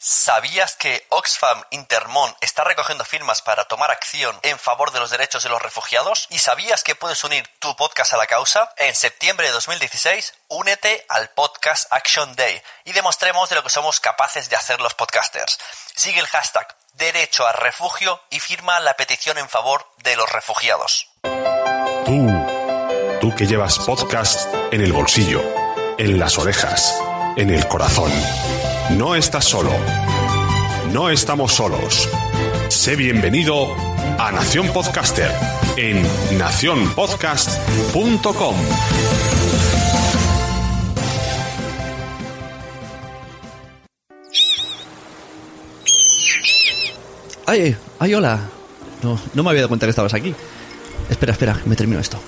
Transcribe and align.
¿Sabías 0.00 0.76
que 0.76 1.04
Oxfam 1.08 1.60
Intermón 1.70 2.32
está 2.40 2.62
recogiendo 2.62 3.04
firmas 3.04 3.42
para 3.42 3.64
tomar 3.64 3.90
acción 3.90 4.38
en 4.44 4.56
favor 4.56 4.92
de 4.92 5.00
los 5.00 5.10
derechos 5.10 5.42
de 5.42 5.48
los 5.48 5.60
refugiados? 5.60 6.28
¿Y 6.30 6.38
sabías 6.38 6.84
que 6.84 6.94
puedes 6.94 7.24
unir 7.24 7.50
tu 7.58 7.74
podcast 7.74 8.14
a 8.14 8.16
la 8.16 8.28
causa? 8.28 8.72
En 8.76 8.94
septiembre 8.94 9.48
de 9.48 9.52
2016, 9.54 10.34
únete 10.46 11.04
al 11.08 11.30
Podcast 11.30 11.92
Action 11.92 12.36
Day 12.36 12.62
y 12.84 12.92
demostremos 12.92 13.48
de 13.50 13.56
lo 13.56 13.64
que 13.64 13.70
somos 13.70 13.98
capaces 13.98 14.48
de 14.48 14.54
hacer 14.54 14.80
los 14.80 14.94
podcasters. 14.94 15.58
Sigue 15.96 16.20
el 16.20 16.28
hashtag 16.28 16.76
Derecho 16.92 17.44
a 17.44 17.52
Refugio 17.52 18.22
y 18.30 18.38
firma 18.38 18.78
la 18.78 18.96
petición 18.96 19.36
en 19.36 19.48
favor 19.48 19.84
de 20.04 20.14
los 20.14 20.30
refugiados. 20.30 21.10
Tú, 22.06 22.28
tú 23.20 23.34
que 23.34 23.48
llevas 23.48 23.80
podcast 23.80 24.46
en 24.70 24.80
el 24.80 24.92
bolsillo, 24.92 25.42
en 25.98 26.20
las 26.20 26.38
orejas, 26.38 26.94
en 27.36 27.50
el 27.50 27.66
corazón. 27.66 28.12
No 28.96 29.14
estás 29.14 29.44
solo. 29.44 29.70
No 30.92 31.10
estamos 31.10 31.52
solos. 31.52 32.08
Sé 32.68 32.96
bienvenido 32.96 33.68
a 34.18 34.32
Nación 34.32 34.66
Podcaster 34.68 35.30
en 35.76 36.02
nacionpodcast.com. 36.38 38.54
¡Ay! 47.46 47.76
¡Ay, 47.98 48.14
hola! 48.14 48.40
No, 49.02 49.20
no 49.34 49.42
me 49.42 49.50
había 49.50 49.60
dado 49.62 49.68
cuenta 49.68 49.84
que 49.86 49.90
estabas 49.90 50.14
aquí. 50.14 50.34
Espera, 51.10 51.32
espera, 51.32 51.60
me 51.66 51.76
termino 51.76 52.00
esto. 52.00 52.18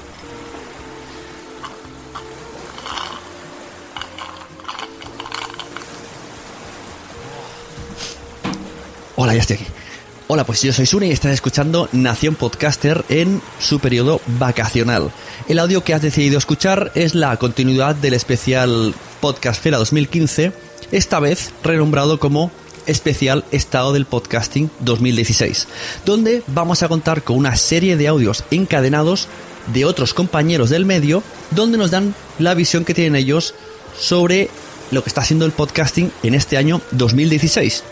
Hola, 9.22 9.34
ya 9.34 9.42
estoy 9.42 9.56
aquí. 9.56 9.66
Hola, 10.28 10.46
pues 10.46 10.62
yo 10.62 10.72
soy 10.72 10.86
Sune 10.86 11.08
y 11.08 11.10
estás 11.10 11.32
escuchando 11.32 11.90
Nación 11.92 12.36
Podcaster 12.36 13.04
en 13.10 13.42
su 13.58 13.78
periodo 13.78 14.22
vacacional. 14.38 15.12
El 15.46 15.58
audio 15.58 15.84
que 15.84 15.92
has 15.92 16.00
decidido 16.00 16.38
escuchar 16.38 16.90
es 16.94 17.14
la 17.14 17.36
continuidad 17.36 17.94
del 17.94 18.14
especial 18.14 18.94
Podcast 19.20 19.62
Fera 19.62 19.76
2015, 19.76 20.52
esta 20.90 21.20
vez 21.20 21.52
renombrado 21.62 22.18
como 22.18 22.50
especial 22.86 23.44
Estado 23.52 23.92
del 23.92 24.06
Podcasting 24.06 24.70
2016, 24.80 25.68
donde 26.06 26.42
vamos 26.46 26.82
a 26.82 26.88
contar 26.88 27.22
con 27.22 27.36
una 27.36 27.56
serie 27.56 27.98
de 27.98 28.08
audios 28.08 28.44
encadenados 28.50 29.28
de 29.74 29.84
otros 29.84 30.14
compañeros 30.14 30.70
del 30.70 30.86
medio, 30.86 31.22
donde 31.50 31.76
nos 31.76 31.90
dan 31.90 32.14
la 32.38 32.54
visión 32.54 32.86
que 32.86 32.94
tienen 32.94 33.16
ellos 33.16 33.54
sobre 33.98 34.48
lo 34.90 35.04
que 35.04 35.10
está 35.10 35.20
haciendo 35.20 35.44
el 35.44 35.52
podcasting 35.52 36.10
en 36.22 36.32
este 36.32 36.56
año 36.56 36.80
2016. 36.92 37.84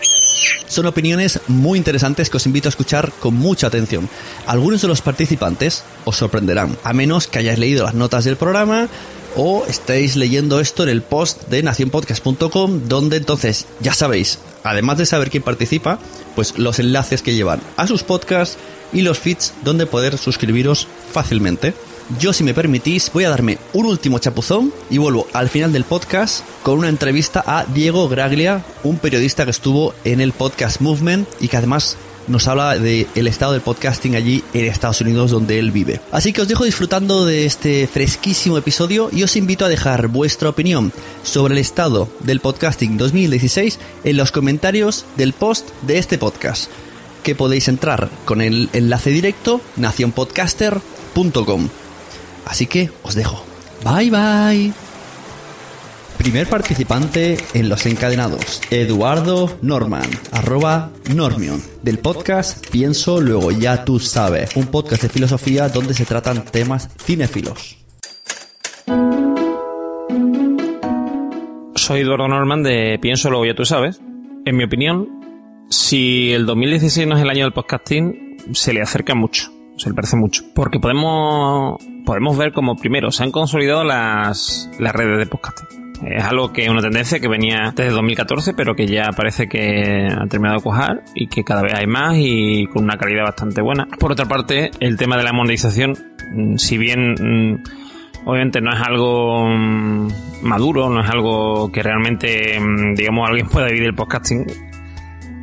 Son 0.67 0.87
opiniones 0.87 1.41
muy 1.49 1.79
interesantes 1.79 2.31
que 2.31 2.37
os 2.37 2.47
invito 2.47 2.69
a 2.69 2.71
escuchar 2.71 3.13
con 3.21 3.35
mucha 3.35 3.67
atención. 3.67 4.09
Algunos 4.47 4.83
de 4.83 4.89
los 4.89 5.03
participantes 5.03 5.85
os 6.05 6.17
sorprenderán, 6.17 6.77
a 6.85 6.93
menos 6.93 7.27
que 7.27 7.39
hayáis 7.39 7.59
leído 7.59 7.85
las 7.85 7.95
notas 7.95 8.25
del 8.25 8.37
programa 8.37 8.89
o 9.37 9.65
estéis 9.67 10.17
leyendo 10.17 10.61
esto 10.61 10.83
en 10.83 10.89
el 10.89 11.03
post 11.03 11.49
de 11.49 11.63
nacionpodcast.com, 11.63 12.89
donde 12.89 13.17
entonces 13.17 13.67
ya 13.81 13.95
sabéis, 13.95 14.39
además 14.65 14.99
de 14.99 15.07
saber 15.07 15.31
quién 15.31 15.43
participa, 15.43 15.99
pues 16.35 16.59
los 16.59 16.79
enlaces 16.79 17.23
que 17.23 17.35
llevan 17.35 17.61
a 17.77 17.87
sus 17.87 18.03
podcasts 18.03 18.59
y 18.93 19.03
los 19.03 19.19
feeds 19.19 19.55
donde 19.63 19.87
poder 19.87 20.19
suscribiros 20.19 20.89
fácilmente. 21.13 21.75
Yo, 22.17 22.33
si 22.33 22.43
me 22.43 22.55
permitís, 22.55 23.11
voy 23.13 23.25
a 23.25 23.31
darme 23.31 23.59
un 23.75 23.85
último 23.85 24.19
chapuzón 24.19 24.73
y 24.89 24.97
vuelvo 24.97 25.27
al 25.35 25.51
final 25.51 25.75
del 25.75 25.85
podcast 25.85 26.43
con 26.63 26.79
una 26.79 26.89
entrevista 26.89 27.45
a 27.47 27.67
Diego 27.67 28.09
Graglia, 28.09 28.65
un 28.83 28.97
periodista 28.97 29.45
que 29.45 29.51
estuvo 29.51 29.95
en 30.05 30.23
el 30.23 30.33
podcast 30.33 30.81
Movement 30.81 31.29
y 31.39 31.49
que 31.49 31.59
además 31.59 31.99
nos 32.27 32.49
habla 32.49 32.79
del 32.79 33.27
estado 33.27 33.53
del 33.53 33.61
podcasting 33.61 34.17
allí 34.17 34.43
en 34.55 34.65
Estados 34.65 35.03
Unidos 35.03 35.31
donde 35.31 35.59
él 35.59 35.71
vive. 35.71 36.01
Así 36.11 36.33
que 36.33 36.41
os 36.41 36.49
dejo 36.49 36.65
disfrutando 36.65 37.27
de 37.27 37.45
este 37.45 37.87
fresquísimo 37.87 38.57
episodio 38.57 39.11
y 39.13 39.23
os 39.23 39.37
invito 39.37 39.67
a 39.67 39.69
dejar 39.69 40.09
vuestra 40.09 40.49
opinión 40.49 40.93
sobre 41.23 41.53
el 41.55 41.59
estado 41.59 42.09
del 42.21 42.41
podcasting 42.41 42.97
2016 42.97 43.79
en 44.05 44.17
los 44.17 44.33
comentarios 44.33 45.05
del 45.17 45.35
post 45.35 45.69
de 45.83 45.99
este 45.99 46.17
podcast, 46.17 46.71
que 47.23 47.35
podéis 47.35 47.69
entrar 47.69 48.09
con 48.25 48.41
el 48.41 48.71
enlace 48.73 49.11
directo 49.11 49.61
nacionpodcaster.com. 49.77 51.69
Así 52.49 52.67
que 52.67 52.91
os 53.03 53.15
dejo. 53.15 53.45
Bye 53.85 54.11
bye. 54.11 54.73
Primer 56.17 56.49
participante 56.49 57.37
en 57.55 57.69
los 57.69 57.87
encadenados, 57.87 58.61
Eduardo 58.71 59.57
Norman, 59.63 60.11
arroba 60.33 60.91
Normion, 61.15 61.63
del 61.83 61.99
podcast 61.99 62.67
Pienso 62.71 63.21
Luego 63.21 63.53
Ya 63.53 63.85
Tú 63.85 64.01
Sabes, 64.01 64.57
un 64.57 64.67
podcast 64.67 65.03
de 65.03 65.09
filosofía 65.11 65.69
donde 65.69 65.95
se 65.95 66.05
tratan 66.05 66.45
temas 66.45 66.91
cinéfilos. 66.99 67.79
Soy 71.77 72.01
Eduardo 72.01 72.27
Norman 72.27 72.65
de 72.65 72.99
Pienso 73.01 73.31
Luego 73.31 73.47
Ya 73.47 73.55
Tú 73.55 73.65
Sabes. 73.65 74.01
En 74.45 74.57
mi 74.57 74.65
opinión, 74.65 75.09
si 75.71 76.33
el 76.33 76.47
2016 76.47 77.07
no 77.07 77.17
es 77.17 77.23
el 77.23 77.31
año 77.31 77.45
del 77.45 77.53
podcasting, 77.53 78.39
se 78.55 78.73
le 78.73 78.83
acerca 78.83 79.15
mucho 79.15 79.53
se 79.79 79.89
le 79.89 79.95
parece 79.95 80.17
mucho. 80.17 80.43
Porque 80.55 80.81
podemos, 80.81 81.77
podemos 82.09 82.39
ver 82.39 82.55
como 82.55 82.75
primero 82.75 83.11
se 83.11 83.23
han 83.23 83.31
consolidado 83.31 83.85
las, 83.85 84.71
las 84.79 84.95
redes 84.95 85.19
de 85.19 85.27
podcasting. 85.27 85.93
Es 86.07 86.25
algo 86.25 86.55
que 86.55 86.63
es 86.63 86.71
una 86.71 86.81
tendencia 86.81 87.21
que 87.21 87.29
venía 87.29 87.75
desde 87.77 87.91
2014, 87.91 88.55
pero 88.55 88.75
que 88.75 88.87
ya 88.87 89.11
parece 89.15 89.47
que 89.47 90.09
ha 90.11 90.27
terminado 90.27 90.57
de 90.57 90.63
cuajar 90.63 91.03
y 91.15 91.27
que 91.27 91.45
cada 91.45 91.61
vez 91.61 91.75
hay 91.75 91.87
más 91.87 92.15
y 92.17 92.67
con 92.69 92.85
una 92.85 92.97
calidad 92.97 93.25
bastante 93.25 93.61
buena. 93.61 93.87
Por 93.99 94.13
otra 94.13 94.25
parte, 94.25 94.71
el 94.81 94.97
tema 94.97 95.19
de 95.19 95.25
la 95.25 95.35
monetización, 95.35 95.99
mm, 96.33 96.57
si 96.57 96.79
bien 96.79 97.13
mm, 97.13 97.63
obviamente 98.25 98.63
no 98.63 98.73
es 98.73 98.81
algo 98.81 99.47
mm, 99.47 100.09
maduro, 100.45 100.89
no 100.89 101.03
es 101.03 101.11
algo 101.11 101.71
que 101.71 101.83
realmente, 101.83 102.59
digamos, 102.95 103.29
alguien 103.29 103.49
pueda 103.49 103.67
vivir 103.67 103.85
el 103.85 103.95
podcasting, 103.95 104.47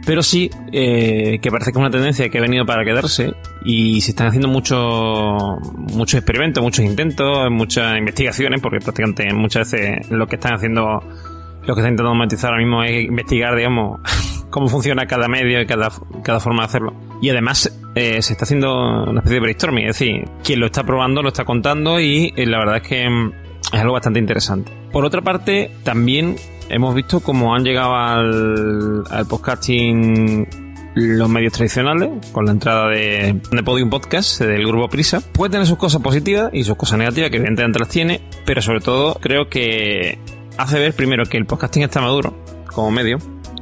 pero 0.05 0.21
sí 0.21 0.49
eh, 0.71 1.39
que 1.41 1.51
parece 1.51 1.71
que 1.71 1.77
es 1.77 1.81
una 1.81 1.89
tendencia 1.89 2.29
que 2.29 2.37
ha 2.37 2.41
venido 2.41 2.65
para 2.65 2.85
quedarse 2.85 3.33
y 3.63 4.01
se 4.01 4.11
están 4.11 4.27
haciendo 4.27 4.47
muchos 4.47 5.59
muchos 5.93 6.19
experimentos, 6.19 6.63
muchos 6.63 6.85
intentos, 6.85 7.49
muchas 7.49 7.97
investigaciones, 7.97 8.61
porque 8.61 8.79
prácticamente 8.79 9.33
muchas 9.33 9.71
veces 9.71 10.09
lo 10.11 10.27
que 10.27 10.35
están 10.35 10.53
haciendo, 10.53 10.83
lo 10.83 11.75
que 11.75 11.81
están 11.81 11.93
intentando 11.93 12.13
monetizar 12.13 12.51
ahora 12.51 12.63
mismo 12.63 12.83
es 12.83 13.05
investigar, 13.05 13.55
digamos, 13.55 13.99
cómo 14.51 14.67
funciona 14.67 15.07
cada 15.07 15.27
medio 15.27 15.59
y 15.61 15.65
cada, 15.65 15.89
cada 16.23 16.39
forma 16.39 16.61
de 16.63 16.65
hacerlo. 16.67 16.93
Y 17.21 17.29
además 17.29 17.75
eh, 17.95 18.21
se 18.21 18.33
está 18.33 18.45
haciendo 18.45 19.03
una 19.03 19.19
especie 19.19 19.35
de 19.35 19.39
brainstorming, 19.39 19.87
es 19.87 19.99
decir, 19.99 20.25
quien 20.43 20.59
lo 20.59 20.67
está 20.67 20.83
probando 20.83 21.23
lo 21.23 21.29
está 21.29 21.45
contando 21.45 21.99
y 21.99 22.33
eh, 22.35 22.45
la 22.45 22.59
verdad 22.59 22.77
es 22.77 22.83
que 22.83 23.09
mm, 23.09 23.31
es 23.73 23.79
algo 23.79 23.93
bastante 23.93 24.19
interesante. 24.19 24.71
Por 24.91 25.03
otra 25.05 25.21
parte, 25.21 25.71
también 25.83 26.35
hemos 26.69 26.95
visto 26.95 27.19
cómo 27.19 27.55
han 27.55 27.63
llegado 27.63 27.95
al, 27.95 29.03
al 29.09 29.25
podcasting 29.27 30.47
los 30.95 31.29
medios 31.29 31.53
tradicionales, 31.53 32.09
con 32.31 32.45
la 32.45 32.51
entrada 32.51 32.87
de, 32.89 33.41
Podium 33.63 33.89
Podcast 33.89 34.39
del 34.39 34.65
grupo 34.65 34.87
Prisa. 34.87 35.19
Puede 35.19 35.51
tener 35.51 35.67
sus 35.67 35.77
cosas 35.77 36.01
positivas 36.01 36.49
y 36.53 36.63
sus 36.63 36.77
cosas 36.77 36.97
negativas, 36.97 37.29
que 37.29 37.37
evidentemente 37.37 37.79
las 37.79 37.89
tiene, 37.89 38.21
pero 38.45 38.61
sobre 38.61 38.79
todo 38.79 39.15
creo 39.15 39.49
que 39.49 40.17
hace 40.57 40.79
ver 40.79 40.93
primero 40.93 41.25
que 41.25 41.37
el 41.37 41.45
podcasting 41.45 41.83
está 41.83 41.99
maduro 41.99 42.33
como 42.67 42.91
medio 42.91 43.17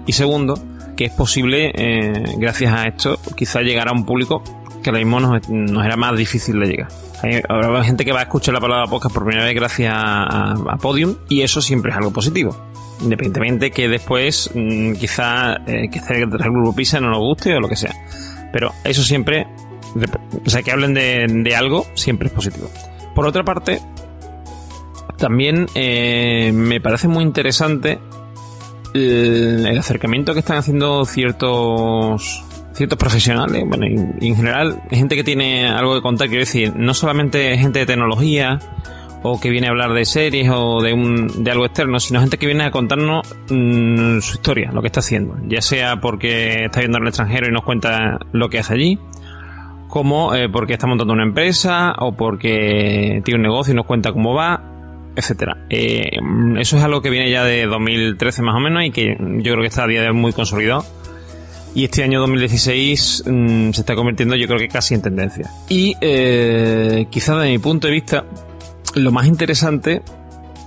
y 0.06 0.14
segundo 0.14 0.64
que 0.96 1.06
es 1.06 1.12
posible, 1.12 1.72
eh, 1.74 2.24
gracias 2.38 2.72
a 2.72 2.86
esto, 2.86 3.20
quizá 3.36 3.62
llegar 3.62 3.88
a 3.88 3.94
un 3.94 4.06
público 4.06 4.44
que 4.84 4.92
ahora 4.92 5.00
mismo 5.00 5.20
nos, 5.20 5.86
era 5.86 5.96
más 5.98 6.16
difícil 6.16 6.60
de 6.60 6.68
llegar. 6.68 6.88
Hay, 7.24 7.42
habrá 7.50 7.84
gente 7.84 8.06
que 8.06 8.12
va 8.12 8.20
a 8.20 8.24
escuchar 8.24 8.54
la 8.54 8.60
palabra 8.60 8.86
podcast 8.86 9.14
por 9.14 9.26
primera 9.26 9.46
vez 9.46 9.56
gracias 9.56 9.92
a 9.96 10.78
Podium 10.80 11.16
y 11.30 11.42
eso 11.42 11.62
siempre 11.62 11.90
es 11.90 11.98
algo 11.98 12.12
positivo. 12.12 12.73
Independientemente 13.04 13.72
que 13.72 13.90
después 13.90 14.50
mm, 14.54 14.94
quizá 14.94 15.56
eh, 15.68 15.90
que 15.90 16.00
el 16.10 16.28
grupo 16.28 16.74
Pisa 16.76 17.00
no 17.00 17.10
nos 17.10 17.20
guste 17.20 17.54
o 17.56 17.60
lo 17.60 17.68
que 17.68 17.76
sea. 17.76 17.94
Pero 18.52 18.72
eso 18.84 19.04
siempre, 19.04 19.48
o 20.46 20.50
sea, 20.50 20.62
que 20.62 20.72
hablen 20.72 20.94
de, 20.94 21.56
algo, 21.56 21.86
siempre 21.96 22.28
es 22.28 22.34
positivo. 22.34 22.70
Por 23.14 23.28
otra 23.28 23.44
parte, 23.44 23.80
también 25.18 25.68
eh, 25.76 26.52
me 26.54 26.80
parece 26.80 27.08
muy 27.08 27.24
interesante 27.24 28.00
el, 28.94 29.78
acercamiento 29.78 30.34
que 30.34 30.40
están 30.40 30.58
haciendo 30.58 31.06
ciertos 31.06 32.44
ciertos 32.74 32.98
profesionales, 32.98 33.64
bueno, 33.68 33.86
en 33.86 34.36
general 34.36 34.82
gente 34.90 35.16
que 35.16 35.24
tiene 35.24 35.68
algo 35.68 35.94
que 35.94 36.02
contar, 36.02 36.28
quiero 36.28 36.42
decir, 36.42 36.74
no 36.76 36.96
solamente 36.96 37.56
gente 37.56 37.78
de 37.78 37.86
tecnología 37.86 38.60
o 39.24 39.40
que 39.40 39.50
viene 39.50 39.68
a 39.68 39.72
hablar 39.72 39.94
de 39.94 40.06
series 40.06 40.50
o 40.54 40.82
de, 40.82 40.94
un, 40.94 41.44
de 41.44 41.52
algo 41.52 41.66
externo, 41.66 42.00
sino 42.00 42.20
gente 42.20 42.38
que 42.38 42.46
viene 42.46 42.66
a 42.66 42.72
contarnos 42.72 43.26
mm, 43.50 44.20
su 44.20 44.34
historia, 44.34 44.72
lo 44.72 44.82
que 44.82 44.88
está 44.88 45.00
haciendo, 45.00 45.38
ya 45.48 45.62
sea 45.62 46.00
porque 46.02 46.66
está 46.66 46.80
viendo 46.82 46.98
al 46.98 47.08
extranjero 47.08 47.48
y 47.48 47.52
nos 47.52 47.64
cuenta 47.64 48.20
lo 48.34 48.50
que 48.50 48.60
hace 48.60 48.74
allí, 48.74 49.00
como 49.88 50.36
eh, 50.36 50.50
porque 50.50 50.74
está 50.74 50.88
montando 50.88 51.14
una 51.14 51.24
empresa 51.24 51.96
o 52.00 52.12
porque 52.12 53.22
tiene 53.24 53.38
un 53.38 53.44
negocio 53.44 53.74
y 53.74 53.76
nos 53.76 53.86
cuenta 53.86 54.12
cómo 54.12 54.34
va, 54.34 54.62
etcétera. 55.16 55.66
Eh, 55.70 56.10
eso 56.58 56.78
es 56.78 56.84
algo 56.84 57.02
que 57.02 57.10
viene 57.10 57.30
ya 57.30 57.44
de 57.46 57.66
2013 57.66 58.42
más 58.42 58.56
o 58.56 58.60
menos 58.60 58.84
y 58.84 58.92
que 58.92 59.16
yo 59.20 59.54
creo 59.54 59.62
que 59.62 59.68
está 59.68 59.84
a 59.84 59.88
día 59.88 60.02
de 60.02 60.10
hoy 60.10 60.16
muy 60.16 60.34
consolidado. 60.34 60.86
Y 61.76 61.86
este 61.86 62.04
año 62.04 62.20
2016 62.20 63.24
mm, 63.26 63.72
se 63.72 63.82
está 63.82 63.96
convirtiendo 63.96 64.36
yo 64.36 64.48
creo 64.48 64.60
que 64.60 64.68
casi 64.68 64.94
en 64.94 65.02
tendencia. 65.02 65.50
Y 65.70 65.96
eh, 66.02 67.08
quizás 67.10 67.38
desde 67.38 67.52
mi 67.52 67.60
punto 67.60 67.88
de 67.88 67.94
vista, 67.94 68.26
lo 68.96 69.12
más 69.12 69.28
interesante 69.28 70.02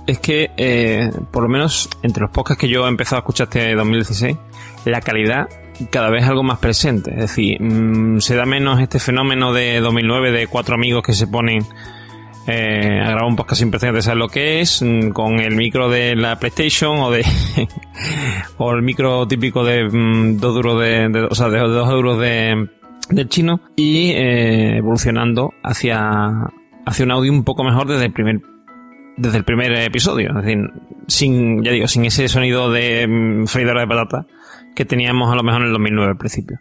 es 0.05 0.19
que, 0.19 0.51
eh, 0.57 1.11
por 1.31 1.43
lo 1.43 1.49
menos 1.49 1.89
entre 2.01 2.21
los 2.21 2.31
podcasts 2.31 2.61
que 2.61 2.69
yo 2.69 2.85
he 2.85 2.89
empezado 2.89 3.17
a 3.17 3.19
escuchar 3.19 3.47
este 3.47 3.75
2016, 3.75 4.37
la 4.85 5.01
calidad 5.01 5.49
cada 5.91 6.09
vez 6.09 6.23
es 6.23 6.29
algo 6.29 6.43
más 6.43 6.59
presente. 6.59 7.11
Es 7.11 7.17
decir, 7.17 7.61
mm, 7.61 8.19
se 8.21 8.35
da 8.35 8.45
menos 8.45 8.79
este 8.81 8.99
fenómeno 8.99 9.53
de 9.53 9.79
2009 9.79 10.31
de 10.31 10.47
cuatro 10.47 10.75
amigos 10.75 11.03
que 11.03 11.13
se 11.13 11.27
ponen 11.27 11.63
eh, 12.47 13.01
a 13.03 13.09
grabar 13.09 13.25
un 13.25 13.35
podcast 13.35 13.59
sin 13.59 13.71
de 13.71 14.01
saber 14.01 14.17
lo 14.17 14.29
que 14.29 14.61
es, 14.61 14.81
mm, 14.81 15.09
con 15.09 15.39
el 15.39 15.55
micro 15.55 15.89
de 15.89 16.15
la 16.15 16.39
PlayStation 16.39 16.99
o 16.99 17.11
de 17.11 17.25
o 18.57 18.71
el 18.71 18.81
micro 18.81 19.27
típico 19.27 19.65
de 19.65 19.83
mm, 19.83 20.37
dos 20.37 20.55
duros 20.55 20.79
de, 20.79 21.27
o 21.29 21.35
sea, 21.35 21.49
de 21.49 21.59
dos 21.59 21.91
euros 21.91 22.17
de 22.19 22.69
del 23.09 23.29
chino 23.29 23.59
y 23.75 24.11
eh, 24.11 24.77
evolucionando 24.77 25.53
hacia 25.63 26.31
hacia 26.87 27.05
un 27.05 27.11
audio 27.11 27.31
un 27.31 27.43
poco 27.43 27.63
mejor 27.63 27.87
desde 27.87 28.05
el 28.05 28.13
primer 28.13 28.41
desde 29.17 29.39
el 29.39 29.43
primer 29.43 29.73
episodio, 29.73 30.29
es 30.29 30.45
decir, 30.45 30.59
sin 31.07 31.63
ya 31.63 31.71
digo, 31.71 31.87
sin 31.87 32.05
ese 32.05 32.27
sonido 32.27 32.71
de 32.71 33.07
mm, 33.07 33.47
freidora 33.47 33.81
de 33.81 33.87
patata 33.87 34.27
que 34.75 34.85
teníamos 34.85 35.31
a 35.31 35.35
lo 35.35 35.43
mejor 35.43 35.61
en 35.61 35.67
el 35.67 35.73
2009 35.73 36.11
al 36.11 36.17
principio. 36.17 36.59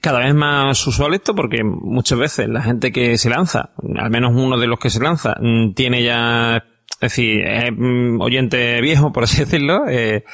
Cada 0.00 0.18
vez 0.18 0.34
más 0.34 0.84
usual 0.88 1.14
esto 1.14 1.36
porque 1.36 1.62
muchas 1.62 2.18
veces 2.18 2.48
la 2.48 2.62
gente 2.62 2.90
que 2.90 3.16
se 3.16 3.30
lanza, 3.30 3.70
al 3.96 4.10
menos 4.10 4.32
uno 4.34 4.58
de 4.58 4.66
los 4.66 4.80
que 4.80 4.90
se 4.90 5.00
lanza, 5.00 5.36
mm, 5.40 5.74
tiene 5.74 6.02
ya, 6.02 6.56
es 6.56 7.00
decir, 7.00 7.46
es 7.46 7.70
mm, 7.72 8.20
oyente 8.20 8.80
viejo, 8.80 9.12
por 9.12 9.22
así 9.22 9.38
decirlo, 9.44 9.86
eh, 9.88 10.24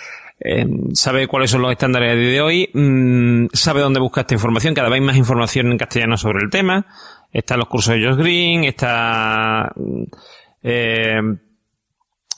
eh, 0.43 0.67
sabe 0.95 1.29
cuáles 1.29 1.51
son 1.51 1.61
los 1.61 1.73
estándares 1.73 2.17
de 2.17 2.41
hoy, 2.41 2.71
mm, 2.73 3.49
sabe 3.53 3.83
dónde 3.83 4.01
buscar 4.01 4.23
esta 4.23 4.35
información, 4.35 4.75
cada 4.75 4.89
vez 4.89 5.01
hay 5.01 5.07
más 5.07 5.17
información 5.17 5.71
en 5.71 5.77
castellano 5.77 6.17
sobre 6.17 6.43
el 6.43 6.49
tema, 6.49 6.87
están 7.33 7.59
los 7.59 7.69
cursos 7.69 7.95
de 7.95 8.05
Josh 8.05 8.17
Green, 8.17 8.65
está 8.65 9.73
eh, 10.63 11.21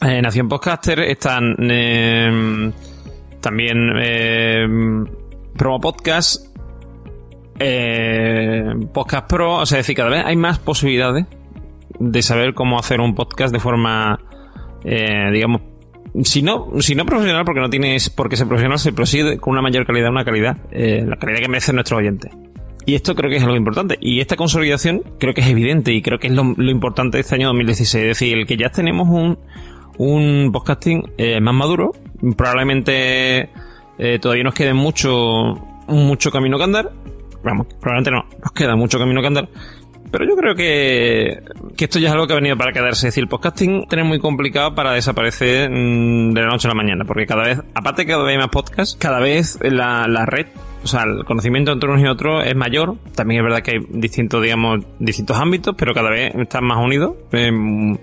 Nación 0.00 0.48
Podcaster, 0.48 1.00
están 1.00 1.56
también 3.40 3.92
Promo 5.56 5.80
Podcast, 5.80 6.52
eh, 7.58 8.64
Podcast 8.92 9.28
Pro, 9.28 9.56
o 9.56 9.66
sea, 9.66 9.78
decir, 9.78 9.94
cada 9.94 10.10
vez 10.10 10.24
hay 10.24 10.36
más 10.36 10.58
posibilidades 10.58 11.26
de 11.98 12.22
saber 12.22 12.54
cómo 12.54 12.78
hacer 12.78 13.00
un 13.00 13.14
podcast 13.14 13.52
de 13.52 13.60
forma, 13.60 14.18
eh, 14.84 15.30
digamos, 15.32 15.62
si 16.24 16.42
no, 16.42 16.68
si 16.80 16.94
no 16.94 17.06
profesional, 17.06 17.44
porque 17.44 17.60
no 17.60 17.70
tienes 17.70 18.10
por 18.10 18.28
qué 18.28 18.36
ser 18.36 18.48
profesional, 18.48 18.78
pero 18.94 19.06
sí 19.06 19.36
con 19.38 19.52
una 19.52 19.62
mayor 19.62 19.86
calidad, 19.86 20.10
una 20.10 20.24
calidad, 20.24 20.56
eh, 20.70 21.04
la 21.06 21.16
calidad 21.16 21.40
que 21.40 21.48
merece 21.48 21.72
nuestro 21.72 21.98
oyente. 21.98 22.30
Y 22.84 22.94
esto 22.94 23.14
creo 23.14 23.30
que 23.30 23.36
es 23.36 23.42
algo 23.42 23.56
importante. 23.56 23.96
Y 24.00 24.20
esta 24.20 24.36
consolidación 24.36 25.02
creo 25.18 25.34
que 25.34 25.40
es 25.40 25.48
evidente 25.48 25.92
y 25.92 26.02
creo 26.02 26.18
que 26.18 26.28
es 26.28 26.32
lo, 26.32 26.42
importante 26.42 27.18
de 27.18 27.22
este 27.22 27.36
año 27.36 27.48
2016. 27.48 27.94
Es 28.02 28.08
decir, 28.08 28.38
el 28.38 28.46
que 28.46 28.56
ya 28.56 28.70
tenemos 28.70 29.08
un, 29.08 29.38
un 29.98 30.50
podcasting 30.52 31.12
eh, 31.16 31.40
más 31.40 31.54
maduro, 31.54 31.92
probablemente 32.36 33.50
eh, 33.98 34.18
todavía 34.20 34.44
nos 34.44 34.54
quede 34.54 34.74
mucho, 34.74 35.54
mucho 35.86 36.30
camino 36.30 36.58
que 36.58 36.64
andar, 36.64 36.90
vamos, 37.44 37.66
probablemente 37.80 38.10
no, 38.10 38.24
nos 38.42 38.52
queda 38.52 38.76
mucho 38.76 38.98
camino 38.98 39.20
que 39.20 39.26
andar. 39.26 39.48
Pero 40.10 40.26
yo 40.26 40.36
creo 40.36 40.54
que, 40.54 41.42
que 41.74 41.84
esto 41.86 41.98
ya 41.98 42.08
es 42.08 42.12
algo 42.12 42.26
que 42.26 42.34
ha 42.34 42.36
venido 42.36 42.56
para 42.56 42.72
quedarse. 42.72 43.08
Es 43.08 43.14
decir, 43.14 43.22
el 43.22 43.28
podcasting 43.28 43.86
es 43.90 44.04
muy 44.04 44.18
complicado 44.18 44.74
para 44.74 44.92
desaparecer 44.92 45.70
mm, 45.70 46.34
de 46.34 46.40
la 46.42 46.48
noche 46.48 46.68
a 46.68 46.70
la 46.70 46.74
mañana. 46.74 47.06
Porque 47.06 47.24
cada 47.24 47.44
vez, 47.44 47.58
aparte 47.74 48.04
que 48.04 48.12
cada 48.12 48.22
vez 48.22 48.32
hay 48.32 48.38
más 48.38 48.50
podcasts, 48.50 48.94
cada 49.00 49.20
vez 49.20 49.58
la, 49.62 50.06
la 50.08 50.26
red 50.26 50.48
o 50.82 50.86
sea, 50.86 51.02
el 51.04 51.24
conocimiento 51.24 51.72
entre 51.72 51.88
unos 51.90 52.02
y 52.02 52.06
otros 52.06 52.44
es 52.46 52.54
mayor. 52.56 52.96
También 53.14 53.40
es 53.40 53.44
verdad 53.44 53.62
que 53.62 53.72
hay 53.72 53.78
distintos, 53.90 54.42
digamos, 54.42 54.84
distintos 54.98 55.36
ámbitos, 55.36 55.74
pero 55.76 55.94
cada 55.94 56.10
vez 56.10 56.34
están 56.34 56.64
más 56.64 56.78
unidos. 56.78 57.14
Em, 57.32 57.96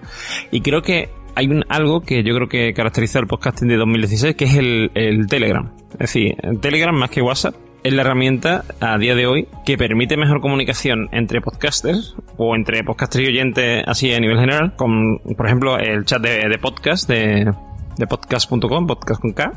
y 0.52 0.62
creo 0.62 0.82
que 0.82 1.10
hay 1.36 1.48
un, 1.48 1.64
algo 1.70 2.02
que 2.02 2.24
yo 2.24 2.34
creo 2.36 2.48
que 2.48 2.74
caracteriza 2.74 3.20
el 3.20 3.28
podcasting 3.28 3.68
de 3.68 3.78
2016, 3.78 4.36
que 4.36 4.46
es 4.46 4.56
el, 4.56 4.92
el 4.96 5.28
Telegram. 5.28 5.72
Es 5.94 6.00
decir, 6.00 6.36
el 6.42 6.60
Telegram 6.60 6.96
más 6.96 7.10
que 7.10 7.22
WhatsApp 7.22 7.56
es 7.84 7.94
la 7.94 8.02
herramienta 8.02 8.66
a 8.80 8.98
día 8.98 9.16
de 9.16 9.28
hoy 9.28 9.48
que 9.66 9.78
permite 9.78 10.18
mejor 10.18 10.42
comunicación 10.42 11.08
entre 11.12 11.42
podcasters 11.42 12.16
o 12.38 12.56
entre 12.56 12.84
podcasters 12.84 13.26
y 13.26 13.28
oyentes 13.30 13.84
así 13.88 14.14
a 14.14 14.20
nivel 14.20 14.40
general, 14.40 14.76
con 14.76 15.20
por 15.20 15.46
ejemplo 15.46 15.78
el 15.78 16.06
chat 16.06 16.22
de, 16.22 16.58
podcast 16.60 17.08
de, 17.08 17.54
de 17.98 18.08
podcast.com, 18.08 18.88
podcast 18.88 19.22
con 19.22 19.32
K, 19.32 19.54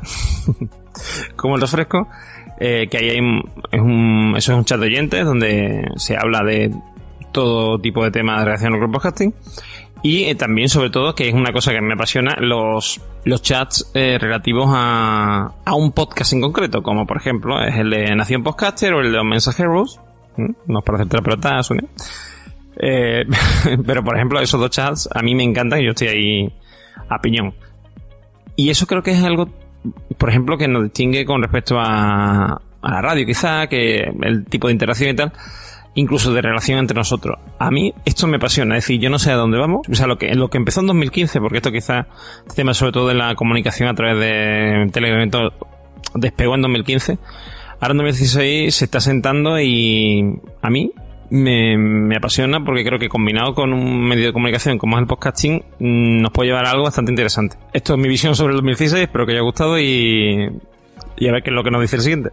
como 1.35 1.55
el 1.55 1.61
refresco, 1.61 2.07
eh, 2.63 2.87
que 2.89 2.97
ahí 2.97 3.09
hay 3.09 3.19
es 3.71 3.81
un, 3.81 4.35
eso 4.37 4.53
es 4.53 4.57
un 4.57 4.65
chat 4.65 4.79
de 4.79 4.85
oyentes 4.87 5.25
donde 5.25 5.85
se 5.97 6.15
habla 6.15 6.43
de 6.43 6.73
todo 7.31 7.79
tipo 7.79 8.03
de 8.03 8.11
temas 8.11 8.45
relacionados 8.45 8.83
con 8.83 8.91
podcasting 8.91 9.33
y 10.03 10.25
eh, 10.25 10.35
también, 10.35 10.67
sobre 10.67 10.89
todo, 10.89 11.15
que 11.15 11.29
es 11.29 11.33
una 11.33 11.53
cosa 11.53 11.71
que 11.71 11.81
me 11.81 11.93
apasiona, 11.93 12.35
los, 12.37 12.99
los 13.23 13.41
chats 13.41 13.89
eh, 13.93 14.17
relativos 14.19 14.65
a, 14.69 15.53
a 15.63 15.75
un 15.75 15.93
podcast 15.93 16.33
en 16.33 16.41
concreto, 16.41 16.83
como 16.83 17.07
por 17.07 17.15
ejemplo 17.15 17.63
es 17.63 17.73
el 17.77 17.89
de 17.89 18.13
Nación 18.13 18.43
Podcaster 18.43 18.93
o 18.93 18.99
el 18.99 19.11
de 19.11 19.17
los 19.17 19.25
mensajeros. 19.25 20.01
No 20.35 20.79
es 20.79 20.85
para 20.85 20.97
hacer 20.97 21.07
terapeutas, 21.07 21.69
eh, 22.81 23.23
pero 23.85 24.03
por 24.03 24.17
ejemplo, 24.17 24.41
esos 24.41 24.59
dos 24.59 24.71
chats 24.71 25.07
a 25.13 25.21
mí 25.21 25.33
me 25.35 25.43
encantan 25.43 25.79
y 25.79 25.85
yo 25.85 25.91
estoy 25.91 26.07
ahí 26.09 26.53
a 27.07 27.19
piñón. 27.19 27.53
Y 28.57 28.69
eso 28.69 28.85
creo 28.87 29.03
que 29.03 29.11
es 29.11 29.23
algo, 29.23 29.47
por 30.17 30.29
ejemplo, 30.29 30.57
que 30.57 30.67
nos 30.67 30.83
distingue 30.83 31.25
con 31.25 31.41
respecto 31.41 31.77
a, 31.79 32.61
a 32.81 32.91
la 32.91 33.01
radio, 33.01 33.25
quizá, 33.25 33.67
que 33.67 34.03
el 34.21 34.45
tipo 34.45 34.67
de 34.67 34.73
interacción 34.73 35.09
y 35.09 35.15
tal 35.15 35.33
incluso 35.95 36.33
de 36.33 36.41
relación 36.41 36.79
entre 36.79 36.95
nosotros. 36.95 37.37
A 37.59 37.69
mí 37.69 37.93
esto 38.05 38.27
me 38.27 38.37
apasiona, 38.37 38.77
es 38.77 38.83
decir, 38.83 38.99
yo 38.99 39.09
no 39.09 39.19
sé 39.19 39.31
a 39.31 39.35
dónde 39.35 39.57
vamos, 39.57 39.87
o 39.89 39.95
sea, 39.95 40.07
lo 40.07 40.17
que, 40.17 40.33
lo 40.33 40.49
que 40.49 40.57
empezó 40.57 40.81
en 40.81 40.87
2015, 40.87 41.39
porque 41.39 41.57
esto 41.57 41.71
quizá, 41.71 42.07
este 42.39 42.55
tema 42.55 42.73
sobre 42.73 42.91
todo 42.91 43.07
de 43.07 43.15
la 43.15 43.35
comunicación 43.35 43.89
a 43.89 43.93
través 43.93 44.19
de 44.19 44.89
Telegram, 44.91 45.29
despegó 46.15 46.55
en 46.55 46.61
2015, 46.61 47.17
ahora 47.79 47.91
en 47.91 47.97
2016 47.97 48.75
se 48.75 48.85
está 48.85 48.99
sentando 48.99 49.59
y 49.59 50.39
a 50.61 50.69
mí 50.69 50.91
me, 51.33 51.77
me, 51.77 52.15
apasiona 52.15 52.63
porque 52.63 52.83
creo 52.85 52.99
que 52.99 53.09
combinado 53.09 53.55
con 53.55 53.73
un 53.73 54.07
medio 54.07 54.27
de 54.27 54.33
comunicación 54.33 54.77
como 54.77 54.97
es 54.97 55.01
el 55.01 55.07
podcasting 55.07 55.63
mm, 55.79 56.21
nos 56.21 56.31
puede 56.31 56.49
llevar 56.49 56.67
a 56.67 56.71
algo 56.71 56.83
bastante 56.83 57.11
interesante. 57.11 57.57
Esto 57.73 57.93
es 57.93 57.99
mi 57.99 58.07
visión 58.07 58.35
sobre 58.35 58.51
el 58.51 58.57
2016, 58.57 59.03
espero 59.03 59.25
que 59.25 59.31
haya 59.31 59.41
gustado 59.41 59.79
y, 59.79 60.47
y 61.17 61.27
a 61.27 61.31
ver 61.31 61.41
qué 61.41 61.49
es 61.49 61.55
lo 61.55 61.63
que 61.63 61.71
nos 61.71 61.81
dice 61.81 61.95
el 61.95 62.01
siguiente. 62.03 62.29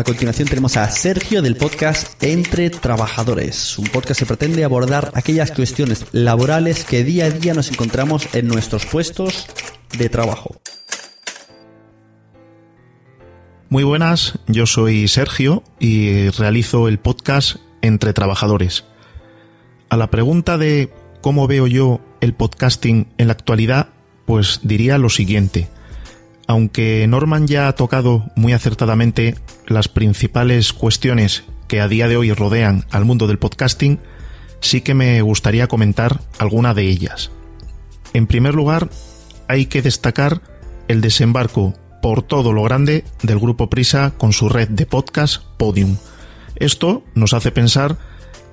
A 0.00 0.02
continuación 0.02 0.48
tenemos 0.48 0.78
a 0.78 0.90
Sergio 0.90 1.42
del 1.42 1.58
podcast 1.58 2.14
Entre 2.24 2.70
Trabajadores, 2.70 3.78
un 3.78 3.84
podcast 3.84 4.18
que 4.18 4.24
pretende 4.24 4.64
abordar 4.64 5.12
aquellas 5.12 5.50
cuestiones 5.50 6.06
laborales 6.12 6.84
que 6.84 7.04
día 7.04 7.26
a 7.26 7.30
día 7.30 7.52
nos 7.52 7.70
encontramos 7.70 8.26
en 8.34 8.48
nuestros 8.48 8.86
puestos 8.86 9.46
de 9.98 10.08
trabajo. 10.08 10.58
Muy 13.68 13.84
buenas, 13.84 14.38
yo 14.46 14.64
soy 14.64 15.06
Sergio 15.06 15.64
y 15.78 16.30
realizo 16.30 16.88
el 16.88 16.98
podcast 16.98 17.56
Entre 17.82 18.14
Trabajadores. 18.14 18.84
A 19.90 19.98
la 19.98 20.10
pregunta 20.10 20.56
de 20.56 20.90
cómo 21.20 21.46
veo 21.46 21.66
yo 21.66 22.00
el 22.22 22.32
podcasting 22.32 23.12
en 23.18 23.26
la 23.26 23.34
actualidad, 23.34 23.90
pues 24.24 24.60
diría 24.62 24.96
lo 24.96 25.10
siguiente 25.10 25.68
aunque 26.50 27.06
Norman 27.06 27.46
ya 27.46 27.68
ha 27.68 27.76
tocado 27.76 28.28
muy 28.34 28.52
acertadamente 28.52 29.36
las 29.68 29.86
principales 29.86 30.72
cuestiones 30.72 31.44
que 31.68 31.80
a 31.80 31.86
día 31.86 32.08
de 32.08 32.16
hoy 32.16 32.32
rodean 32.32 32.86
al 32.90 33.04
mundo 33.04 33.28
del 33.28 33.38
podcasting, 33.38 34.00
sí 34.58 34.80
que 34.80 34.92
me 34.92 35.22
gustaría 35.22 35.68
comentar 35.68 36.22
alguna 36.40 36.74
de 36.74 36.88
ellas. 36.88 37.30
En 38.14 38.26
primer 38.26 38.56
lugar, 38.56 38.90
hay 39.46 39.66
que 39.66 39.80
destacar 39.80 40.42
el 40.88 41.00
desembarco 41.00 41.74
por 42.02 42.24
todo 42.24 42.52
lo 42.52 42.64
grande 42.64 43.04
del 43.22 43.38
grupo 43.38 43.70
Prisa 43.70 44.14
con 44.18 44.32
su 44.32 44.48
red 44.48 44.70
de 44.70 44.86
podcast 44.86 45.44
Podium. 45.56 45.98
Esto 46.56 47.04
nos 47.14 47.32
hace 47.32 47.52
pensar 47.52 47.96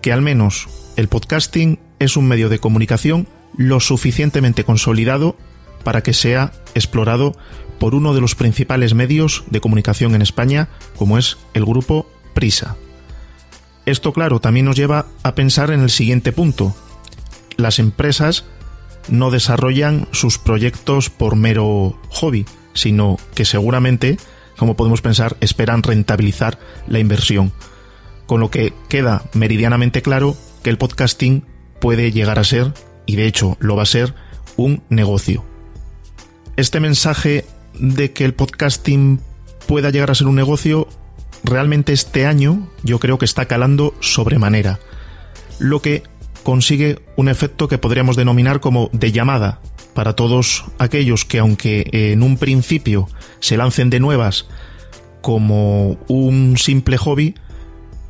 que 0.03 0.13
al 0.13 0.21
menos 0.21 0.67
el 0.97 1.07
podcasting 1.07 1.79
es 1.97 2.15
un 2.15 2.27
medio 2.27 2.49
de 2.49 2.59
comunicación 2.59 3.27
lo 3.57 3.79
suficientemente 3.79 4.63
consolidado 4.63 5.35
para 5.83 6.03
que 6.03 6.13
sea 6.13 6.51
explorado 6.75 7.33
por 7.79 7.95
uno 7.95 8.13
de 8.13 8.21
los 8.21 8.35
principales 8.35 8.93
medios 8.93 9.43
de 9.49 9.61
comunicación 9.61 10.15
en 10.15 10.21
España, 10.21 10.69
como 10.97 11.17
es 11.17 11.37
el 11.53 11.65
grupo 11.65 12.09
Prisa. 12.33 12.75
Esto, 13.85 14.11
claro, 14.13 14.39
también 14.39 14.65
nos 14.65 14.75
lleva 14.75 15.05
a 15.23 15.33
pensar 15.33 15.71
en 15.71 15.81
el 15.81 15.89
siguiente 15.89 16.31
punto. 16.31 16.75
Las 17.55 17.79
empresas 17.79 18.45
no 19.09 19.31
desarrollan 19.31 20.07
sus 20.11 20.37
proyectos 20.37 21.09
por 21.09 21.35
mero 21.35 21.99
hobby, 22.09 22.45
sino 22.73 23.17
que 23.33 23.45
seguramente, 23.45 24.17
como 24.57 24.75
podemos 24.75 25.01
pensar, 25.01 25.37
esperan 25.39 25.83
rentabilizar 25.83 26.59
la 26.87 26.99
inversión. 26.99 27.53
Con 28.25 28.41
lo 28.41 28.51
que 28.51 28.73
queda 28.89 29.23
meridianamente 29.33 30.01
claro 30.01 30.35
que 30.63 30.69
el 30.69 30.77
podcasting 30.77 31.45
puede 31.79 32.11
llegar 32.11 32.39
a 32.39 32.43
ser, 32.43 32.73
y 33.05 33.15
de 33.15 33.25
hecho 33.25 33.55
lo 33.59 33.75
va 33.75 33.83
a 33.83 33.87
ser, 33.87 34.13
un 34.57 34.83
negocio. 34.89 35.45
Este 36.57 36.79
mensaje 36.79 37.45
de 37.79 38.11
que 38.13 38.25
el 38.25 38.33
podcasting 38.33 39.21
pueda 39.67 39.89
llegar 39.89 40.11
a 40.11 40.15
ser 40.15 40.27
un 40.27 40.35
negocio, 40.35 40.87
realmente 41.43 41.93
este 41.93 42.25
año 42.25 42.67
yo 42.83 42.99
creo 42.99 43.17
que 43.17 43.25
está 43.25 43.45
calando 43.45 43.93
sobremanera, 43.99 44.79
lo 45.59 45.81
que 45.81 46.03
consigue 46.43 46.99
un 47.15 47.29
efecto 47.29 47.67
que 47.67 47.77
podríamos 47.77 48.15
denominar 48.15 48.59
como 48.59 48.89
de 48.93 49.11
llamada 49.11 49.59
para 49.93 50.13
todos 50.13 50.65
aquellos 50.77 51.25
que 51.25 51.39
aunque 51.39 51.89
en 51.91 52.23
un 52.23 52.37
principio 52.37 53.09
se 53.39 53.57
lancen 53.57 53.89
de 53.89 53.99
nuevas 53.99 54.47
como 55.21 55.97
un 56.07 56.55
simple 56.57 56.97
hobby, 56.97 57.35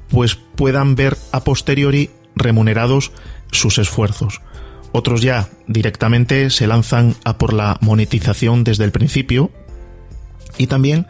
pues 0.09 0.35
puedan 0.35 0.95
ver 0.95 1.17
a 1.31 1.43
posteriori 1.43 2.11
remunerados 2.35 3.11
sus 3.51 3.77
esfuerzos. 3.77 4.41
Otros 4.91 5.21
ya 5.21 5.49
directamente 5.67 6.49
se 6.49 6.67
lanzan 6.67 7.15
a 7.23 7.37
por 7.37 7.53
la 7.53 7.77
monetización 7.81 8.63
desde 8.63 8.83
el 8.83 8.91
principio. 8.91 9.51
Y 10.57 10.67
también 10.67 11.07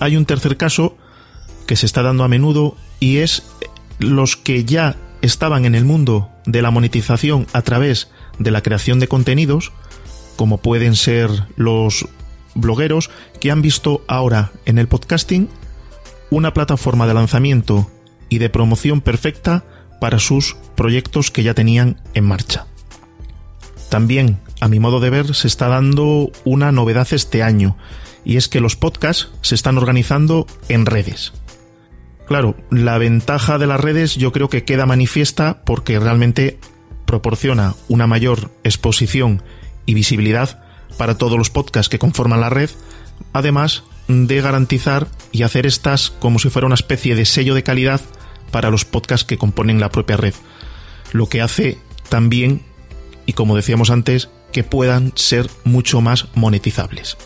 hay 0.00 0.16
un 0.16 0.26
tercer 0.26 0.56
caso 0.56 0.96
que 1.66 1.76
se 1.76 1.86
está 1.86 2.02
dando 2.02 2.24
a 2.24 2.28
menudo 2.28 2.76
y 3.00 3.18
es 3.18 3.42
los 3.98 4.36
que 4.36 4.64
ya 4.64 4.96
estaban 5.22 5.64
en 5.64 5.74
el 5.74 5.84
mundo 5.84 6.28
de 6.46 6.62
la 6.62 6.70
monetización 6.70 7.46
a 7.52 7.62
través 7.62 8.10
de 8.38 8.50
la 8.50 8.62
creación 8.62 9.00
de 9.00 9.08
contenidos, 9.08 9.72
como 10.36 10.58
pueden 10.58 10.96
ser 10.96 11.30
los 11.56 12.06
blogueros 12.54 13.10
que 13.40 13.50
han 13.50 13.62
visto 13.62 14.04
ahora 14.06 14.52
en 14.66 14.78
el 14.78 14.88
podcasting 14.88 15.48
una 16.30 16.52
plataforma 16.52 17.06
de 17.06 17.14
lanzamiento 17.14 17.90
y 18.28 18.38
de 18.38 18.50
promoción 18.50 19.00
perfecta 19.00 19.64
para 20.00 20.18
sus 20.18 20.56
proyectos 20.74 21.30
que 21.30 21.42
ya 21.42 21.54
tenían 21.54 22.00
en 22.14 22.24
marcha. 22.24 22.66
También, 23.94 24.40
a 24.60 24.66
mi 24.66 24.80
modo 24.80 24.98
de 24.98 25.08
ver, 25.08 25.36
se 25.36 25.46
está 25.46 25.68
dando 25.68 26.32
una 26.44 26.72
novedad 26.72 27.06
este 27.12 27.44
año, 27.44 27.76
y 28.24 28.38
es 28.38 28.48
que 28.48 28.58
los 28.58 28.74
podcasts 28.74 29.28
se 29.40 29.54
están 29.54 29.78
organizando 29.78 30.48
en 30.68 30.84
redes. 30.84 31.32
Claro, 32.26 32.56
la 32.72 32.98
ventaja 32.98 33.56
de 33.56 33.68
las 33.68 33.80
redes 33.80 34.16
yo 34.16 34.32
creo 34.32 34.48
que 34.48 34.64
queda 34.64 34.84
manifiesta 34.84 35.62
porque 35.64 36.00
realmente 36.00 36.58
proporciona 37.06 37.76
una 37.86 38.08
mayor 38.08 38.50
exposición 38.64 39.44
y 39.86 39.94
visibilidad 39.94 40.60
para 40.98 41.16
todos 41.16 41.38
los 41.38 41.50
podcasts 41.50 41.88
que 41.88 42.00
conforman 42.00 42.40
la 42.40 42.50
red, 42.50 42.70
además 43.32 43.84
de 44.08 44.40
garantizar 44.40 45.06
y 45.30 45.44
hacer 45.44 45.66
estas 45.66 46.10
como 46.10 46.40
si 46.40 46.50
fuera 46.50 46.66
una 46.66 46.74
especie 46.74 47.14
de 47.14 47.26
sello 47.26 47.54
de 47.54 47.62
calidad 47.62 48.00
para 48.50 48.70
los 48.70 48.84
podcasts 48.84 49.24
que 49.24 49.38
componen 49.38 49.78
la 49.78 49.92
propia 49.92 50.16
red, 50.16 50.34
lo 51.12 51.28
que 51.28 51.42
hace 51.42 51.78
también, 52.08 52.73
y 53.26 53.32
como 53.32 53.56
decíamos 53.56 53.90
antes, 53.90 54.30
que 54.52 54.64
puedan 54.64 55.12
ser 55.16 55.50
mucho 55.64 56.00
más 56.00 56.28
monetizables. 56.34 57.16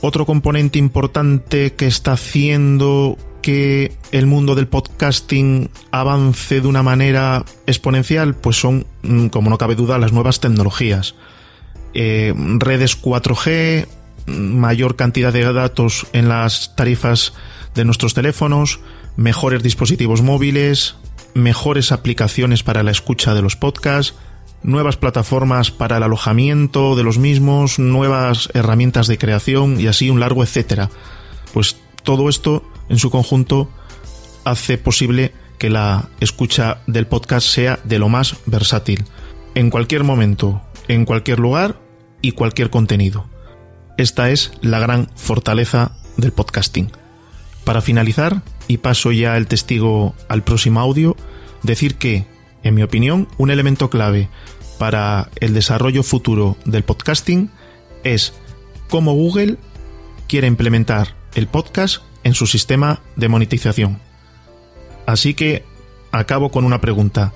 Otro 0.00 0.26
componente 0.26 0.78
importante 0.78 1.72
que 1.72 1.86
está 1.86 2.12
haciendo 2.12 3.16
que 3.40 3.92
el 4.10 4.26
mundo 4.26 4.54
del 4.54 4.68
podcasting 4.68 5.70
avance 5.90 6.60
de 6.60 6.66
una 6.66 6.82
manera 6.82 7.44
exponencial, 7.66 8.34
pues 8.34 8.56
son, 8.56 8.86
mm, 9.02 9.26
como 9.26 9.50
no 9.50 9.58
cabe 9.58 9.74
duda, 9.74 9.98
las 9.98 10.12
nuevas 10.12 10.40
tecnologías. 10.40 11.14
Eh, 11.92 12.32
redes 12.58 12.96
4G, 12.96 13.86
mayor 14.26 14.96
cantidad 14.96 15.32
de 15.32 15.52
datos 15.52 16.06
en 16.12 16.28
las 16.28 16.74
tarifas 16.76 17.34
de 17.74 17.84
nuestros 17.84 18.14
teléfonos, 18.14 18.80
mejores 19.16 19.62
dispositivos 19.62 20.22
móviles, 20.22 20.96
mejores 21.34 21.92
aplicaciones 21.92 22.62
para 22.62 22.82
la 22.82 22.90
escucha 22.92 23.34
de 23.34 23.42
los 23.42 23.56
podcasts, 23.56 24.14
nuevas 24.64 24.96
plataformas 24.96 25.70
para 25.70 25.98
el 25.98 26.02
alojamiento 26.02 26.96
de 26.96 27.04
los 27.04 27.18
mismos, 27.18 27.78
nuevas 27.78 28.48
herramientas 28.54 29.06
de 29.06 29.18
creación 29.18 29.80
y 29.80 29.86
así 29.86 30.10
un 30.10 30.18
largo 30.18 30.42
etcétera. 30.42 30.90
Pues 31.52 31.76
todo 32.02 32.28
esto 32.28 32.64
en 32.88 32.98
su 32.98 33.10
conjunto 33.10 33.70
hace 34.44 34.78
posible 34.78 35.32
que 35.58 35.70
la 35.70 36.08
escucha 36.20 36.78
del 36.86 37.06
podcast 37.06 37.46
sea 37.46 37.78
de 37.84 37.98
lo 37.98 38.08
más 38.08 38.36
versátil, 38.46 39.04
en 39.54 39.70
cualquier 39.70 40.02
momento, 40.02 40.62
en 40.88 41.04
cualquier 41.04 41.38
lugar 41.38 41.80
y 42.20 42.32
cualquier 42.32 42.70
contenido. 42.70 43.26
Esta 43.96 44.30
es 44.30 44.52
la 44.60 44.80
gran 44.80 45.08
fortaleza 45.14 45.92
del 46.16 46.32
podcasting. 46.32 46.90
Para 47.64 47.80
finalizar, 47.80 48.42
y 48.66 48.78
paso 48.78 49.12
ya 49.12 49.36
el 49.36 49.46
testigo 49.46 50.14
al 50.28 50.42
próximo 50.42 50.80
audio, 50.80 51.16
decir 51.62 51.96
que, 51.96 52.26
en 52.62 52.74
mi 52.74 52.82
opinión, 52.82 53.28
un 53.38 53.50
elemento 53.50 53.90
clave 53.90 54.28
para 54.78 55.28
el 55.40 55.54
desarrollo 55.54 56.02
futuro 56.02 56.56
del 56.64 56.84
podcasting 56.84 57.50
es 58.02 58.32
cómo 58.90 59.14
Google 59.14 59.56
quiere 60.28 60.46
implementar 60.46 61.08
el 61.34 61.46
podcast 61.46 62.02
en 62.22 62.34
su 62.34 62.46
sistema 62.46 63.00
de 63.16 63.28
monetización. 63.28 64.00
Así 65.06 65.34
que 65.34 65.64
acabo 66.12 66.50
con 66.50 66.64
una 66.64 66.80
pregunta. 66.80 67.32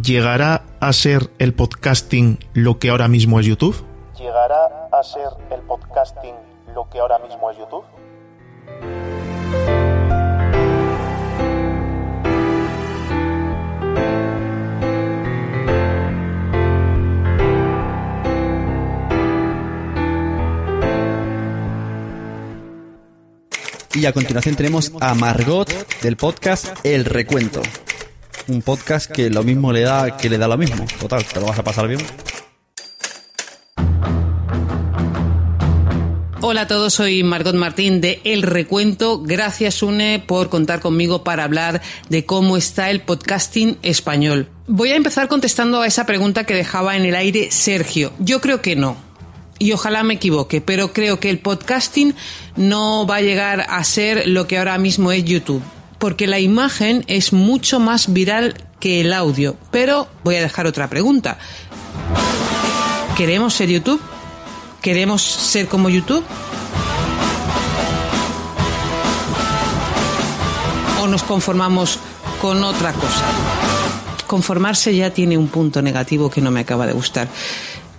¿Llegará 0.00 0.64
a 0.80 0.92
ser 0.92 1.30
el 1.38 1.54
podcasting 1.54 2.38
lo 2.52 2.78
que 2.78 2.90
ahora 2.90 3.08
mismo 3.08 3.40
es 3.40 3.46
YouTube? 3.46 3.82
¿Llegará 4.18 4.88
a 4.92 5.02
ser 5.02 5.28
el 5.50 5.60
podcasting 5.62 6.34
lo 6.74 6.88
que 6.90 6.98
ahora 6.98 7.18
mismo 7.18 7.50
es 7.50 7.58
YouTube? 7.58 7.84
Y 23.96 24.04
a 24.04 24.12
continuación 24.12 24.56
tenemos 24.56 24.92
a 25.00 25.14
Margot 25.14 25.70
del 26.02 26.18
podcast 26.18 26.66
El 26.84 27.06
Recuento. 27.06 27.62
Un 28.46 28.60
podcast 28.60 29.10
que 29.10 29.30
lo 29.30 29.42
mismo 29.42 29.72
le 29.72 29.80
da 29.80 30.18
que 30.18 30.28
le 30.28 30.36
da 30.36 30.46
lo 30.48 30.58
mismo. 30.58 30.84
Total, 31.00 31.24
te 31.24 31.40
lo 31.40 31.46
vas 31.46 31.58
a 31.58 31.64
pasar 31.64 31.88
bien. 31.88 32.00
Hola 36.42 36.60
a 36.60 36.66
todos, 36.66 36.92
soy 36.92 37.22
Margot 37.22 37.54
Martín 37.54 38.02
de 38.02 38.20
El 38.24 38.42
Recuento. 38.42 39.22
Gracias, 39.22 39.82
Une, 39.82 40.22
por 40.24 40.50
contar 40.50 40.80
conmigo 40.80 41.24
para 41.24 41.44
hablar 41.44 41.80
de 42.10 42.26
cómo 42.26 42.58
está 42.58 42.90
el 42.90 43.00
podcasting 43.00 43.78
español. 43.80 44.50
Voy 44.66 44.90
a 44.90 44.96
empezar 44.96 45.26
contestando 45.26 45.80
a 45.80 45.86
esa 45.86 46.04
pregunta 46.04 46.44
que 46.44 46.54
dejaba 46.54 46.98
en 46.98 47.06
el 47.06 47.16
aire 47.16 47.50
Sergio. 47.50 48.12
Yo 48.18 48.42
creo 48.42 48.60
que 48.60 48.76
no 48.76 49.05
y 49.58 49.72
ojalá 49.72 50.02
me 50.02 50.14
equivoque, 50.14 50.60
pero 50.60 50.92
creo 50.92 51.18
que 51.18 51.30
el 51.30 51.38
podcasting 51.38 52.14
no 52.56 53.06
va 53.06 53.16
a 53.16 53.22
llegar 53.22 53.66
a 53.68 53.82
ser 53.84 54.28
lo 54.28 54.46
que 54.46 54.58
ahora 54.58 54.78
mismo 54.78 55.12
es 55.12 55.24
YouTube, 55.24 55.62
porque 55.98 56.26
la 56.26 56.40
imagen 56.40 57.04
es 57.06 57.32
mucho 57.32 57.80
más 57.80 58.12
viral 58.12 58.54
que 58.80 59.00
el 59.00 59.12
audio. 59.12 59.56
Pero 59.70 60.08
voy 60.24 60.36
a 60.36 60.42
dejar 60.42 60.66
otra 60.66 60.88
pregunta. 60.88 61.38
¿Queremos 63.16 63.54
ser 63.54 63.70
YouTube? 63.70 64.00
¿Queremos 64.82 65.22
ser 65.22 65.68
como 65.68 65.88
YouTube? 65.88 66.24
¿O 71.00 71.06
nos 71.06 71.22
conformamos 71.22 71.98
con 72.40 72.62
otra 72.62 72.92
cosa? 72.92 73.24
Conformarse 74.26 74.94
ya 74.94 75.10
tiene 75.10 75.38
un 75.38 75.48
punto 75.48 75.80
negativo 75.80 76.30
que 76.30 76.40
no 76.40 76.50
me 76.50 76.60
acaba 76.60 76.86
de 76.86 76.92
gustar. 76.92 77.28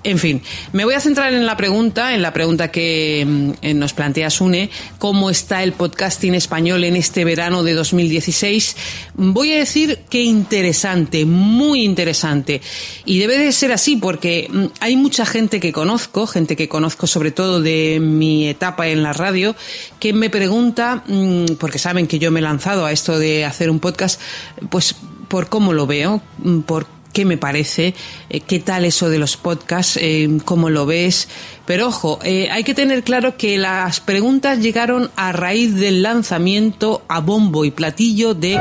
En 0.04 0.20
fin, 0.20 0.42
me 0.74 0.86
voy 0.86 0.94
a 0.94 1.00
centrar 1.00 1.34
en 1.34 1.46
la 1.46 1.58
pregunta, 1.58 2.13
en 2.13 2.22
la 2.22 2.32
pregunta 2.32 2.72
que 2.72 3.25
mm, 3.27 3.77
nos 3.77 3.94
plantea 3.94 4.30
Sune, 4.30 4.70
¿cómo 5.00 5.30
está 5.30 5.63
el 5.63 5.74
podcasting 5.74 6.36
español 6.36 6.84
en 6.84 6.96
este 6.96 7.25
verano 7.25 7.63
de 7.63 7.74
2016? 7.74 8.77
Voy 9.16 9.54
a 9.54 9.58
decir 9.58 10.00
que 10.10 10.24
interesante, 10.24 11.25
muy 11.25 11.84
interesante. 11.84 12.62
Y 13.06 13.20
debe 13.20 13.38
de 13.38 13.51
ser 13.51 13.72
así 13.72 13.98
porque 13.98 14.48
mm, 14.50 14.66
hay 14.80 14.96
mucha 14.96 15.25
gente 15.25 15.60
que 15.60 15.74
conozco, 15.74 16.27
gente 16.27 16.56
que 16.56 16.70
conozco 16.70 17.08
sobre 17.08 17.32
todo 17.32 17.60
de 17.62 18.00
mi 18.00 18.48
etapa 18.48 18.88
en 18.88 19.04
la 19.04 19.13
radio, 19.13 19.56
que 20.00 20.13
me 20.13 20.30
pregunta, 20.30 21.04
mm, 21.08 21.56
porque 21.60 21.80
saben 21.80 22.08
que 22.08 22.20
yo 22.20 22.32
me 22.32 22.39
he 22.39 22.44
lanzado 22.44 22.86
a 22.86 22.92
esto 22.92 23.18
de 23.20 23.46
hacer 23.46 23.70
un 23.70 23.80
podcast, 23.80 24.22
pues 24.70 24.96
por 25.27 25.50
cómo 25.50 25.74
lo 25.74 25.88
veo, 25.88 26.22
por 26.66 26.97
qué 27.13 27.25
me 27.25 27.37
parece, 27.37 27.93
eh, 28.29 28.41
qué 28.41 28.59
tal 28.59 28.85
eso 28.85 29.09
de 29.09 29.19
los 29.19 29.37
podcasts, 29.37 29.97
eh, 30.01 30.29
cómo 30.45 30.69
lo 30.69 30.85
ves. 30.85 31.27
Pero 31.65 31.87
ojo, 31.87 32.19
eh, 32.23 32.49
hay 32.51 32.63
que 32.63 32.73
tener 32.73 33.03
claro 33.03 33.37
que 33.37 33.57
las 33.57 33.99
preguntas 33.99 34.59
llegaron 34.59 35.11
a 35.15 35.31
raíz 35.31 35.75
del 35.75 36.01
lanzamiento 36.01 37.03
a 37.07 37.19
bombo 37.19 37.65
y 37.65 37.71
platillo 37.71 38.33
de 38.33 38.59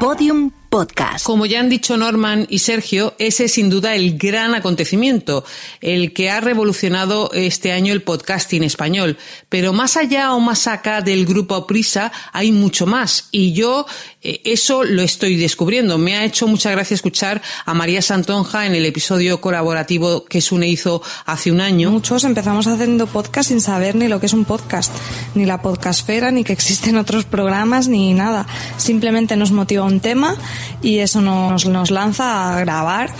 Podium 0.00 0.52
Podcast. 0.68 1.24
Como 1.24 1.46
ya 1.46 1.60
han 1.60 1.68
dicho 1.68 1.96
Norman 1.96 2.46
y 2.48 2.58
Sergio, 2.58 3.14
ese 3.18 3.46
es 3.46 3.52
sin 3.52 3.70
duda 3.70 3.94
el 3.94 4.18
gran 4.18 4.54
acontecimiento, 4.54 5.44
el 5.80 6.12
que 6.12 6.30
ha 6.30 6.40
revolucionado 6.40 7.30
este 7.32 7.72
año 7.72 7.92
el 7.92 8.02
podcasting 8.02 8.62
español. 8.62 9.16
Pero 9.48 9.72
más 9.72 9.96
allá 9.96 10.34
o 10.34 10.40
más 10.40 10.66
acá 10.66 11.00
del 11.00 11.24
grupo 11.24 11.66
Prisa 11.66 12.12
hay 12.32 12.52
mucho 12.52 12.86
más 12.86 13.28
y 13.32 13.54
yo 13.54 13.86
eh, 14.20 14.40
eso 14.44 14.82
lo 14.82 15.02
estoy 15.02 15.36
descubriendo. 15.36 15.96
Me 15.96 16.16
ha 16.16 16.24
hecho 16.24 16.48
mucha 16.48 16.70
gracia 16.70 16.94
escuchar 16.94 17.40
a 17.64 17.74
María 17.74 18.02
Santonja 18.02 18.66
en 18.66 18.74
el 18.74 18.84
episodio 18.84 19.40
colaborativo 19.40 20.24
que 20.24 20.40
Sune 20.40 20.68
hizo 20.68 21.02
hace 21.24 21.52
un 21.52 21.60
año. 21.60 21.90
Muchos 21.90 22.24
empezamos 22.24 22.66
haciendo 22.66 23.06
podcast 23.06 23.48
sin 23.48 23.60
saber 23.60 23.94
ni 23.94 24.08
lo 24.08 24.18
que 24.18 24.26
es 24.26 24.32
un 24.32 24.44
podcast, 24.44 24.92
ni 25.34 25.46
la 25.46 25.62
podcastfera, 25.62 26.32
ni 26.32 26.42
que 26.42 26.52
existen 26.52 26.96
otros 26.96 27.26
programas, 27.26 27.86
ni 27.86 28.12
nada. 28.12 28.46
Simplemente 28.76 29.36
nos 29.36 29.52
motiva 29.52 29.84
un 29.84 30.00
tema 30.00 30.34
y 30.82 30.98
eso 30.98 31.20
nos, 31.20 31.66
nos 31.66 31.92
lanza 31.92 32.56
a 32.56 32.60
grabar 32.60 33.10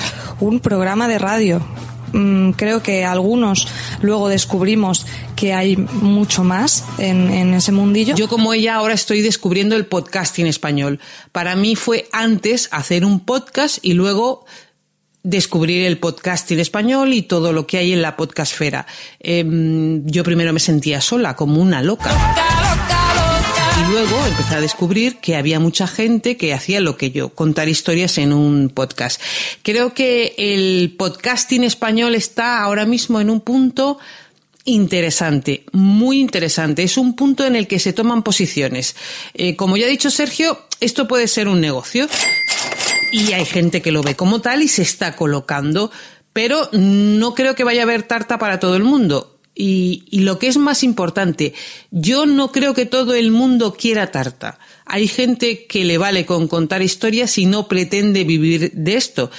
un 0.40 0.58
programa 0.58 1.06
de 1.06 1.18
radio. 1.18 1.62
Mm, 2.12 2.52
creo 2.52 2.82
que 2.82 3.04
algunos 3.04 3.68
luego 4.00 4.28
descubrimos 4.28 5.06
que 5.38 5.54
hay 5.54 5.76
mucho 5.76 6.42
más 6.42 6.85
en, 6.99 7.54
ese 7.54 7.71
mundillo. 7.71 8.16
Yo 8.16 8.26
como 8.26 8.54
ella 8.54 8.75
ahora 8.75 8.95
estoy 8.95 9.23
descubriendo 9.23 9.76
el 9.76 9.87
podcasting 9.87 10.49
español. 10.49 10.99
Para 11.30 11.54
mí 11.54 11.76
fue 11.76 12.09
antes 12.11 12.68
hacer 12.73 13.04
un 13.04 13.21
podcast 13.21 13.78
y 13.83 13.92
luego 13.92 14.47
descubrir 15.23 15.87
el 15.87 15.99
podcasting 15.99 16.59
español 16.59 17.12
y 17.12 17.23
todo 17.23 17.52
lo 17.52 17.68
que 17.68 17.78
hay 17.78 17.92
en 17.92 18.02
la 18.02 18.16
podcastfera. 18.16 18.88
Eh, 19.21 19.45
yo 20.07 20.25
primero 20.25 20.52
me 20.52 20.59
sentía 20.59 21.00
sola, 21.00 21.37
como 21.37 21.62
una 21.62 21.83
loca. 21.83 22.11
Y 23.80 23.92
luego 23.92 24.16
empecé 24.26 24.57
a 24.57 24.61
descubrir 24.61 25.18
que 25.18 25.37
había 25.37 25.61
mucha 25.61 25.87
gente 25.87 26.37
que 26.37 26.52
hacía 26.52 26.80
lo 26.80 26.97
que 26.97 27.12
yo, 27.12 27.28
contar 27.28 27.68
historias 27.68 28.18
en 28.18 28.33
un 28.33 28.71
podcast. 28.71 29.23
Creo 29.62 29.95
que 29.95 30.35
el 30.37 30.97
podcasting 30.99 31.62
español 31.62 32.16
está 32.16 32.61
ahora 32.61 32.87
mismo 32.87 33.21
en 33.21 33.30
un 33.30 33.40
punto 33.40 33.99
interesante, 34.68 35.64
muy 35.72 36.20
interesante. 36.20 36.82
Es 36.82 36.98
un 36.98 37.16
punto 37.16 37.46
en 37.46 37.56
el 37.56 37.66
que 37.66 37.78
se 37.78 37.92
toman 37.92 38.22
posiciones. 38.22 38.96
Eh, 39.34 39.56
como 39.56 39.76
ya 39.76 39.87
ha 39.87 39.88
dicho 39.88 40.10
Sergio, 40.10 40.58
esto 40.80 41.08
puede 41.08 41.26
ser 41.26 41.48
un 41.48 41.60
negocio 41.60 42.06
y 43.10 43.32
hay 43.32 43.46
gente 43.46 43.80
que 43.80 43.92
lo 43.92 44.02
ve 44.02 44.14
como 44.14 44.40
tal 44.40 44.62
y 44.62 44.68
se 44.68 44.82
está 44.82 45.16
colocando, 45.16 45.90
pero 46.34 46.68
no 46.72 47.34
creo 47.34 47.54
que 47.54 47.64
vaya 47.64 47.80
a 47.82 47.84
haber 47.84 48.02
tarta 48.02 48.38
para 48.38 48.60
todo 48.60 48.76
el 48.76 48.84
mundo. 48.84 49.34
Y, 49.54 50.04
y, 50.10 50.20
lo 50.20 50.38
que 50.38 50.46
es 50.46 50.56
más 50.56 50.84
importante, 50.84 51.52
yo 51.90 52.26
no 52.26 52.52
creo 52.52 52.75
que 52.75 52.87
todo 52.87 53.14
el 53.14 53.32
mundo 53.32 53.75
quiera 53.75 54.12
tarta. 54.12 54.60
Hay 54.84 55.08
gente 55.08 55.66
que 55.66 55.84
le 55.84 55.98
vale 55.98 56.26
con 56.26 56.46
contar 56.46 56.80
historias 56.80 57.38
y 57.38 57.46
no 57.46 57.66
pretende 57.66 58.22
vivir 58.22 58.70
de 58.72 58.94
esto. 58.94 59.32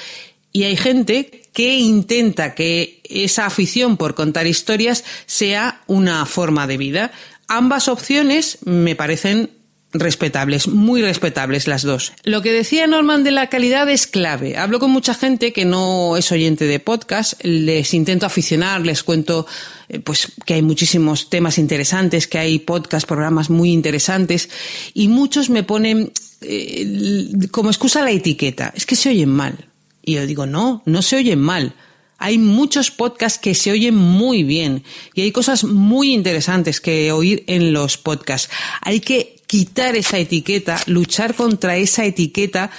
Y 0.51 0.63
hay 0.63 0.75
gente 0.75 1.38
que 1.53 1.75
intenta 1.75 2.55
que 2.55 3.01
esa 3.03 3.45
afición 3.45 3.97
por 3.97 4.15
contar 4.15 4.47
historias 4.47 5.03
sea 5.25 5.81
una 5.87 6.25
forma 6.25 6.67
de 6.67 6.77
vida. 6.77 7.11
Ambas 7.47 7.87
opciones 7.87 8.59
me 8.65 8.95
parecen 8.95 9.49
respetables, 9.91 10.67
muy 10.67 11.01
respetables 11.01 11.67
las 11.67 11.81
dos. 11.81 12.13
Lo 12.23 12.41
que 12.41 12.53
decía 12.53 12.85
Norman 12.85 13.23
de 13.23 13.31
la 13.31 13.47
calidad 13.47 13.89
es 13.89 14.05
clave. 14.05 14.57
Hablo 14.57 14.79
con 14.79 14.91
mucha 14.91 15.13
gente 15.13 15.51
que 15.51 15.65
no 15.65 16.15
es 16.15 16.31
oyente 16.31 16.65
de 16.65 16.79
podcast, 16.79 17.33
les 17.43 17.93
intento 17.93 18.25
aficionar, 18.25 18.85
les 18.85 19.03
cuento 19.03 19.47
eh, 19.87 19.99
pues 19.99 20.31
que 20.45 20.55
hay 20.55 20.61
muchísimos 20.61 21.29
temas 21.29 21.57
interesantes, 21.57 22.27
que 22.27 22.37
hay 22.37 22.59
podcast, 22.59 23.07
programas 23.07 23.49
muy 23.49 23.71
interesantes 23.71 24.49
y 24.93 25.07
muchos 25.07 25.49
me 25.49 25.63
ponen 25.63 26.11
eh, 26.41 27.47
como 27.51 27.69
excusa 27.69 28.03
la 28.03 28.11
etiqueta, 28.11 28.71
es 28.75 28.85
que 28.85 28.95
se 28.95 29.09
oyen 29.09 29.29
mal. 29.29 29.68
Y 30.03 30.13
yo 30.13 30.25
digo, 30.25 30.45
no, 30.45 30.81
no 30.85 31.01
se 31.01 31.17
oyen 31.17 31.39
mal. 31.39 31.75
Hay 32.17 32.37
muchos 32.37 32.91
podcasts 32.91 33.39
que 33.39 33.55
se 33.55 33.71
oyen 33.71 33.95
muy 33.95 34.43
bien 34.43 34.83
y 35.13 35.21
hay 35.21 35.31
cosas 35.31 35.63
muy 35.63 36.13
interesantes 36.13 36.81
que 36.81 37.11
oír 37.13 37.45
en 37.47 37.71
los 37.71 37.97
podcasts. 37.97 38.49
Hay 38.81 38.99
que 38.99 39.37
quitar 39.47 39.95
esa 39.95 40.17
etiqueta, 40.17 40.81
luchar 40.85 41.33
contra 41.33 41.77
esa 41.77 42.03
etiqueta 42.03 42.71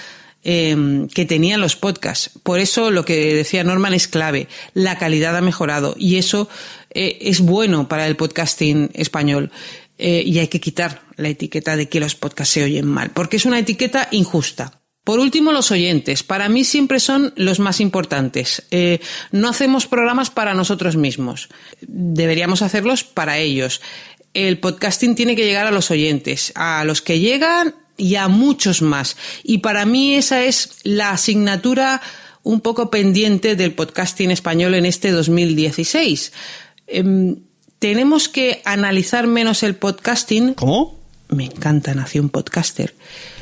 eh, 0.44 1.06
que 1.14 1.24
tenían 1.24 1.60
los 1.60 1.76
podcasts. 1.76 2.30
Por 2.42 2.60
eso 2.60 2.90
lo 2.90 3.04
que 3.04 3.34
decía 3.34 3.64
Norman 3.64 3.94
es 3.94 4.08
clave. 4.08 4.46
La 4.74 4.98
calidad 4.98 5.36
ha 5.36 5.40
mejorado 5.40 5.94
y 5.98 6.16
eso 6.16 6.48
eh, 6.90 7.18
es 7.22 7.40
bueno 7.40 7.88
para 7.88 8.06
el 8.06 8.16
podcasting 8.16 8.90
español. 8.94 9.50
Eh, 9.98 10.22
y 10.24 10.38
hay 10.38 10.48
que 10.48 10.60
quitar 10.60 11.02
la 11.16 11.28
etiqueta 11.28 11.76
de 11.76 11.90
que 11.90 12.00
los 12.00 12.14
podcasts 12.14 12.54
se 12.54 12.64
oyen 12.64 12.86
mal, 12.86 13.10
porque 13.10 13.36
es 13.36 13.44
una 13.44 13.58
etiqueta 13.58 14.08
injusta. 14.10 14.79
Por 15.10 15.18
último, 15.18 15.50
los 15.50 15.72
oyentes. 15.72 16.22
Para 16.22 16.48
mí 16.48 16.62
siempre 16.62 17.00
son 17.00 17.32
los 17.34 17.58
más 17.58 17.80
importantes. 17.80 18.62
Eh, 18.70 19.00
no 19.32 19.48
hacemos 19.48 19.88
programas 19.88 20.30
para 20.30 20.54
nosotros 20.54 20.94
mismos. 20.94 21.48
Deberíamos 21.80 22.62
hacerlos 22.62 23.02
para 23.02 23.36
ellos 23.36 23.80
el 24.34 24.60
podcasting 24.60 25.16
tiene 25.16 25.34
que 25.34 25.44
llegar 25.44 25.66
a 25.66 25.72
los 25.72 25.90
oyentes, 25.90 26.52
a 26.54 26.84
los 26.84 27.02
que 27.02 27.18
llegan 27.18 27.74
y 27.96 28.14
a 28.14 28.28
muchos 28.28 28.82
más. 28.82 29.16
Y 29.42 29.58
para 29.58 29.84
mí 29.84 30.14
esa 30.14 30.44
es 30.44 30.76
la 30.84 31.10
asignatura 31.10 32.00
un 32.44 32.60
poco 32.60 32.88
pendiente 32.88 33.56
del 33.56 33.72
podcasting 33.72 34.30
español 34.30 34.74
en 34.74 34.86
este 34.86 35.10
2016. 35.10 36.32
Eh, 36.86 37.34
tenemos 37.80 38.28
que 38.28 38.62
analizar 38.64 39.26
menos 39.26 39.64
el 39.64 39.74
podcasting. 39.74 40.54
¿Cómo? 40.54 41.00
Me 41.30 41.46
encanta 41.46 41.96
Nación 41.96 42.28
Podcaster. 42.28 42.94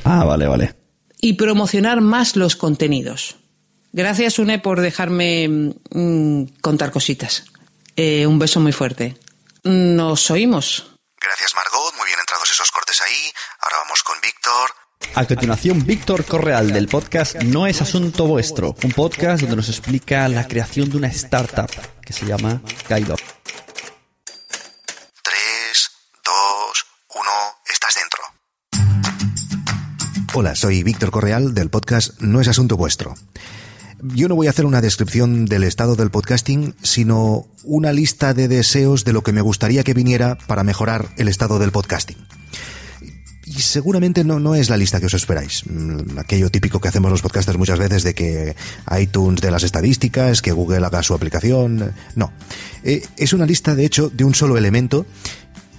Ah, 0.04 0.24
vale, 0.24 0.46
vale. 0.46 0.77
Y 1.20 1.34
promocionar 1.34 2.00
más 2.00 2.36
los 2.36 2.56
contenidos. 2.56 3.36
Gracias, 3.92 4.38
Une, 4.38 4.58
por 4.58 4.80
dejarme 4.80 5.74
mmm, 5.90 6.44
contar 6.60 6.90
cositas. 6.90 7.44
Eh, 7.96 8.26
un 8.26 8.38
beso 8.38 8.60
muy 8.60 8.72
fuerte. 8.72 9.16
Nos 9.64 10.30
oímos. 10.30 10.86
Gracias, 11.20 11.54
Margot. 11.54 11.94
Muy 11.96 12.06
bien 12.06 12.18
entrados 12.20 12.50
esos 12.50 12.70
cortes 12.70 13.00
ahí. 13.00 13.32
Ahora 13.60 13.78
vamos 13.84 14.02
con 14.02 14.16
Víctor. 14.22 14.70
A 15.14 15.24
continuación, 15.24 15.84
Víctor 15.84 16.24
Correal 16.24 16.72
del 16.72 16.88
podcast 16.88 17.36
No 17.42 17.66
es 17.66 17.80
Asunto 17.82 18.26
Vuestro, 18.26 18.74
un 18.82 18.92
podcast 18.92 19.40
donde 19.42 19.56
nos 19.56 19.68
explica 19.68 20.28
la 20.28 20.46
creación 20.46 20.90
de 20.90 20.96
una 20.96 21.08
startup 21.08 21.70
que 22.04 22.12
se 22.12 22.26
llama 22.26 22.60
Guide 22.88 23.12
Up. 23.12 23.37
Hola, 30.34 30.54
soy 30.54 30.82
Víctor 30.82 31.10
Correal 31.10 31.54
del 31.54 31.70
podcast 31.70 32.20
No 32.20 32.40
es 32.40 32.48
Asunto 32.48 32.76
Vuestro. 32.76 33.14
Yo 34.02 34.28
no 34.28 34.36
voy 34.36 34.46
a 34.46 34.50
hacer 34.50 34.66
una 34.66 34.82
descripción 34.82 35.46
del 35.46 35.64
estado 35.64 35.96
del 35.96 36.10
podcasting, 36.10 36.74
sino 36.82 37.46
una 37.64 37.92
lista 37.92 38.34
de 38.34 38.46
deseos 38.46 39.04
de 39.04 39.14
lo 39.14 39.22
que 39.22 39.32
me 39.32 39.40
gustaría 39.40 39.84
que 39.84 39.94
viniera 39.94 40.36
para 40.46 40.64
mejorar 40.64 41.08
el 41.16 41.28
estado 41.28 41.58
del 41.58 41.72
podcasting. 41.72 42.18
Y 43.46 43.62
seguramente 43.62 44.22
no, 44.22 44.38
no 44.38 44.54
es 44.54 44.68
la 44.68 44.76
lista 44.76 45.00
que 45.00 45.06
os 45.06 45.14
esperáis. 45.14 45.64
Aquello 46.18 46.50
típico 46.50 46.78
que 46.78 46.88
hacemos 46.88 47.10
los 47.10 47.22
podcasters 47.22 47.58
muchas 47.58 47.78
veces 47.78 48.02
de 48.02 48.14
que 48.14 48.54
iTunes 49.00 49.40
de 49.40 49.50
las 49.50 49.62
estadísticas, 49.62 50.42
que 50.42 50.52
Google 50.52 50.84
haga 50.84 51.02
su 51.02 51.14
aplicación. 51.14 51.94
No. 52.14 52.30
Eh, 52.84 53.02
es 53.16 53.32
una 53.32 53.46
lista, 53.46 53.74
de 53.74 53.86
hecho, 53.86 54.10
de 54.10 54.24
un 54.24 54.34
solo 54.34 54.58
elemento 54.58 55.06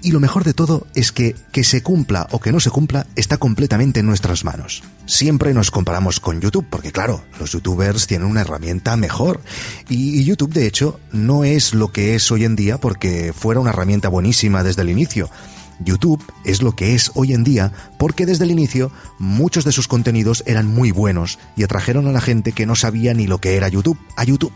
y 0.01 0.11
lo 0.11 0.19
mejor 0.19 0.43
de 0.43 0.53
todo 0.53 0.87
es 0.95 1.11
que 1.11 1.35
que 1.51 1.63
se 1.63 1.83
cumpla 1.83 2.27
o 2.31 2.39
que 2.39 2.51
no 2.51 2.59
se 2.59 2.69
cumpla 2.69 3.05
está 3.15 3.37
completamente 3.37 3.99
en 3.99 4.05
nuestras 4.05 4.43
manos. 4.43 4.83
Siempre 5.05 5.53
nos 5.53 5.71
comparamos 5.71 6.19
con 6.19 6.39
YouTube, 6.39 6.67
porque 6.69 6.91
claro, 6.91 7.23
los 7.39 7.51
youtubers 7.51 8.07
tienen 8.07 8.27
una 8.27 8.41
herramienta 8.41 8.95
mejor. 8.95 9.41
Y, 9.89 10.23
YouTube, 10.23 10.53
de 10.53 10.67
hecho, 10.67 10.99
no 11.11 11.43
es 11.43 11.73
lo 11.73 11.91
que 11.91 12.15
es 12.15 12.31
hoy 12.31 12.45
en 12.45 12.55
día 12.55 12.79
porque 12.79 13.33
fuera 13.33 13.59
una 13.59 13.71
herramienta 13.71 14.09
buenísima 14.09 14.63
desde 14.63 14.83
el 14.83 14.89
inicio. 14.89 15.29
YouTube 15.79 16.23
es 16.43 16.61
lo 16.61 16.75
que 16.75 16.93
es 16.93 17.11
hoy 17.15 17.33
en 17.33 17.43
día 17.43 17.71
porque 17.97 18.25
desde 18.25 18.43
el 18.43 18.51
inicio 18.51 18.91
muchos 19.17 19.63
de 19.63 19.71
sus 19.71 19.87
contenidos 19.87 20.43
eran 20.45 20.67
muy 20.67 20.91
buenos 20.91 21.39
y 21.55 21.63
atrajeron 21.63 22.07
a 22.07 22.11
la 22.11 22.19
gente 22.19 22.51
que 22.51 22.65
no 22.65 22.75
sabía 22.75 23.13
ni 23.13 23.27
lo 23.27 23.39
que 23.39 23.55
era 23.55 23.69
YouTube 23.69 23.97
a 24.17 24.23
YouTube. 24.25 24.53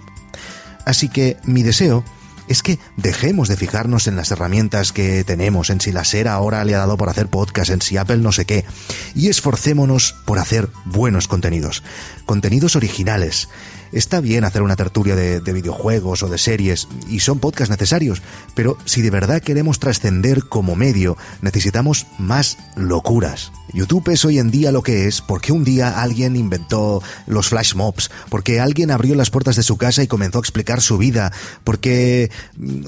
Así 0.86 1.08
que 1.08 1.38
mi 1.46 1.64
deseo 1.64 2.04
es 2.48 2.64
que 2.64 2.80
dejemos 2.98 3.48
de 3.48 3.58
fijarnos 3.58 4.08
en 4.08 4.16
las 4.16 4.32
herramientas 4.32 4.92
que 4.92 5.24
tenemos, 5.24 5.70
en 5.70 5.82
si 5.82 5.92
la 5.92 6.04
SER 6.04 6.28
ahora 6.28 6.64
le 6.66 6.76
ha 6.76 6.80
dado 6.80 6.98
por 6.98 7.10
hacer 7.10 7.28
podcast, 7.28 7.70
en 7.70 7.82
si 7.82 7.98
Apple 7.98 8.18
no 8.18 8.32
sé 8.32 8.46
qué, 8.46 8.66
y 9.16 9.30
esforcémonos 9.30 10.16
por 10.26 10.40
hacer 10.40 10.70
buenos 10.86 11.28
contenidos, 11.28 11.84
contenidos 12.26 12.76
originales. 12.76 13.50
Está 13.94 14.22
bien 14.22 14.44
hacer 14.44 14.64
una 14.64 14.76
tertulia 14.76 15.16
de, 15.16 15.40
de 15.40 15.54
videojuegos 15.54 16.24
o 16.24 16.28
de 16.28 16.40
series, 16.40 16.88
y 17.08 17.20
son 17.20 17.40
podcasts 17.40 17.70
necesarios, 17.70 18.24
pero 18.56 18.78
si 18.86 19.02
de 19.04 19.12
verdad 19.12 19.42
queremos 19.42 19.80
trascender 19.80 20.46
como 20.46 20.76
medio, 20.76 21.16
necesitamos 21.42 22.08
más 22.18 22.58
locuras. 22.76 23.52
YouTube 23.74 24.10
es 24.10 24.24
hoy 24.24 24.38
en 24.38 24.52
día 24.52 24.72
lo 24.72 24.84
que 24.84 25.08
es 25.08 25.22
porque 25.22 25.52
un 25.52 25.64
día 25.64 26.02
alguien 26.02 26.36
inventó 26.36 27.02
los 27.26 27.50
flash 27.50 27.74
mobs, 27.76 28.12
porque 28.30 28.60
alguien 28.60 28.92
abrió 28.92 29.16
las 29.16 29.32
puertas 29.32 29.56
de 29.56 29.64
su 29.64 29.78
casa 29.78 30.04
y 30.04 30.08
comenzó 30.08 30.38
a 30.38 30.42
explicar 30.42 30.82
su 30.82 30.98
vida, 30.98 31.32
porque 31.64 32.32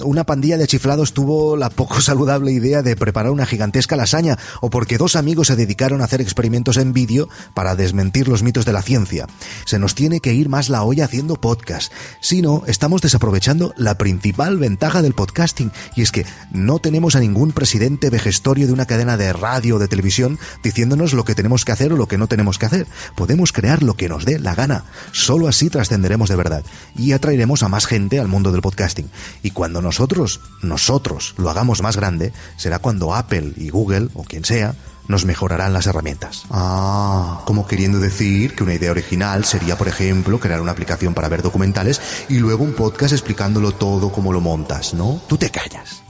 una 0.03 0.25
pandilla 0.25 0.57
de 0.57 0.67
chiflados 0.67 1.13
tuvo 1.13 1.57
la 1.57 1.69
poco 1.69 2.01
saludable 2.01 2.51
idea 2.51 2.81
de 2.81 2.95
preparar 2.95 3.31
una 3.31 3.45
gigantesca 3.45 3.95
lasaña, 3.95 4.37
o 4.61 4.69
porque 4.69 4.97
dos 4.97 5.15
amigos 5.15 5.47
se 5.47 5.55
dedicaron 5.55 6.01
a 6.01 6.05
hacer 6.05 6.21
experimentos 6.21 6.77
en 6.77 6.93
vídeo 6.93 7.29
para 7.53 7.75
desmentir 7.75 8.27
los 8.27 8.43
mitos 8.43 8.65
de 8.65 8.73
la 8.73 8.81
ciencia. 8.81 9.27
Se 9.65 9.79
nos 9.79 9.95
tiene 9.95 10.19
que 10.19 10.33
ir 10.33 10.49
más 10.49 10.69
la 10.69 10.83
olla 10.83 10.94
haciendo 11.03 11.35
podcast. 11.35 11.91
Si 12.21 12.41
no, 12.41 12.63
estamos 12.67 13.01
desaprovechando 13.01 13.73
la 13.75 13.97
principal 13.97 14.57
ventaja 14.57 15.01
del 15.01 15.13
podcasting, 15.13 15.71
y 15.95 16.01
es 16.01 16.11
que 16.11 16.25
no 16.51 16.79
tenemos 16.79 17.15
a 17.15 17.19
ningún 17.19 17.51
presidente 17.51 18.09
vejestorio 18.09 18.67
de 18.67 18.73
una 18.73 18.85
cadena 18.85 19.17
de 19.17 19.33
radio 19.33 19.75
o 19.75 19.79
de 19.79 19.87
televisión 19.87 20.39
diciéndonos 20.63 21.13
lo 21.13 21.25
que 21.25 21.35
tenemos 21.35 21.65
que 21.65 21.71
hacer 21.71 21.93
o 21.93 21.97
lo 21.97 22.07
que 22.07 22.17
no 22.17 22.27
tenemos 22.27 22.57
que 22.57 22.65
hacer. 22.65 22.87
Podemos 23.15 23.51
crear 23.51 23.83
lo 23.83 23.95
que 23.95 24.09
nos 24.09 24.25
dé 24.25 24.39
la 24.39 24.55
gana. 24.55 24.85
Solo 25.11 25.47
así 25.47 25.69
trascenderemos 25.69 26.29
de 26.29 26.35
verdad 26.35 26.63
y 26.95 27.11
atraeremos 27.11 27.63
a 27.63 27.69
más 27.69 27.85
gente 27.85 28.19
al 28.19 28.27
mundo 28.27 28.51
del 28.51 28.61
podcasting. 28.61 29.09
Y 29.43 29.51
cuando 29.51 29.81
nosotros, 29.81 30.41
nosotros 30.61 31.35
lo 31.37 31.49
hagamos 31.49 31.81
más 31.81 31.97
grande, 31.97 32.33
será 32.57 32.79
cuando 32.79 33.13
Apple 33.13 33.53
y 33.57 33.69
Google 33.69 34.09
o 34.13 34.23
quien 34.23 34.45
sea 34.45 34.75
nos 35.07 35.25
mejorarán 35.25 35.73
las 35.73 35.87
herramientas. 35.87 36.45
Ah, 36.49 37.41
como 37.45 37.67
queriendo 37.67 37.99
decir 37.99 38.55
que 38.55 38.63
una 38.63 38.73
idea 38.73 38.91
original 38.91 39.45
sería, 39.45 39.77
por 39.77 39.87
ejemplo, 39.87 40.39
crear 40.39 40.61
una 40.61 40.71
aplicación 40.71 41.13
para 41.13 41.29
ver 41.29 41.41
documentales 41.41 42.01
y 42.29 42.39
luego 42.39 42.63
un 42.63 42.73
podcast 42.73 43.13
explicándolo 43.13 43.71
todo 43.71 44.11
como 44.11 44.33
lo 44.33 44.41
montas, 44.41 44.93
¿no? 44.93 45.21
Tú 45.27 45.37
te 45.37 45.49
callas. 45.49 46.04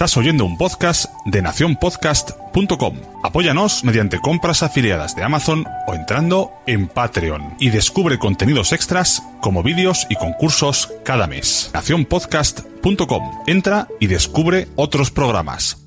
Estás 0.00 0.16
oyendo 0.16 0.46
un 0.46 0.56
podcast 0.56 1.12
de 1.26 1.42
nacionpodcast.com. 1.42 2.96
Apóyanos 3.22 3.84
mediante 3.84 4.18
compras 4.18 4.62
afiliadas 4.62 5.14
de 5.14 5.22
Amazon 5.22 5.66
o 5.86 5.92
entrando 5.92 6.52
en 6.66 6.88
Patreon 6.88 7.56
y 7.60 7.68
descubre 7.68 8.18
contenidos 8.18 8.72
extras 8.72 9.22
como 9.42 9.62
vídeos 9.62 10.06
y 10.08 10.14
concursos 10.14 10.90
cada 11.04 11.26
mes. 11.26 11.70
Nacionpodcast.com. 11.74 13.42
Entra 13.46 13.88
y 14.00 14.06
descubre 14.06 14.68
otros 14.74 15.10
programas. 15.10 15.86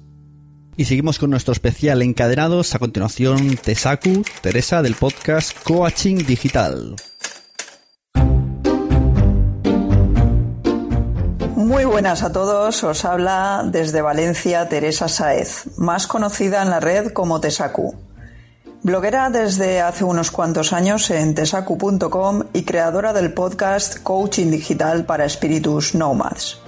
Y 0.78 0.86
seguimos 0.86 1.18
con 1.18 1.32
nuestro 1.32 1.52
especial 1.52 2.04
encadenados. 2.04 2.76
A 2.76 2.78
continuación, 2.78 3.58
Tesaku, 3.58 4.24
Teresa 4.44 4.84
del 4.84 4.94
podcast 4.94 5.58
Coaching 5.64 6.18
Digital. 6.18 6.96
Muy 11.64 11.86
buenas 11.86 12.24
a 12.24 12.34
todos, 12.34 12.84
os 12.84 13.06
habla 13.06 13.64
desde 13.66 14.02
Valencia 14.02 14.68
Teresa 14.68 15.08
Saez, 15.08 15.64
más 15.78 16.08
conocida 16.08 16.62
en 16.62 16.70
la 16.70 16.82
red 16.82 17.14
como 17.14 17.40
Tesacu. 17.40 17.96
Bloguera 18.82 19.30
desde 19.30 19.80
hace 19.80 20.04
unos 20.04 20.30
cuantos 20.30 20.74
años 20.74 21.10
en 21.10 21.34
tesacu.com 21.34 22.44
y 22.52 22.64
creadora 22.64 23.14
del 23.14 23.34
podcast 23.34 24.04
Coaching 24.04 24.52
Digital 24.52 25.06
para 25.06 25.24
Espíritus 25.24 25.96
Nomads. 25.96 26.60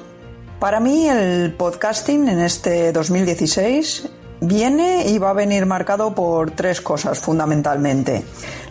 Para 0.61 0.79
mí 0.79 1.09
el 1.09 1.53
podcasting 1.53 2.29
en 2.29 2.39
este 2.39 2.93
2016 2.93 4.07
viene 4.39 5.09
y 5.09 5.17
va 5.17 5.31
a 5.31 5.33
venir 5.33 5.65
marcado 5.65 6.15
por 6.15 6.51
tres 6.51 6.79
cosas 6.79 7.19
fundamentalmente. 7.19 8.23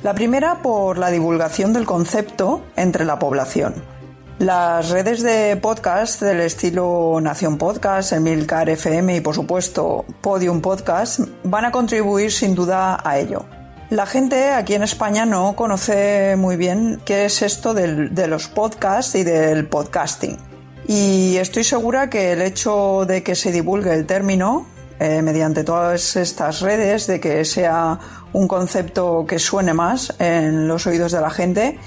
La 0.02 0.14
primera 0.14 0.62
por 0.62 0.96
la 0.96 1.10
divulgación 1.10 1.74
del 1.74 1.84
concepto 1.84 2.62
entre 2.76 3.04
la 3.04 3.18
población. 3.18 3.93
Las 4.38 4.90
redes 4.90 5.22
de 5.22 5.56
podcast 5.56 6.20
del 6.20 6.40
estilo 6.40 7.20
Nación 7.22 7.56
Podcast, 7.56 8.12
Emilcar 8.12 8.68
FM 8.68 9.16
y 9.16 9.20
por 9.20 9.32
supuesto 9.32 10.04
Podium 10.20 10.60
Podcast 10.60 11.20
van 11.44 11.66
a 11.66 11.70
contribuir 11.70 12.32
sin 12.32 12.56
duda 12.56 12.98
a 13.04 13.18
ello. 13.20 13.44
La 13.90 14.06
gente 14.06 14.50
aquí 14.50 14.74
en 14.74 14.82
España 14.82 15.24
no 15.24 15.54
conoce 15.54 16.34
muy 16.36 16.56
bien 16.56 17.00
qué 17.04 17.26
es 17.26 17.42
esto 17.42 17.74
de 17.74 18.26
los 18.26 18.48
podcasts 18.48 19.14
y 19.14 19.22
del 19.22 19.68
podcasting. 19.68 20.36
Y 20.88 21.36
estoy 21.36 21.62
segura 21.62 22.10
que 22.10 22.32
el 22.32 22.42
hecho 22.42 23.04
de 23.06 23.22
que 23.22 23.36
se 23.36 23.52
divulgue 23.52 23.94
el 23.94 24.04
término 24.04 24.66
eh, 25.00 25.22
mediante 25.22 25.64
todas 25.64 26.16
estas 26.16 26.60
redes, 26.60 27.06
de 27.06 27.20
que 27.20 27.44
sea 27.44 27.98
un 28.32 28.46
concepto 28.46 29.26
que 29.26 29.38
suene 29.38 29.74
más 29.74 30.14
en 30.18 30.68
los 30.68 30.86
oídos 30.86 31.12
de 31.12 31.20
la 31.20 31.30
gente, 31.30 31.78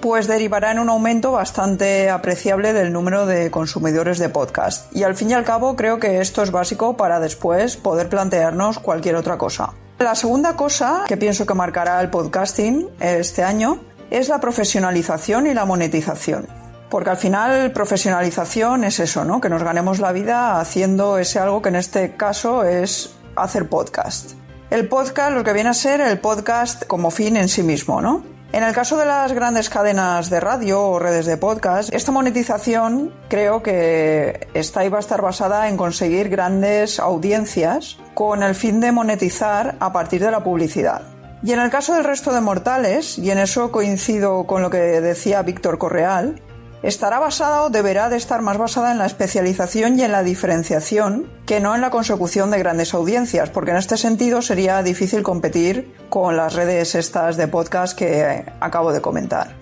pues 0.00 0.26
derivará 0.26 0.72
en 0.72 0.78
un 0.78 0.88
aumento 0.88 1.32
bastante 1.32 2.10
apreciable 2.10 2.72
del 2.72 2.92
número 2.92 3.26
de 3.26 3.50
consumidores 3.50 4.18
de 4.18 4.28
podcast. 4.28 4.94
Y 4.94 5.02
al 5.02 5.14
fin 5.14 5.30
y 5.30 5.34
al 5.34 5.44
cabo 5.44 5.76
creo 5.76 5.98
que 5.98 6.20
esto 6.20 6.42
es 6.42 6.50
básico 6.50 6.96
para 6.96 7.20
después 7.20 7.76
poder 7.76 8.08
plantearnos 8.08 8.78
cualquier 8.78 9.16
otra 9.16 9.38
cosa. 9.38 9.72
La 9.98 10.14
segunda 10.14 10.56
cosa 10.56 11.04
que 11.08 11.16
pienso 11.16 11.46
que 11.46 11.54
marcará 11.54 12.00
el 12.00 12.10
podcasting 12.10 12.88
este 13.00 13.42
año 13.42 13.78
es 14.10 14.28
la 14.28 14.40
profesionalización 14.40 15.46
y 15.46 15.54
la 15.54 15.64
monetización. 15.64 16.46
Porque 16.90 17.10
al 17.10 17.16
final 17.16 17.72
profesionalización 17.72 18.84
es 18.84 19.00
eso, 19.00 19.24
¿no? 19.24 19.40
Que 19.40 19.48
nos 19.48 19.62
ganemos 19.62 19.98
la 19.98 20.12
vida 20.12 20.60
haciendo 20.60 21.18
ese 21.18 21.38
algo 21.38 21.62
que 21.62 21.70
en 21.70 21.76
este 21.76 22.16
caso 22.16 22.62
es 22.62 23.16
hacer 23.34 23.68
podcast. 23.68 24.32
El 24.70 24.88
podcast, 24.88 25.32
lo 25.32 25.42
que 25.44 25.52
viene 25.52 25.70
a 25.70 25.74
ser 25.74 26.00
el 26.00 26.18
podcast 26.18 26.84
como 26.86 27.10
fin 27.10 27.36
en 27.36 27.48
sí 27.48 27.62
mismo, 27.62 28.00
¿no? 28.00 28.35
En 28.52 28.62
el 28.62 28.72
caso 28.72 28.96
de 28.96 29.04
las 29.04 29.32
grandes 29.32 29.68
cadenas 29.68 30.30
de 30.30 30.40
radio 30.40 30.80
o 30.80 30.98
redes 30.98 31.26
de 31.26 31.36
podcast, 31.36 31.92
esta 31.92 32.12
monetización 32.12 33.12
creo 33.28 33.62
que 33.62 34.48
está 34.54 34.84
y 34.84 34.88
va 34.88 34.98
a 34.98 35.00
estar 35.00 35.20
basada 35.20 35.68
en 35.68 35.76
conseguir 35.76 36.28
grandes 36.28 37.00
audiencias 37.00 37.98
con 38.14 38.42
el 38.42 38.54
fin 38.54 38.80
de 38.80 38.92
monetizar 38.92 39.76
a 39.80 39.92
partir 39.92 40.22
de 40.22 40.30
la 40.30 40.44
publicidad. 40.44 41.02
Y 41.42 41.52
en 41.52 41.60
el 41.60 41.70
caso 41.70 41.94
del 41.94 42.04
resto 42.04 42.32
de 42.32 42.40
mortales, 42.40 43.18
y 43.18 43.30
en 43.30 43.38
eso 43.38 43.70
coincido 43.70 44.44
con 44.46 44.62
lo 44.62 44.70
que 44.70 44.78
decía 44.78 45.42
Víctor 45.42 45.76
Correal, 45.76 46.40
estará 46.86 47.18
basada 47.18 47.62
o 47.64 47.70
deberá 47.70 48.08
de 48.08 48.16
estar 48.16 48.42
más 48.42 48.58
basada 48.58 48.92
en 48.92 48.98
la 48.98 49.06
especialización 49.06 49.98
y 49.98 50.04
en 50.04 50.12
la 50.12 50.22
diferenciación 50.22 51.26
que 51.44 51.58
no 51.58 51.74
en 51.74 51.80
la 51.80 51.90
consecución 51.90 52.52
de 52.52 52.60
grandes 52.60 52.94
audiencias, 52.94 53.50
porque 53.50 53.72
en 53.72 53.78
este 53.78 53.96
sentido 53.96 54.40
sería 54.40 54.82
difícil 54.84 55.24
competir 55.24 55.92
con 56.08 56.36
las 56.36 56.54
redes 56.54 56.94
estas 56.94 57.36
de 57.36 57.48
podcast 57.48 57.98
que 57.98 58.44
acabo 58.60 58.92
de 58.92 59.00
comentar. 59.00 59.56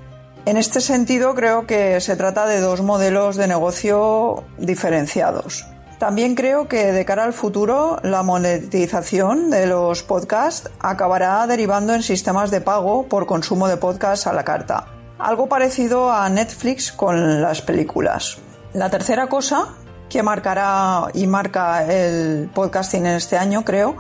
En 0.45 0.59
este 0.59 0.83
sentido 0.83 1.35
creo 1.35 1.67
que 1.67 1.99
se 2.03 2.17
trata 2.17 2.47
de 2.47 2.61
dos 2.61 2.83
modelos 2.83 3.37
de 3.37 3.49
negocio 3.49 4.45
diferenciados. 4.59 5.67
También 5.99 6.35
creo 6.35 6.69
que 6.69 6.93
de 6.93 7.07
cara 7.07 7.25
al 7.25 7.33
futuro 7.33 8.01
la 8.03 8.23
monetización 8.23 9.49
de 9.49 9.67
los 9.67 10.03
podcasts 10.03 10.69
acabará 10.79 11.47
derivando 11.47 11.95
en 11.95 12.03
sistemas 12.03 12.51
de 12.51 12.61
pago 12.61 13.07
por 13.09 13.25
consumo 13.25 13.67
de 13.69 13.79
podcasts 13.79 14.27
a 14.27 14.35
la 14.35 14.45
carta 14.45 14.89
algo 15.25 15.49
parecido 15.49 16.13
a 16.13 16.29
Netflix 16.29 16.93
con 16.93 17.41
las 17.41 17.63
películas. 17.63 18.37
La 18.75 18.91
tercera 18.91 19.27
cosa 19.27 19.69
que 20.11 20.23
marcará 20.23 21.07
y 21.15 21.27
marca 21.27 21.91
el 21.91 22.51
podcasting 22.53 23.07
en 23.07 23.17
este 23.17 23.39
año, 23.39 23.65
creo, 23.65 23.97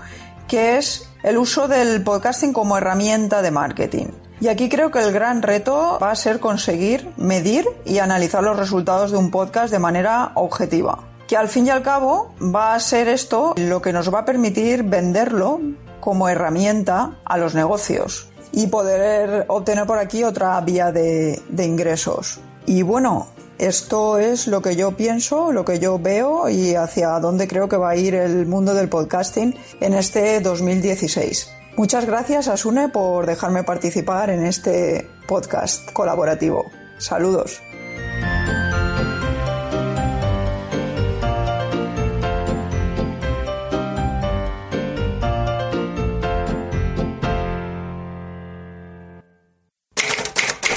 que 0.46 0.76
es 0.76 1.08
el 1.22 1.38
uso 1.38 1.66
del 1.66 2.02
podcasting 2.02 2.52
como 2.52 2.76
herramienta 2.76 3.40
de 3.40 3.50
marketing. 3.50 4.06
Y 4.40 4.48
aquí 4.48 4.68
creo 4.68 4.90
que 4.90 4.98
el 4.98 5.12
gran 5.12 5.40
reto 5.40 5.98
va 6.02 6.10
a 6.10 6.16
ser 6.16 6.40
conseguir 6.40 7.08
medir 7.16 7.66
y 7.86 8.00
analizar 8.00 8.42
los 8.42 8.58
resultados 8.58 9.10
de 9.10 9.16
un 9.16 9.30
podcast 9.30 9.72
de 9.72 9.78
manera 9.78 10.32
objetiva. 10.34 11.04
Que 11.26 11.38
al 11.38 11.48
fin 11.48 11.66
y 11.66 11.70
al 11.70 11.82
cabo 11.82 12.34
va 12.38 12.74
a 12.74 12.80
ser 12.80 13.08
esto 13.08 13.54
lo 13.56 13.80
que 13.80 13.94
nos 13.94 14.12
va 14.12 14.20
a 14.20 14.24
permitir 14.26 14.82
venderlo 14.82 15.58
como 16.00 16.28
herramienta 16.28 17.12
a 17.24 17.38
los 17.38 17.54
negocios 17.54 18.33
y 18.56 18.68
poder 18.68 19.44
obtener 19.48 19.86
por 19.86 19.98
aquí 19.98 20.22
otra 20.22 20.60
vía 20.60 20.92
de, 20.92 21.40
ingresos. 21.58 22.40
Y 22.66 22.82
bueno, 22.82 23.28
Esto 23.56 24.18
es 24.18 24.48
lo 24.48 24.60
que 24.62 24.74
yo 24.74 24.96
pienso, 24.96 25.52
lo 25.52 25.64
que 25.64 25.78
yo 25.78 26.00
veo 26.00 26.48
y 26.48 26.74
hacia 26.74 27.20
dónde 27.20 27.46
creo 27.46 27.68
que 27.68 27.76
va 27.76 27.90
a 27.90 27.96
ir 27.96 28.16
el 28.16 28.46
mundo 28.46 28.74
del 28.74 28.88
podcasting 28.88 29.54
en 29.80 29.94
este 29.94 30.40
2016. 30.40 31.50
Muchas 31.76 32.04
gracias 32.04 32.48
a 32.48 32.56
Sune 32.56 32.88
por 32.88 33.26
dejarme 33.26 33.62
participar 33.62 34.30
en 34.30 34.44
este 34.44 35.08
podcast 35.28 35.88
colaborativo. 35.92 36.64
Saludos. 36.98 37.62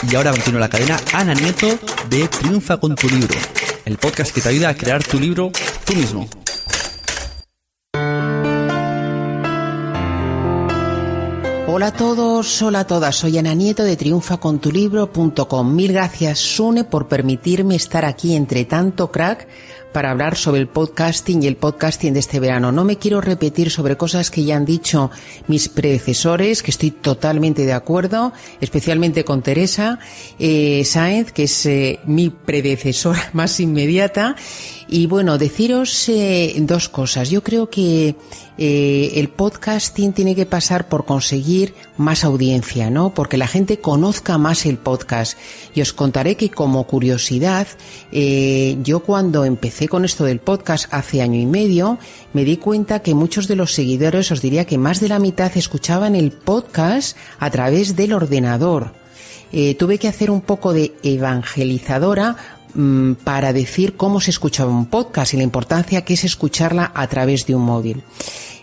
Y 0.09 0.15
ahora 0.15 0.31
continúa 0.31 0.61
la 0.61 0.69
cadena 0.69 0.97
Ana 1.11 1.33
Nieto 1.33 1.67
de 2.09 2.27
Triunfa 2.29 2.77
con 2.77 2.95
tu 2.95 3.09
libro, 3.09 3.35
el 3.83 3.97
podcast 3.97 4.33
que 4.33 4.39
te 4.39 4.49
ayuda 4.49 4.69
a 4.69 4.73
crear 4.75 5.03
tu 5.03 5.19
libro 5.19 5.51
tú 5.85 5.95
mismo. 5.95 6.27
Hola 11.67 11.87
a 11.87 11.91
todos, 11.91 12.61
hola 12.61 12.79
a 12.79 12.87
todas, 12.87 13.15
soy 13.17 13.37
Ana 13.37 13.53
Nieto 13.53 13.83
de 13.83 13.97
triunfacontulibro.com. 13.97 15.75
Mil 15.75 15.91
gracias 15.91 16.39
Sune 16.39 16.85
por 16.85 17.09
permitirme 17.09 17.75
estar 17.75 18.05
aquí 18.05 18.35
entre 18.35 18.63
tanto 18.63 19.11
crack 19.11 19.47
para 19.91 20.11
hablar 20.11 20.37
sobre 20.37 20.61
el 20.61 20.67
podcasting 20.67 21.43
y 21.43 21.47
el 21.47 21.55
podcasting 21.55 22.13
de 22.13 22.19
este 22.19 22.39
verano. 22.39 22.71
No 22.71 22.83
me 22.83 22.97
quiero 22.97 23.21
repetir 23.21 23.71
sobre 23.71 23.97
cosas 23.97 24.29
que 24.29 24.43
ya 24.43 24.55
han 24.55 24.65
dicho 24.65 25.09
mis 25.47 25.69
predecesores, 25.69 26.61
que 26.61 26.71
estoy 26.71 26.91
totalmente 26.91 27.65
de 27.65 27.73
acuerdo, 27.73 28.33
especialmente 28.61 29.23
con 29.23 29.41
Teresa 29.41 29.99
eh, 30.39 30.83
Sáenz, 30.85 31.31
que 31.31 31.43
es 31.43 31.65
eh, 31.65 31.99
mi 32.05 32.29
predecesora 32.29 33.29
más 33.33 33.59
inmediata. 33.59 34.35
Y 34.89 35.05
bueno, 35.07 35.37
deciros 35.37 36.07
eh, 36.07 36.53
dos 36.59 36.87
cosas. 36.87 37.29
Yo 37.29 37.43
creo 37.43 37.69
que 37.69 38.15
eh, 38.57 39.11
el 39.15 39.27
podcasting 39.27 40.13
tiene 40.13 40.33
que 40.33 40.45
pasar 40.45 40.87
por 40.87 41.03
conseguir 41.03 41.73
más 41.97 42.23
audiencia, 42.23 42.89
¿no? 42.89 43.13
Porque 43.13 43.35
la 43.37 43.47
gente 43.47 43.79
conozca 43.79 44.37
más 44.37 44.65
el 44.65 44.77
podcast. 44.77 45.37
Y 45.75 45.81
os 45.81 45.91
contaré 45.91 46.35
que 46.35 46.49
como 46.49 46.87
curiosidad, 46.87 47.67
yo 48.11 49.01
cuando 49.01 49.43
empecé 49.43 49.76
con 49.85 50.03
esto 50.03 50.23
del 50.23 50.39
podcast 50.39 50.91
hace 50.91 51.21
año 51.21 51.39
y 51.39 51.45
medio, 51.45 51.99
me 52.33 52.43
di 52.43 52.57
cuenta 52.57 53.03
que 53.03 53.13
muchos 53.13 53.47
de 53.47 53.55
los 53.55 53.73
seguidores, 53.73 54.31
os 54.31 54.41
diría 54.41 54.65
que 54.65 54.79
más 54.79 54.99
de 54.99 55.09
la 55.09 55.19
mitad 55.19 55.55
escuchaban 55.55 56.15
el 56.15 56.31
podcast 56.31 57.15
a 57.37 57.51
través 57.51 57.95
del 57.95 58.13
ordenador. 58.13 58.93
Eh, 59.51 59.75
tuve 59.75 59.99
que 59.99 60.07
hacer 60.07 60.31
un 60.31 60.41
poco 60.41 60.73
de 60.73 60.95
evangelizadora 61.03 62.35
mm, 62.73 63.13
para 63.23 63.53
decir 63.53 63.95
cómo 63.95 64.19
se 64.19 64.31
escuchaba 64.31 64.71
un 64.71 64.87
podcast 64.87 65.35
y 65.35 65.37
la 65.37 65.43
importancia 65.43 66.03
que 66.03 66.15
es 66.15 66.23
escucharla 66.23 66.91
a 66.95 67.05
través 67.07 67.45
de 67.45 67.53
un 67.53 67.61
móvil. 67.61 68.01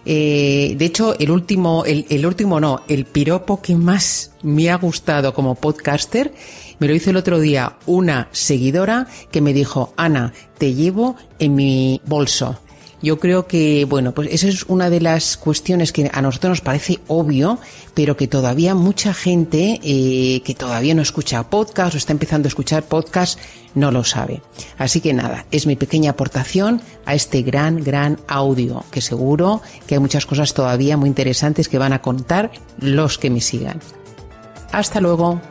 Eh, 0.07 0.75
de 0.77 0.85
hecho, 0.85 1.19
el 1.19 1.31
último, 1.31 1.85
el, 1.87 2.05
el, 2.11 2.27
último 2.27 2.61
no, 2.61 2.83
el 2.89 3.07
piropo 3.07 3.63
que 3.63 3.75
más 3.77 4.33
me 4.43 4.69
ha 4.71 4.77
gustado 4.77 5.33
como 5.33 5.55
podcaster, 5.55 6.35
me 6.79 6.89
lo 6.89 6.95
hizo 6.95 7.11
el 7.11 7.17
otro 7.17 7.41
día 7.41 7.77
una 7.87 8.29
seguidora 8.33 9.07
que 9.31 9.41
me 9.41 9.53
dijo, 9.53 9.93
Ana, 9.97 10.33
te 10.59 10.75
llevo 10.75 11.17
en 11.39 11.55
mi 11.55 12.01
bolso. 12.07 12.59
Yo 13.05 13.21
creo 13.21 13.47
que, 13.47 13.85
bueno, 13.85 14.13
pues 14.13 14.31
esa 14.33 14.49
es 14.49 14.63
una 14.63 14.89
de 14.89 14.99
las 14.99 15.37
cuestiones 15.37 15.93
que 15.93 16.11
a 16.11 16.23
nosotros 16.23 16.53
nos 16.53 16.61
parece 16.63 17.01
obvio, 17.07 17.59
pero 17.93 18.17
que 18.17 18.27
todavía 18.27 18.75
mucha 18.75 19.13
gente 19.13 19.79
eh, 19.83 20.41
que 20.43 20.55
todavía 20.55 20.95
no 20.95 21.03
escucha 21.03 21.51
podcast 21.51 21.95
o 21.95 21.99
está 21.99 22.13
empezando 22.13 22.47
a 22.47 22.49
escuchar 22.49 22.85
podcast 22.85 23.39
no 23.75 23.91
lo 23.91 24.05
sabe. 24.05 24.41
Así 24.79 25.03
que 25.03 25.13
nada, 25.13 25.45
es 25.51 25.67
mi 25.67 25.77
pequeña 25.77 26.13
aportación 26.13 26.81
a 27.05 27.15
este 27.15 27.43
gran, 27.43 27.85
gran 27.85 28.19
audio, 28.27 28.85
que 28.91 29.03
seguro 29.03 29.61
que 29.87 29.97
hay 29.97 30.01
muchas 30.01 30.25
cosas 30.25 30.55
todavía 30.55 30.97
muy 30.97 31.11
interesantes 31.11 31.69
que 31.69 31.77
van 31.77 31.93
a 31.93 32.01
contar 32.01 32.53
los 32.79 33.19
que 33.19 33.29
me 33.29 33.43
sigan. 33.43 33.81
Hasta 34.73 35.03
luego. 35.03 35.43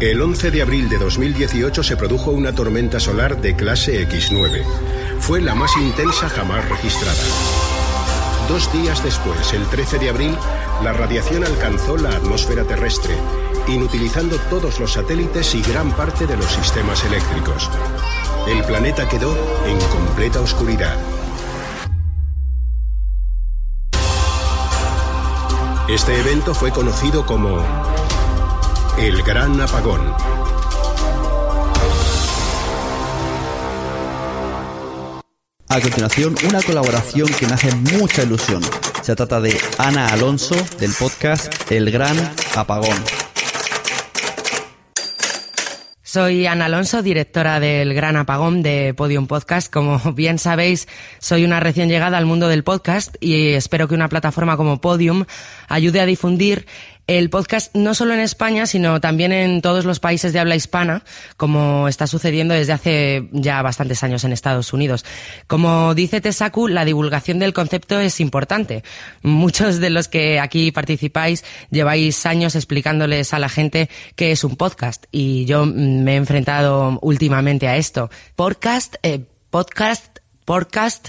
El 0.00 0.22
11 0.22 0.52
de 0.52 0.62
abril 0.62 0.88
de 0.88 0.96
2018 0.96 1.82
se 1.82 1.96
produjo 1.96 2.30
una 2.30 2.54
tormenta 2.54 3.00
solar 3.00 3.40
de 3.40 3.56
clase 3.56 4.08
X9. 4.08 4.62
Fue 5.18 5.40
la 5.40 5.56
más 5.56 5.76
intensa 5.76 6.28
jamás 6.28 6.68
registrada. 6.68 7.18
Dos 8.48 8.72
días 8.72 9.02
después, 9.02 9.52
el 9.54 9.66
13 9.66 9.98
de 9.98 10.08
abril, 10.10 10.36
la 10.84 10.92
radiación 10.92 11.42
alcanzó 11.42 11.96
la 11.96 12.10
atmósfera 12.10 12.62
terrestre, 12.62 13.16
inutilizando 13.66 14.36
todos 14.48 14.78
los 14.78 14.92
satélites 14.92 15.56
y 15.56 15.62
gran 15.62 15.90
parte 15.90 16.28
de 16.28 16.36
los 16.36 16.46
sistemas 16.46 17.04
eléctricos. 17.04 17.68
El 18.46 18.62
planeta 18.62 19.08
quedó 19.08 19.36
en 19.66 19.80
completa 19.88 20.40
oscuridad. 20.40 20.96
Este 25.88 26.20
evento 26.20 26.54
fue 26.54 26.70
conocido 26.70 27.26
como 27.26 27.58
el 29.00 29.22
Gran 29.22 29.60
Apagón. 29.60 30.00
A 35.68 35.80
continuación, 35.80 36.34
una 36.48 36.60
colaboración 36.62 37.28
que 37.38 37.46
me 37.46 37.52
hace 37.52 37.72
mucha 37.76 38.24
ilusión. 38.24 38.60
Se 39.02 39.14
trata 39.14 39.40
de 39.40 39.56
Ana 39.78 40.08
Alonso 40.08 40.56
del 40.80 40.92
podcast 40.98 41.70
El 41.70 41.90
Gran 41.92 42.16
Apagón. 42.56 42.96
Soy 46.02 46.46
Ana 46.46 46.64
Alonso, 46.64 47.02
directora 47.02 47.60
del 47.60 47.92
Gran 47.94 48.16
Apagón 48.16 48.62
de 48.62 48.94
Podium 48.94 49.26
Podcast. 49.26 49.70
Como 49.70 49.98
bien 50.14 50.38
sabéis, 50.38 50.88
soy 51.18 51.44
una 51.44 51.60
recién 51.60 51.88
llegada 51.88 52.18
al 52.18 52.26
mundo 52.26 52.48
del 52.48 52.64
podcast 52.64 53.14
y 53.20 53.50
espero 53.50 53.86
que 53.86 53.94
una 53.94 54.08
plataforma 54.08 54.56
como 54.56 54.80
Podium 54.80 55.26
ayude 55.68 56.00
a 56.00 56.06
difundir 56.06 56.66
el 57.08 57.30
podcast 57.30 57.74
no 57.74 57.94
solo 57.94 58.12
en 58.12 58.20
España, 58.20 58.66
sino 58.66 59.00
también 59.00 59.32
en 59.32 59.62
todos 59.62 59.86
los 59.86 59.98
países 59.98 60.34
de 60.34 60.40
habla 60.40 60.56
hispana, 60.56 61.02
como 61.38 61.88
está 61.88 62.06
sucediendo 62.06 62.52
desde 62.52 62.74
hace 62.74 63.28
ya 63.32 63.62
bastantes 63.62 64.04
años 64.04 64.24
en 64.24 64.32
Estados 64.32 64.74
Unidos. 64.74 65.06
Como 65.46 65.94
dice 65.94 66.20
Tesaku, 66.20 66.68
la 66.68 66.84
divulgación 66.84 67.38
del 67.38 67.54
concepto 67.54 67.98
es 67.98 68.20
importante. 68.20 68.84
Muchos 69.22 69.80
de 69.80 69.88
los 69.88 70.06
que 70.06 70.38
aquí 70.38 70.70
participáis 70.70 71.44
lleváis 71.70 72.26
años 72.26 72.54
explicándoles 72.54 73.32
a 73.32 73.38
la 73.38 73.48
gente 73.48 73.88
qué 74.14 74.30
es 74.30 74.44
un 74.44 74.56
podcast 74.56 75.06
y 75.10 75.46
yo 75.46 75.64
me 75.64 76.12
he 76.12 76.16
enfrentado 76.16 76.98
últimamente 77.00 77.68
a 77.68 77.78
esto. 77.78 78.10
Podcast, 78.36 78.96
eh, 79.02 79.24
podcast, 79.50 80.18
podcast 80.44 81.08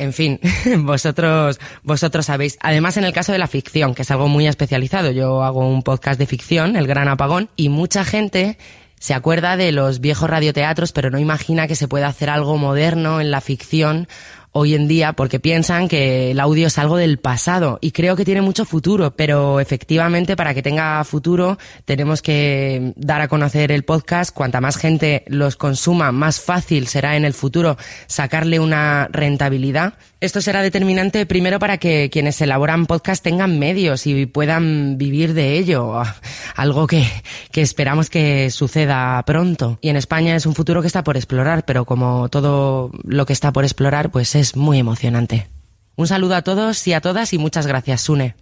en 0.00 0.14
fin, 0.14 0.40
vosotros, 0.78 1.60
vosotros 1.82 2.26
sabéis. 2.26 2.58
Además, 2.60 2.96
en 2.96 3.04
el 3.04 3.12
caso 3.12 3.32
de 3.32 3.38
la 3.38 3.46
ficción, 3.46 3.94
que 3.94 4.02
es 4.02 4.10
algo 4.10 4.28
muy 4.28 4.46
especializado, 4.46 5.10
yo 5.10 5.42
hago 5.42 5.68
un 5.68 5.82
podcast 5.82 6.18
de 6.18 6.26
ficción, 6.26 6.74
El 6.76 6.86
Gran 6.86 7.08
Apagón, 7.08 7.50
y 7.54 7.68
mucha 7.68 8.04
gente 8.04 8.56
se 8.98 9.14
acuerda 9.14 9.56
de 9.56 9.72
los 9.72 10.00
viejos 10.00 10.28
radioteatros, 10.28 10.92
pero 10.92 11.10
no 11.10 11.18
imagina 11.18 11.66
que 11.66 11.76
se 11.76 11.88
puede 11.88 12.04
hacer 12.04 12.30
algo 12.30 12.56
moderno 12.56 13.20
en 13.20 13.30
la 13.30 13.40
ficción 13.40 14.08
hoy 14.52 14.74
en 14.74 14.88
día 14.88 15.12
porque 15.12 15.40
piensan 15.40 15.88
que 15.88 16.32
el 16.32 16.40
audio 16.40 16.66
es 16.66 16.78
algo 16.78 16.96
del 16.96 17.18
pasado 17.18 17.78
y 17.80 17.92
creo 17.92 18.16
que 18.16 18.24
tiene 18.24 18.42
mucho 18.42 18.64
futuro, 18.64 19.12
pero 19.16 19.60
efectivamente 19.60 20.36
para 20.36 20.54
que 20.54 20.62
tenga 20.62 21.02
futuro 21.04 21.58
tenemos 21.84 22.22
que 22.22 22.92
dar 22.96 23.20
a 23.20 23.28
conocer 23.28 23.72
el 23.72 23.84
podcast. 23.84 24.34
Cuanta 24.34 24.60
más 24.60 24.76
gente 24.76 25.24
los 25.28 25.56
consuma, 25.56 26.12
más 26.12 26.40
fácil 26.40 26.86
será 26.86 27.16
en 27.16 27.24
el 27.24 27.34
futuro 27.34 27.76
sacarle 28.06 28.58
una 28.58 29.08
rentabilidad. 29.12 29.94
Esto 30.20 30.42
será 30.42 30.60
determinante 30.60 31.24
primero 31.24 31.58
para 31.58 31.78
que 31.78 32.10
quienes 32.12 32.38
elaboran 32.42 32.84
podcast 32.84 33.24
tengan 33.24 33.58
medios 33.58 34.06
y 34.06 34.26
puedan 34.26 34.98
vivir 34.98 35.32
de 35.32 35.56
ello, 35.56 36.02
algo 36.56 36.86
que, 36.86 37.06
que 37.50 37.62
esperamos 37.62 38.10
que 38.10 38.50
suceda 38.50 39.22
pronto. 39.24 39.78
Y 39.80 39.88
en 39.88 39.96
España 39.96 40.36
es 40.36 40.44
un 40.44 40.54
futuro 40.54 40.82
que 40.82 40.88
está 40.88 41.04
por 41.04 41.16
explorar, 41.16 41.64
pero 41.64 41.86
como 41.86 42.28
todo 42.28 42.90
lo 43.02 43.24
que 43.24 43.32
está 43.32 43.50
por 43.52 43.64
explorar, 43.64 44.10
pues 44.10 44.34
es 44.34 44.56
muy 44.56 44.78
emocionante. 44.78 45.48
Un 45.96 46.06
saludo 46.06 46.34
a 46.34 46.42
todos 46.42 46.86
y 46.86 46.92
a 46.92 47.00
todas 47.00 47.32
y 47.32 47.38
muchas 47.38 47.66
gracias, 47.66 48.02
Sune. 48.02 48.34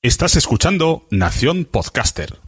Estás 0.00 0.36
escuchando 0.36 1.06
Nación 1.10 1.66
Podcaster. 1.66 2.38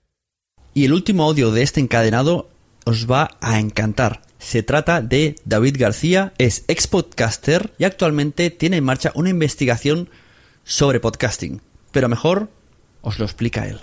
Y 0.72 0.86
el 0.86 0.94
último 0.94 1.24
audio 1.24 1.50
de 1.50 1.62
este 1.62 1.80
encadenado 1.80 2.48
os 2.84 3.10
va 3.10 3.36
a 3.40 3.58
encantar. 3.58 4.25
Se 4.46 4.62
trata 4.62 5.02
de 5.02 5.34
David 5.44 5.74
García, 5.76 6.32
es 6.38 6.64
ex 6.68 6.86
podcaster 6.86 7.72
y 7.78 7.84
actualmente 7.84 8.50
tiene 8.50 8.76
en 8.76 8.84
marcha 8.84 9.10
una 9.16 9.30
investigación 9.30 10.08
sobre 10.62 11.00
podcasting. 11.00 11.62
Pero 11.90 12.08
mejor 12.08 12.48
os 13.00 13.18
lo 13.18 13.24
explica 13.24 13.66
él. 13.66 13.80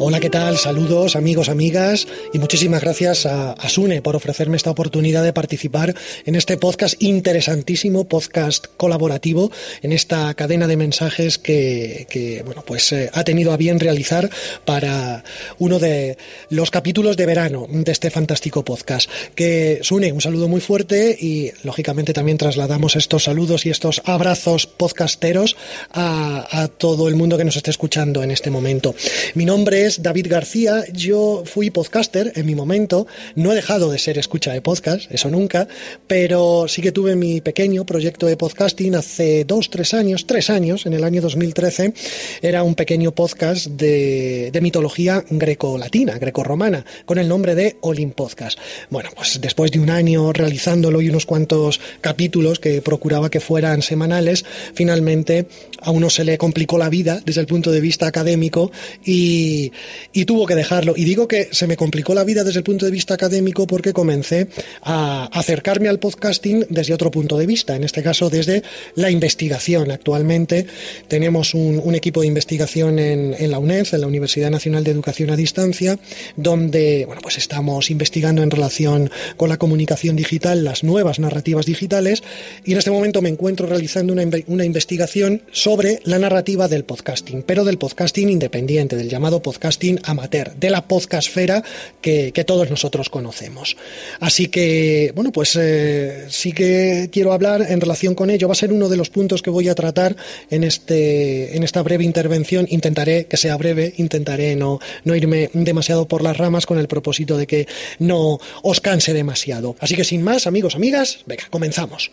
Hola, 0.00 0.18
¿qué 0.18 0.28
tal? 0.28 0.58
Saludos 0.58 1.14
amigos, 1.14 1.48
amigas 1.48 2.08
y 2.32 2.38
muchísimas 2.38 2.82
gracias 2.82 3.26
a, 3.26 3.52
a, 3.52 3.68
Sune 3.68 4.02
por 4.02 4.16
ofrecerme 4.16 4.56
esta 4.56 4.70
oportunidad 4.70 5.22
de 5.22 5.32
participar 5.32 5.94
en 6.26 6.34
este 6.34 6.56
podcast 6.56 7.00
interesantísimo, 7.00 8.08
podcast 8.08 8.66
colaborativo, 8.76 9.52
en 9.82 9.92
esta 9.92 10.34
cadena 10.34 10.66
de 10.66 10.76
mensajes 10.76 11.38
que, 11.38 12.06
que 12.10 12.42
bueno, 12.42 12.64
pues 12.66 12.92
eh, 12.92 13.08
ha 13.12 13.22
tenido 13.22 13.52
a 13.52 13.56
bien 13.56 13.78
realizar 13.78 14.28
para 14.64 15.22
uno 15.58 15.78
de 15.78 16.18
los 16.50 16.72
capítulos 16.72 17.16
de 17.16 17.26
verano 17.26 17.66
de 17.70 17.92
este 17.92 18.10
fantástico 18.10 18.64
podcast. 18.64 19.08
Que 19.36 19.78
Sune, 19.82 20.12
un 20.12 20.20
saludo 20.20 20.48
muy 20.48 20.60
fuerte 20.60 21.16
y 21.18 21.52
lógicamente 21.62 22.12
también 22.12 22.36
trasladamos 22.36 22.96
estos 22.96 23.24
saludos 23.24 23.64
y 23.64 23.70
estos 23.70 24.02
abrazos 24.04 24.66
podcasteros 24.66 25.56
a, 25.92 26.62
a 26.62 26.68
todo 26.68 27.08
el 27.08 27.14
mundo 27.14 27.38
que 27.38 27.44
nos 27.44 27.56
esté 27.56 27.70
escuchando 27.70 28.24
en 28.24 28.32
este 28.32 28.50
momento. 28.50 28.94
Mi 29.34 29.44
nombre 29.44 29.83
es 29.84 30.02
David 30.02 30.26
García, 30.28 30.84
yo 30.92 31.42
fui 31.44 31.70
podcaster 31.70 32.32
en 32.34 32.46
mi 32.46 32.54
momento, 32.54 33.06
no 33.34 33.52
he 33.52 33.54
dejado 33.54 33.90
de 33.90 33.98
ser 33.98 34.18
escucha 34.18 34.52
de 34.52 34.62
podcast, 34.62 35.10
eso 35.10 35.30
nunca, 35.30 35.68
pero 36.06 36.66
sí 36.68 36.80
que 36.80 36.92
tuve 36.92 37.16
mi 37.16 37.40
pequeño 37.40 37.84
proyecto 37.84 38.26
de 38.26 38.36
podcasting 38.36 38.94
hace 38.94 39.44
dos, 39.44 39.70
tres 39.70 39.92
años, 39.92 40.26
tres 40.26 40.48
años, 40.50 40.86
en 40.86 40.94
el 40.94 41.04
año 41.04 41.20
2013, 41.20 41.92
era 42.40 42.62
un 42.62 42.74
pequeño 42.74 43.12
podcast 43.14 43.66
de, 43.66 44.58
mitología 44.62 45.22
greco-latina, 45.28 46.18
greco-romana, 46.18 46.86
con 47.04 47.18
el 47.18 47.28
nombre 47.28 47.54
de 47.54 47.76
Olim 47.82 48.12
Podcast. 48.12 48.58
Bueno, 48.88 49.10
pues 49.14 49.40
después 49.40 49.70
de 49.70 49.80
un 49.80 49.90
año 49.90 50.32
realizándolo 50.32 51.02
y 51.02 51.10
unos 51.10 51.26
cuantos 51.26 51.80
capítulos 52.00 52.58
que 52.58 52.80
procuraba 52.80 53.30
que 53.30 53.40
fueran 53.40 53.82
semanales, 53.82 54.44
finalmente 54.72 55.46
a 55.80 55.90
uno 55.90 56.08
se 56.08 56.24
le 56.24 56.38
complicó 56.38 56.78
la 56.78 56.88
vida 56.88 57.20
desde 57.26 57.42
el 57.42 57.46
punto 57.46 57.70
de 57.70 57.80
vista 57.80 58.06
académico 58.06 58.72
y, 59.04 59.72
y, 60.12 60.24
tuvo 60.24 60.46
que 60.46 60.54
dejarlo. 60.54 60.94
Y 60.96 61.04
digo 61.04 61.28
que 61.28 61.48
se 61.52 61.66
me 61.66 61.76
complicó 61.76 62.14
la 62.14 62.24
vida 62.24 62.44
desde 62.44 62.58
el 62.58 62.64
punto 62.64 62.86
de 62.86 62.90
vista 62.90 63.14
académico 63.14 63.66
porque 63.66 63.92
comencé 63.92 64.48
a 64.82 65.26
acercarme 65.32 65.88
al 65.88 65.98
podcasting 65.98 66.66
desde 66.70 66.94
otro 66.94 67.10
punto 67.10 67.36
de 67.36 67.46
vista, 67.46 67.76
en 67.76 67.84
este 67.84 68.02
caso 68.02 68.30
desde 68.30 68.62
la 68.94 69.10
investigación. 69.10 69.90
Actualmente 69.90 70.66
tenemos 71.08 71.54
un, 71.54 71.80
un 71.82 71.94
equipo 71.94 72.20
de 72.22 72.26
investigación 72.28 72.98
en, 72.98 73.34
en, 73.38 73.50
la 73.50 73.58
UNED, 73.58 73.86
en 73.92 74.00
la 74.00 74.06
Universidad 74.06 74.50
Nacional 74.50 74.84
de 74.84 74.90
Educación 74.90 75.30
a 75.30 75.36
Distancia, 75.36 75.98
donde 76.36 77.04
bueno, 77.06 77.20
pues 77.22 77.38
estamos 77.38 77.90
investigando 77.90 78.42
en 78.42 78.50
relación 78.50 79.10
con 79.36 79.48
la 79.48 79.56
comunicación 79.56 80.16
digital, 80.16 80.64
las 80.64 80.84
nuevas 80.84 81.18
narrativas 81.18 81.66
digitales, 81.66 82.22
y 82.64 82.72
en 82.72 82.78
este 82.78 82.90
momento 82.90 83.22
me 83.22 83.28
encuentro 83.28 83.66
realizando 83.66 84.12
una, 84.12 84.24
una 84.46 84.64
investigación 84.64 85.42
sobre 85.52 86.00
la 86.04 86.18
narrativa 86.18 86.68
del 86.68 86.84
podcasting, 86.84 87.42
pero 87.42 87.64
del 87.64 87.78
podcasting 87.78 88.28
independiente, 88.28 88.96
del 88.96 89.08
llamado 89.08 89.42
podcasting 89.42 89.63
amateur, 90.04 90.54
de 90.56 90.70
la 90.70 90.86
podcastfera 90.86 91.62
que, 92.00 92.32
que 92.32 92.44
todos 92.44 92.70
nosotros 92.70 93.08
conocemos. 93.08 93.76
Así 94.20 94.48
que, 94.48 95.12
bueno, 95.14 95.32
pues 95.32 95.56
eh, 95.60 96.26
sí 96.28 96.52
que 96.52 97.08
quiero 97.12 97.32
hablar 97.32 97.66
en 97.68 97.80
relación 97.80 98.14
con 98.14 98.30
ello. 98.30 98.48
Va 98.48 98.52
a 98.52 98.56
ser 98.56 98.72
uno 98.72 98.88
de 98.88 98.96
los 98.96 99.10
puntos 99.10 99.42
que 99.42 99.50
voy 99.50 99.68
a 99.68 99.74
tratar 99.74 100.16
en, 100.50 100.64
este, 100.64 101.56
en 101.56 101.62
esta 101.62 101.82
breve 101.82 102.04
intervención. 102.04 102.66
Intentaré 102.68 103.26
que 103.26 103.36
sea 103.36 103.56
breve, 103.56 103.94
intentaré 103.96 104.56
no, 104.56 104.80
no 105.04 105.14
irme 105.14 105.50
demasiado 105.52 106.06
por 106.06 106.22
las 106.22 106.36
ramas 106.36 106.66
con 106.66 106.78
el 106.78 106.88
propósito 106.88 107.36
de 107.36 107.46
que 107.46 107.66
no 107.98 108.38
os 108.62 108.80
canse 108.80 109.12
demasiado. 109.12 109.76
Así 109.80 109.94
que 109.94 110.04
sin 110.04 110.22
más, 110.22 110.46
amigos, 110.46 110.74
amigas, 110.74 111.20
venga, 111.26 111.44
comenzamos. 111.50 112.10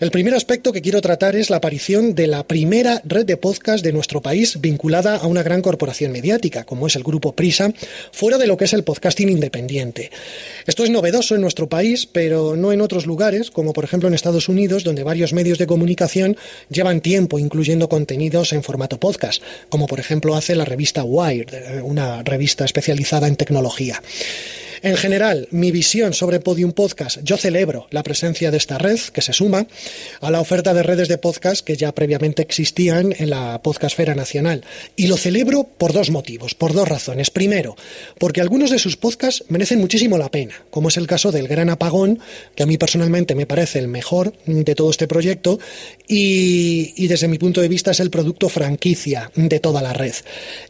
El 0.00 0.10
primer 0.10 0.32
aspecto 0.32 0.72
que 0.72 0.80
quiero 0.80 1.02
tratar 1.02 1.36
es 1.36 1.50
la 1.50 1.58
aparición 1.58 2.14
de 2.14 2.26
la 2.26 2.44
primera 2.44 3.02
red 3.04 3.26
de 3.26 3.36
podcast 3.36 3.84
de 3.84 3.92
nuestro 3.92 4.22
país 4.22 4.58
vinculada 4.58 5.16
a 5.16 5.26
una 5.26 5.42
gran 5.42 5.60
corporación 5.60 6.10
mediática, 6.10 6.64
como 6.64 6.86
es 6.86 6.96
el 6.96 7.02
grupo 7.02 7.34
Prisa, 7.34 7.70
fuera 8.10 8.38
de 8.38 8.46
lo 8.46 8.56
que 8.56 8.64
es 8.64 8.72
el 8.72 8.82
podcasting 8.82 9.28
independiente. 9.28 10.10
Esto 10.66 10.84
es 10.84 10.90
novedoso 10.90 11.34
en 11.34 11.42
nuestro 11.42 11.68
país, 11.68 12.06
pero 12.06 12.56
no 12.56 12.72
en 12.72 12.80
otros 12.80 13.04
lugares, 13.04 13.50
como 13.50 13.74
por 13.74 13.84
ejemplo 13.84 14.08
en 14.08 14.14
Estados 14.14 14.48
Unidos, 14.48 14.84
donde 14.84 15.02
varios 15.02 15.34
medios 15.34 15.58
de 15.58 15.66
comunicación 15.66 16.38
llevan 16.70 17.02
tiempo 17.02 17.38
incluyendo 17.38 17.90
contenidos 17.90 18.54
en 18.54 18.62
formato 18.62 18.98
podcast, 18.98 19.42
como 19.68 19.86
por 19.86 20.00
ejemplo 20.00 20.34
hace 20.34 20.54
la 20.54 20.64
revista 20.64 21.04
Wired, 21.04 21.82
una 21.82 22.22
revista 22.22 22.64
especializada 22.64 23.28
en 23.28 23.36
tecnología. 23.36 24.02
En 24.82 24.96
general, 24.96 25.46
mi 25.50 25.70
visión 25.70 26.14
sobre 26.14 26.40
Podium 26.40 26.72
Podcast, 26.72 27.18
yo 27.22 27.36
celebro 27.36 27.86
la 27.90 28.02
presencia 28.02 28.50
de 28.50 28.56
esta 28.56 28.78
red 28.78 28.98
que 29.12 29.20
se 29.20 29.34
suma 29.34 29.66
a 30.22 30.30
la 30.30 30.40
oferta 30.40 30.72
de 30.72 30.82
redes 30.82 31.08
de 31.08 31.18
podcast 31.18 31.62
que 31.62 31.76
ya 31.76 31.92
previamente 31.92 32.40
existían 32.40 33.14
en 33.18 33.28
la 33.28 33.60
podcastfera 33.62 34.14
nacional. 34.14 34.64
Y 34.96 35.08
lo 35.08 35.18
celebro 35.18 35.64
por 35.64 35.92
dos 35.92 36.10
motivos, 36.10 36.54
por 36.54 36.72
dos 36.72 36.88
razones. 36.88 37.30
Primero, 37.30 37.76
porque 38.18 38.40
algunos 38.40 38.70
de 38.70 38.78
sus 38.78 38.96
podcasts 38.96 39.44
merecen 39.48 39.80
muchísimo 39.80 40.16
la 40.16 40.30
pena, 40.30 40.54
como 40.70 40.88
es 40.88 40.96
el 40.96 41.06
caso 41.06 41.30
del 41.30 41.46
Gran 41.46 41.68
Apagón, 41.68 42.18
que 42.54 42.62
a 42.62 42.66
mí 42.66 42.78
personalmente 42.78 43.34
me 43.34 43.44
parece 43.44 43.80
el 43.80 43.88
mejor 43.88 44.32
de 44.46 44.74
todo 44.74 44.90
este 44.90 45.06
proyecto 45.06 45.58
y, 46.08 46.94
y 46.96 47.06
desde 47.06 47.28
mi 47.28 47.36
punto 47.36 47.60
de 47.60 47.68
vista 47.68 47.90
es 47.90 48.00
el 48.00 48.10
producto 48.10 48.48
franquicia 48.48 49.30
de 49.34 49.60
toda 49.60 49.82
la 49.82 49.92
red. 49.92 50.14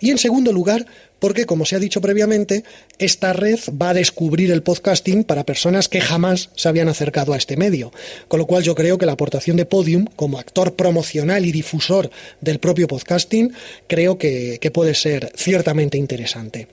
Y 0.01 0.11
en 0.11 0.19
segundo 0.19 0.53
lugar, 0.53 0.85
porque, 1.21 1.47
como 1.47 1.65
se 1.65 1.77
ha 1.77 1.79
dicho 1.79 2.01
previamente, 2.01 2.65
esta 2.99 3.33
red 3.33 3.61
va 3.81 3.91
a 3.91 3.95
descubrir 3.95 4.51
el 4.51 4.63
podcasting 4.63 5.23
para 5.23 5.45
personas 5.45 5.89
que 5.89 6.01
jamás 6.01 6.51
se 6.57 6.69
habían 6.69 6.89
acercado 6.89 7.33
a 7.33 7.37
este 7.37 7.57
medio. 7.57 7.93
Con 8.27 8.41
lo 8.41 8.47
cual 8.47 8.65
yo 8.65 8.75
creo 8.75 8.99
que 8.99 9.07
la 9.07 9.13
aportación 9.13 9.57
de 9.57 9.67
Podium, 9.67 10.07
como 10.17 10.39
actor 10.39 10.75
promocional 10.75 11.45
y 11.45 11.53
difusor 11.53 12.11
del 12.41 12.59
propio 12.59 12.89
podcasting, 12.89 13.53
creo 13.87 14.19
que, 14.19 14.59
puede 14.73 14.95
ser 14.95 15.33
ciertamente 15.35 15.99
interesante. 15.99 16.69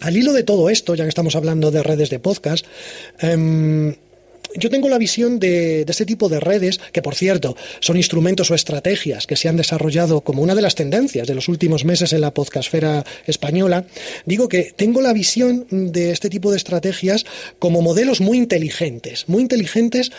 Al 0.00 0.16
hilo 0.16 0.32
de 0.32 0.42
todo 0.42 0.68
esto, 0.68 0.94
ya 0.94 1.04
que 1.04 1.08
estamos 1.08 1.36
hablando 1.36 1.70
de 1.70 1.82
redes 1.82 2.10
de 2.10 2.18
podcast, 2.18 2.66
eh, 3.20 3.96
yo 4.56 4.70
tengo 4.70 4.88
la 4.88 4.98
visión 4.98 5.38
de, 5.38 5.82
este 5.82 6.06
tipo 6.06 6.28
de 6.28 6.40
redes, 6.40 6.80
que 6.92 7.02
por 7.02 7.14
cierto 7.14 7.56
son 7.80 7.96
instrumentos 7.96 8.50
o 8.50 8.54
estrategias 8.54 9.26
que 9.26 9.36
se 9.36 9.48
han 9.48 9.56
desarrollado 9.56 10.20
como 10.20 10.42
una 10.42 10.54
de 10.54 10.62
las 10.62 10.74
tendencias 10.74 11.26
de 11.26 11.34
los 11.34 11.48
últimos 11.48 11.84
meses 11.84 12.12
en 12.12 12.20
la 12.20 12.32
podcastfera 12.32 13.04
española. 13.26 13.84
Digo 14.24 14.48
que 14.48 14.72
tengo 14.74 15.00
la 15.00 15.12
visión 15.12 15.66
de 15.70 16.10
este 16.10 16.30
tipo 16.30 16.50
de 16.50 16.56
estrategias 16.56 17.24
como 17.58 17.82
modelos 17.82 18.20
muy 18.20 18.38
inteligentes, 18.38 19.28
muy 19.28 19.42
inteligentes 19.42 20.10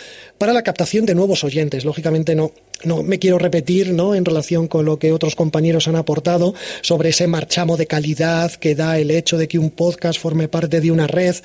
para 0.42 0.54
la 0.54 0.64
captación 0.64 1.06
de 1.06 1.14
nuevos 1.14 1.44
oyentes. 1.44 1.86
Lógicamente 1.86 2.34
no, 2.34 2.52
no 2.84 3.04
me 3.04 3.20
quiero 3.20 3.38
repetir 3.38 3.94
¿no? 3.94 4.16
en 4.16 4.26
relación 4.26 4.68
con 4.68 4.86
lo 4.86 4.98
que 4.98 5.12
otros 5.12 5.36
compañeros 5.36 5.88
han 5.88 5.96
aportado 5.96 6.56
sobre 6.82 7.10
ese 7.10 7.28
marchamo 7.28 7.78
de 7.78 7.86
calidad 7.86 8.52
que 8.54 8.74
da 8.74 8.98
el 8.98 9.12
hecho 9.12 9.38
de 9.38 9.48
que 9.48 9.60
un 9.60 9.70
podcast 9.70 10.20
forme 10.20 10.48
parte 10.48 10.82
de 10.82 10.90
una 10.90 11.06
red 11.06 11.36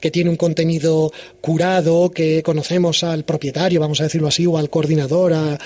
que 0.00 0.10
tiene 0.10 0.30
un 0.30 0.36
contenido 0.36 1.12
curado, 1.40 2.10
que 2.10 2.42
conocemos 2.42 3.04
al 3.04 3.22
propietario, 3.22 3.78
vamos 3.78 4.00
a 4.00 4.04
decirlo 4.04 4.26
así, 4.26 4.46
o 4.46 4.58
al 4.58 4.68
coordinador, 4.68 5.32
a, 5.32 5.56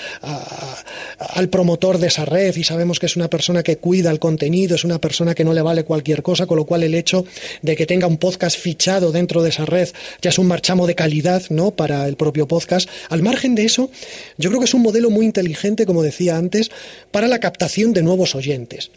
al 1.17 1.49
promotor 1.49 1.97
de 1.97 2.05
esa 2.05 2.25
red 2.25 2.55
y 2.55 2.63
sabemos 2.63 2.99
que 2.99 3.07
es 3.07 3.15
una 3.15 3.31
persona 3.31 3.63
que 3.63 3.77
cuida 3.77 4.11
el 4.11 4.19
contenido, 4.19 4.75
es 4.75 4.83
una 4.83 5.01
persona 5.01 5.33
que 5.33 5.43
no 5.43 5.53
le 5.53 5.63
vale 5.63 5.85
cualquier 5.85 6.21
cosa, 6.21 6.45
con 6.45 6.57
lo 6.57 6.65
cual 6.65 6.83
el 6.83 6.93
hecho 6.93 7.25
de 7.63 7.75
que 7.75 7.87
tenga 7.87 8.05
un 8.05 8.17
podcast 8.17 8.59
fichado 8.59 9.11
dentro 9.11 9.41
de 9.41 9.49
esa 9.49 9.65
red 9.65 9.89
ya 10.21 10.29
es 10.29 10.37
un 10.37 10.45
marchamo 10.45 10.85
de 10.85 10.93
calidad 10.93 11.41
¿no? 11.49 11.71
para 11.71 12.07
el 12.07 12.15
propio 12.15 12.47
podcast. 12.47 12.74
Al 13.09 13.21
margen 13.21 13.55
de 13.55 13.65
eso, 13.65 13.89
yo 14.37 14.49
creo 14.49 14.59
que 14.59 14.65
es 14.65 14.73
un 14.73 14.81
modelo 14.81 15.09
muy 15.09 15.25
inteligente, 15.25 15.85
como 15.85 16.03
decía 16.03 16.37
antes, 16.37 16.71
para 17.11 17.27
la 17.27 17.39
captación 17.39 17.93
de 17.93 18.03
nuevos 18.03 18.35
oyentes. 18.35 18.91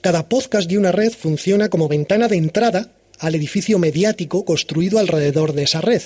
Cada 0.00 0.28
podcast 0.28 0.68
de 0.68 0.78
una 0.78 0.92
red 0.92 1.12
funciona 1.12 1.68
como 1.68 1.88
ventana 1.88 2.28
de 2.28 2.36
entrada 2.36 2.90
al 3.18 3.34
edificio 3.34 3.78
mediático 3.78 4.44
construido 4.44 4.98
alrededor 4.98 5.52
de 5.52 5.64
esa 5.64 5.80
red. 5.80 6.02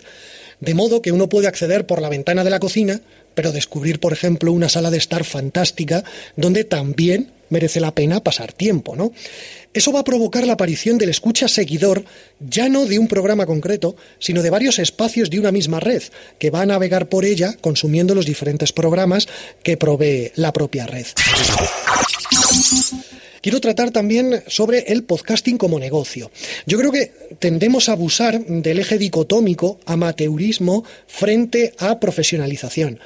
De 0.60 0.74
modo 0.74 1.02
que 1.02 1.12
uno 1.12 1.28
puede 1.28 1.48
acceder 1.48 1.86
por 1.86 2.00
la 2.00 2.08
ventana 2.08 2.44
de 2.44 2.50
la 2.50 2.60
cocina, 2.60 3.00
pero 3.34 3.52
descubrir, 3.52 4.00
por 4.00 4.12
ejemplo, 4.12 4.52
una 4.52 4.68
sala 4.68 4.90
de 4.90 4.98
estar 4.98 5.24
fantástica 5.24 6.04
donde 6.36 6.64
también 6.64 7.32
merece 7.52 7.78
la 7.78 7.94
pena 7.94 8.24
pasar 8.24 8.52
tiempo, 8.52 8.96
¿no? 8.96 9.12
Eso 9.72 9.92
va 9.92 10.00
a 10.00 10.04
provocar 10.04 10.46
la 10.46 10.54
aparición 10.54 10.98
del 10.98 11.10
escucha 11.10 11.46
seguidor, 11.48 12.04
ya 12.40 12.68
no 12.68 12.86
de 12.86 12.98
un 12.98 13.06
programa 13.06 13.46
concreto, 13.46 13.94
sino 14.18 14.42
de 14.42 14.50
varios 14.50 14.78
espacios 14.78 15.30
de 15.30 15.38
una 15.38 15.52
misma 15.52 15.78
red, 15.78 16.02
que 16.38 16.50
va 16.50 16.62
a 16.62 16.66
navegar 16.66 17.08
por 17.08 17.24
ella 17.24 17.54
consumiendo 17.60 18.14
los 18.14 18.26
diferentes 18.26 18.72
programas 18.72 19.28
que 19.62 19.76
provee 19.76 20.32
la 20.34 20.52
propia 20.52 20.86
red. 20.86 21.06
Quiero 23.42 23.60
tratar 23.60 23.90
también 23.90 24.44
sobre 24.46 24.84
el 24.92 25.02
podcasting 25.02 25.58
como 25.58 25.80
negocio. 25.80 26.30
Yo 26.64 26.78
creo 26.78 26.92
que 26.92 27.12
tendemos 27.40 27.88
a 27.88 27.92
abusar 27.92 28.38
del 28.46 28.78
eje 28.78 28.98
dicotómico 28.98 29.80
amateurismo 29.84 30.84
frente 31.08 31.74
a 31.78 31.98
profesionalización. 31.98 33.00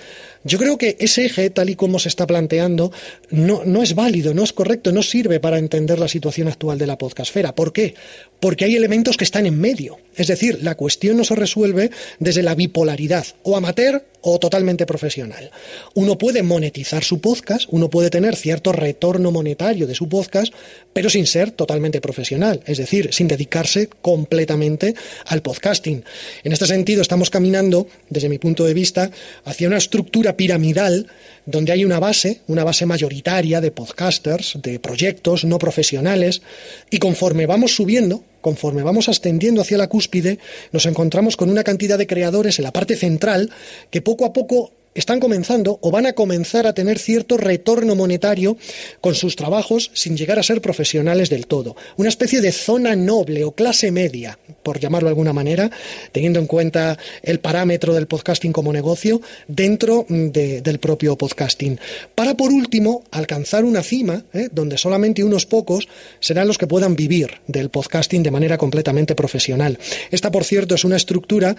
Yo 0.47 0.59
creo 0.59 0.78
que 0.78 0.97
ese 1.01 1.26
eje, 1.26 1.51
tal 1.51 1.70
y 1.70 1.74
como 1.74 1.99
se 1.99 2.09
está 2.09 2.24
planteando, 2.24 2.92
no, 3.30 3.64
no, 3.64 3.82
es 3.82 3.97
válido, 3.97 4.32
no 4.32 4.44
es 4.44 4.53
correcto, 4.53 4.92
no 4.92 5.03
sirve 5.03 5.40
para 5.40 5.59
entender 5.59 5.99
la 5.99 6.07
situación 6.07 6.47
actual 6.47 6.78
de 6.78 6.86
la 6.86 6.97
podcastfera. 6.97 7.53
¿Por 7.55 7.72
qué? 7.72 7.94
Porque 8.38 8.64
hay 8.64 8.76
elementos 8.76 9.16
que 9.16 9.24
están 9.24 9.47
en 9.47 9.59
medio. 9.59 9.99
Es 10.16 10.26
decir, 10.28 10.58
la 10.62 10.74
cuestión 10.74 11.16
no 11.16 11.24
se 11.24 11.34
resuelve 11.34 11.90
desde 12.18 12.42
la 12.42 12.54
bipolaridad, 12.54 13.26
o 13.42 13.56
amateur 13.56 14.04
o 14.22 14.40
totalmente 14.40 14.86
profesional. 14.86 15.50
Uno 15.94 16.18
puede 16.18 16.42
monetizar 16.42 17.04
su 17.04 17.20
podcast, 17.20 17.68
uno 17.70 17.88
puede 17.90 18.10
tener 18.10 18.34
cierto 18.34 18.72
retorno 18.72 19.30
monetario 19.30 19.86
de 19.86 19.94
su 19.94 20.08
podcast, 20.08 20.52
pero 20.92 21.08
sin 21.10 21.26
ser 21.26 21.52
totalmente 21.52 22.00
profesional, 22.00 22.60
es 22.66 22.78
decir, 22.78 23.12
sin 23.12 23.28
dedicarse 23.28 23.88
completamente 24.02 24.94
al 25.26 25.42
podcasting. 25.42 26.02
En 26.42 26.52
este 26.52 26.66
sentido, 26.66 27.02
estamos 27.02 27.30
caminando, 27.30 27.86
desde 28.10 28.28
mi 28.28 28.38
punto 28.38 28.64
de 28.64 28.74
vista, 28.74 29.10
hacia 29.44 29.68
una 29.68 29.76
estructura 29.76 30.36
piramidal 30.36 31.06
donde 31.47 31.72
hay 31.72 31.84
una 31.84 32.01
base, 32.01 32.40
una 32.49 32.64
base 32.64 32.84
mayoritaria 32.86 33.61
de 33.61 33.70
podcasters, 33.70 34.59
de 34.62 34.78
proyectos 34.78 35.44
no 35.44 35.59
profesionales, 35.59 36.42
y 36.90 36.99
conforme 36.99 37.47
vamos 37.47 37.74
subiendo, 37.74 38.24
conforme 38.40 38.82
vamos 38.82 39.09
ascendiendo 39.09 39.62
hacia 39.62 39.78
la 39.78 39.88
cúspide, 39.88 40.38
nos 40.72 40.86
encontramos 40.86 41.36
con 41.36 41.49
una 41.49 41.64
cantidad 41.64 41.99
de 41.99 42.07
creadores 42.07 42.59
en 42.59 42.64
la 42.64 42.72
parte 42.72 42.97
central 42.97 43.51
que 43.90 44.03
poco 44.03 44.24
a 44.24 44.32
poco 44.32 44.72
están 44.97 45.20
comenzando 45.20 45.78
o 45.82 45.90
van 45.90 46.07
a 46.07 46.14
comenzar 46.14 46.66
a 46.66 46.72
tener 46.72 46.99
cierto 46.99 47.36
retorno 47.36 47.94
monetario 47.94 48.57
con 49.01 49.14
sus 49.14 49.36
trabajos 49.36 49.90
sin 49.94 50.16
llegar 50.16 50.38
a 50.38 50.42
ser 50.42 50.61
profesionales 50.61 51.30
del 51.30 51.47
todo. 51.47 51.76
Una 51.97 52.09
especie 52.09 52.40
de 52.40 52.51
zona 52.51 52.97
noble 52.97 53.44
o 53.44 53.53
clase 53.53 53.92
media, 53.92 54.38
por 54.62 54.80
llamarlo 54.80 55.09
de 55.09 55.11
alguna 55.11 55.32
manera, 55.32 55.70
teniendo 56.12 56.40
en 56.40 56.47
cuenta 56.47 56.99
el 57.22 57.40
parámetro 57.40 57.94
del 57.94 58.07
podcasting 58.07 58.53
como 58.53 58.72
negocio 58.72 59.20
dentro 59.47 60.07
del 60.09 60.78
propio 60.78 61.16
podcasting. 61.16 61.78
Para, 62.14 62.34
por 62.34 62.51
último, 62.51 63.05
alcanzar 63.11 63.64
una 63.64 63.82
cima 63.82 64.24
¿eh? 64.32 64.49
donde 64.51 64.78
solamente 64.78 65.22
unos 65.22 65.47
pocos 65.47 65.88
serán 66.20 66.49
los 66.49 66.59
que 66.59 66.66
puedan 66.66 66.97
vivir 66.97 67.40
del 67.47 67.68
podcasting 67.68 68.22
de 68.22 68.30
manera 68.30 68.57
completamente 68.57 69.14
profesional. 69.14 69.78
Esta, 70.11 70.30
por 70.30 70.44
cierto, 70.44 70.74
es 70.74 70.84
una 70.84 70.97
estructura 70.97 71.55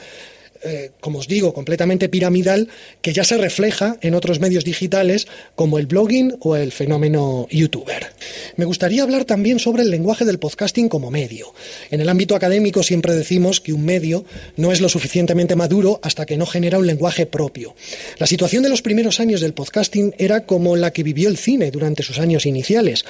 eh, 0.64 0.92
como 1.00 1.20
os 1.20 1.28
digo, 1.28 1.54
completamente 1.54 2.10
piramidal, 2.10 2.70
que 3.02 3.14
ya 3.14 3.24
se 3.24 3.38
refleja 3.38 3.98
en 4.02 4.16
otros 4.16 4.40
medios 4.40 4.64
digitales 4.64 5.28
como 5.56 5.78
el 5.78 5.86
blogging 5.86 6.36
o 6.40 6.56
el 6.56 6.72
fenómeno 6.72 7.48
youtuber. 7.52 8.08
Me 8.56 8.66
gustaría 8.66 9.04
hablar 9.04 9.26
también 9.26 9.60
sobre 9.60 9.84
el 9.84 9.92
lenguaje 9.92 10.26
del 10.26 10.40
podcasting 10.40 10.90
como 10.90 11.12
medio. 11.12 11.54
En 11.92 12.02
el 12.02 12.10
ámbito 12.10 12.36
académico 12.36 12.82
siempre 12.82 13.14
decimos 13.14 13.62
que 13.62 13.74
un 13.74 13.86
medio 13.86 14.26
no 14.56 14.72
es 14.72 14.82
lo 14.82 14.90
suficientemente 14.90 15.56
maduro 15.56 16.00
hasta 16.02 16.26
que 16.26 16.38
no 16.38 16.46
genera 16.46 16.80
un 16.80 16.88
lenguaje 16.88 17.26
propio. 17.26 17.76
La 18.18 18.28
situación 18.28 18.64
de 18.64 18.70
los 18.70 18.82
primeros 18.82 19.20
años 19.20 19.42
del 19.42 19.54
podcasting 19.54 20.16
era 20.18 20.46
como 20.46 20.76
la 20.76 20.92
que 20.92 21.04
vivió 21.04 21.30
el 21.30 21.38
cine 21.38 21.72
durante 21.72 22.04
sus 22.04 22.20
años 22.20 22.46
iniciales. 22.46 23.06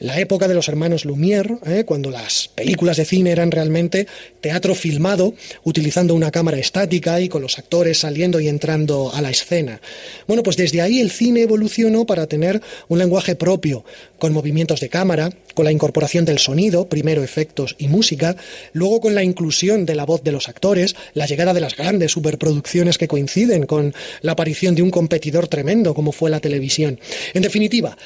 La 0.00 0.18
época 0.20 0.48
de 0.48 0.54
los 0.54 0.68
hermanos 0.68 1.06
Lumière, 1.06 1.58
¿eh? 1.66 1.84
cuando 1.84 2.10
las 2.10 2.48
películas 2.48 2.96
de 2.96 3.04
cine 3.04 3.30
eran 3.30 3.50
realmente 3.50 4.06
teatro 4.40 4.74
filmado 4.74 5.34
utilizando 5.64 6.14
una 6.14 6.30
cámara 6.30 6.58
estática 6.58 6.89
y 6.92 7.28
con 7.28 7.42
los 7.42 7.58
actores 7.58 7.98
saliendo 7.98 8.40
y 8.40 8.48
entrando 8.48 9.12
a 9.14 9.22
la 9.22 9.30
escena. 9.30 9.80
Bueno, 10.26 10.42
pues 10.42 10.56
desde 10.56 10.80
ahí 10.80 11.00
el 11.00 11.10
cine 11.10 11.42
evolucionó 11.42 12.04
para 12.04 12.26
tener 12.26 12.60
un 12.88 12.98
lenguaje 12.98 13.36
propio, 13.36 13.84
con 14.18 14.32
movimientos 14.32 14.80
de 14.80 14.88
cámara, 14.88 15.30
con 15.54 15.64
la 15.64 15.72
incorporación 15.72 16.24
del 16.24 16.38
sonido, 16.38 16.88
primero 16.88 17.22
efectos 17.22 17.76
y 17.78 17.88
música, 17.88 18.36
luego 18.72 19.00
con 19.00 19.14
la 19.14 19.22
inclusión 19.22 19.86
de 19.86 19.94
la 19.94 20.04
voz 20.04 20.22
de 20.24 20.32
los 20.32 20.48
actores, 20.48 20.96
la 21.14 21.26
llegada 21.26 21.54
de 21.54 21.60
las 21.60 21.76
grandes 21.76 22.12
superproducciones 22.12 22.98
que 22.98 23.08
coinciden 23.08 23.66
con 23.66 23.94
la 24.22 24.32
aparición 24.32 24.74
de 24.74 24.82
un 24.82 24.90
competidor 24.90 25.48
tremendo 25.48 25.94
como 25.94 26.12
fue 26.12 26.30
la 26.30 26.40
televisión. 26.40 26.98
En 27.34 27.42
definitiva, 27.42 27.96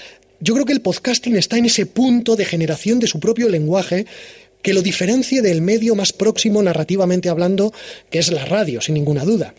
yo 0.41 0.53
creo 0.53 0.66
que 0.66 0.72
el 0.72 0.82
podcasting 0.82 1.37
está 1.37 1.57
en 1.57 1.66
ese 1.66 1.87
punto 1.87 2.37
de 2.37 2.45
generación 2.45 2.99
de 2.99 3.07
su 3.07 3.18
propio 3.18 3.49
lenguaje 3.49 4.05
que 4.65 4.73
lo 4.73 4.83
diferencie 4.83 5.43
del 5.43 5.61
medio 5.61 5.95
más 5.95 6.15
próximo 6.15 6.62
narrativamente 6.62 7.29
hablando, 7.29 7.73
que 8.11 8.19
es 8.19 8.33
la 8.33 8.47
radio, 8.47 8.81
sin 8.81 8.95
ninguna 8.95 9.23
duda. 9.23 9.55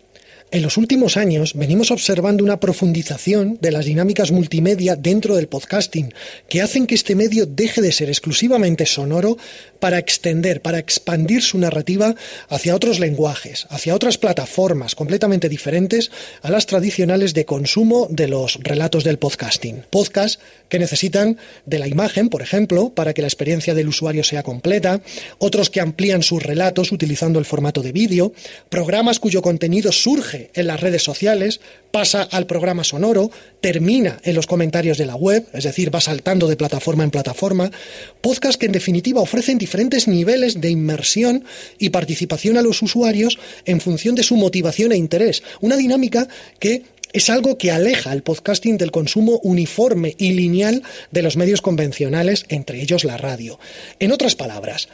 En 0.51 0.61
los 0.61 0.77
últimos 0.77 1.17
años 1.17 1.53
venimos 1.53 1.91
observando 1.91 2.43
una 2.43 2.59
profundización 2.59 3.57
de 3.61 3.71
las 3.71 3.85
dinámicas 3.85 4.31
multimedia 4.31 4.95
dentro 4.95 5.35
del 5.35 5.47
podcasting 5.47 6.13
que 6.47 6.61
hacen 6.61 6.87
que 6.87 6.95
este 6.95 7.15
medio 7.15 7.45
deje 7.45 7.81
de 7.81 7.91
ser 7.91 8.09
exclusivamente 8.09 8.85
sonoro 8.85 9.37
para 9.79 9.97
extender, 9.97 10.61
para 10.61 10.79
expandir 10.79 11.41
su 11.41 11.57
narrativa 11.57 12.15
hacia 12.47 12.75
otros 12.75 12.99
lenguajes, 12.99 13.67
hacia 13.69 13.95
otras 13.95 14.17
plataformas 14.17 14.95
completamente 14.95 15.49
diferentes 15.49 16.09
a 16.41 16.49
las 16.49 16.67
tradicionales 16.67 17.33
de 17.33 17.45
consumo 17.45 18.07
de 18.09 18.27
los 18.27 18.59
relatos 18.61 19.03
del 19.03 19.19
podcasting. 19.19 19.83
Podcasts 19.89 20.39
que 20.75 20.79
necesitan 20.79 21.37
de 21.65 21.79
la 21.79 21.87
imagen, 21.87 22.27
por 22.27 22.41
ejemplo, 22.41 22.89
para 22.89 23.13
que 23.13 23.21
la 23.21 23.29
experiencia 23.29 23.73
del 23.73 23.87
usuario 23.87 24.25
sea 24.25 24.43
completa, 24.43 24.99
otros 25.37 25.69
que 25.69 25.79
amplían 25.79 26.21
sus 26.21 26.43
relatos 26.43 26.91
utilizando 26.91 27.39
el 27.39 27.45
formato 27.45 27.81
de 27.81 27.93
vídeo, 27.93 28.33
programas 28.67 29.21
cuyo 29.21 29.41
contenido 29.41 29.93
surge 29.93 30.51
en 30.53 30.67
las 30.67 30.81
redes 30.81 31.01
sociales, 31.01 31.61
pasa 31.91 32.23
al 32.23 32.45
programa 32.45 32.83
sonoro, 32.83 33.31
termina 33.61 34.19
en 34.23 34.35
los 34.35 34.47
comentarios 34.47 34.97
de 34.97 35.05
la 35.05 35.15
web, 35.15 35.47
es 35.53 35.63
decir, 35.63 35.95
va 35.95 36.01
saltando 36.01 36.45
de 36.45 36.57
plataforma 36.57 37.05
en 37.05 37.09
plataforma, 37.09 37.71
podcasts 38.19 38.57
que 38.57 38.65
en 38.65 38.73
definitiva 38.73 39.21
ofrecen 39.21 39.57
diferentes 39.57 40.09
niveles 40.09 40.59
de 40.59 40.71
inmersión 40.71 41.45
y 41.79 41.91
participación 41.91 42.57
a 42.57 42.61
los 42.61 42.81
usuarios 42.81 43.39
en 43.63 43.79
función 43.79 44.13
de 44.15 44.23
su 44.23 44.35
motivación 44.35 44.91
e 44.91 44.97
interés, 44.97 45.41
una 45.61 45.77
dinámica 45.77 46.27
que 46.59 46.83
es 47.15 47.29
algo 47.29 47.57
que 47.57 47.71
aleja 47.71 48.11
el 48.11 48.23
podcasting 48.23 48.77
del 48.77 48.91
consumo 48.91 49.39
uniforme 49.41 50.15
y 50.17 50.33
lineal 50.33 50.83
de 51.11 51.21
los 51.21 51.37
medios 51.37 51.61
convencionales, 51.61 52.45
entre 52.49 52.81
ellos 52.81 53.05
la 53.05 53.15
radio. 53.15 53.57
En 53.99 54.11
otras 54.11 54.35
palabras, 54.35 54.89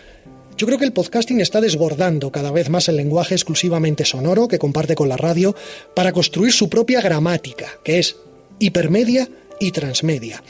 yo 0.55 0.67
creo 0.67 0.77
que 0.77 0.85
el 0.85 0.93
podcasting 0.93 1.41
está 1.41 1.61
desbordando 1.61 2.31
cada 2.31 2.51
vez 2.51 2.69
más 2.69 2.87
el 2.89 2.97
lenguaje 2.97 3.33
exclusivamente 3.33 4.05
sonoro 4.05 4.47
que 4.47 4.59
comparte 4.59 4.93
con 4.93 5.09
la 5.09 5.17
radio 5.17 5.55
para 5.95 6.11
construir 6.11 6.53
su 6.53 6.69
propia 6.69 7.01
gramática, 7.01 7.65
que 7.83 7.97
es 7.97 8.17
hipermedia 8.59 9.27
y 9.59 9.71
transmedia. 9.71 10.43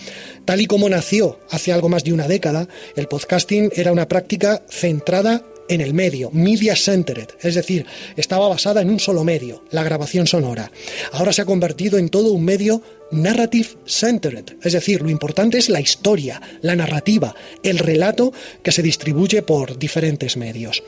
Tal 0.44 0.60
y 0.60 0.66
como 0.66 0.90
nació 0.90 1.40
hace 1.52 1.72
algo 1.72 1.88
más 1.88 2.04
de 2.04 2.12
una 2.12 2.28
década, 2.28 2.68
el 2.98 3.08
podcasting 3.08 3.72
era 3.78 3.94
una 3.94 4.10
práctica 4.10 4.62
centrada 4.68 5.46
en 5.68 5.82
el 5.82 5.94
medio, 5.94 6.30
media 6.32 6.76
centered, 6.76 7.30
es 7.42 7.56
decir, 7.56 7.86
estaba 8.16 8.48
basada 8.48 8.82
en 8.82 8.90
un 8.90 9.00
solo 9.00 9.24
medio, 9.24 9.64
la 9.72 9.84
grabación 9.84 10.28
sonora. 10.28 10.72
Ahora 11.14 11.34
se 11.34 11.42
ha 11.42 11.46
convertido 11.46 11.98
en 11.98 12.10
todo 12.10 12.34
un 12.34 12.44
medio 12.44 12.82
narrative 13.12 13.70
centered, 13.86 14.46
es 14.62 14.74
decir, 14.74 15.02
lo 15.02 15.10
importante 15.10 15.58
es 15.58 15.70
la 15.70 15.82
historia, 15.82 16.42
la 16.62 16.76
narrativa, 16.76 17.36
el 17.64 17.80
relato 17.80 18.34
que 18.64 18.72
se 18.72 18.82
distribuye 18.82 19.42
por 19.42 19.78
diferentes 19.78 20.38
medios. 20.38 20.84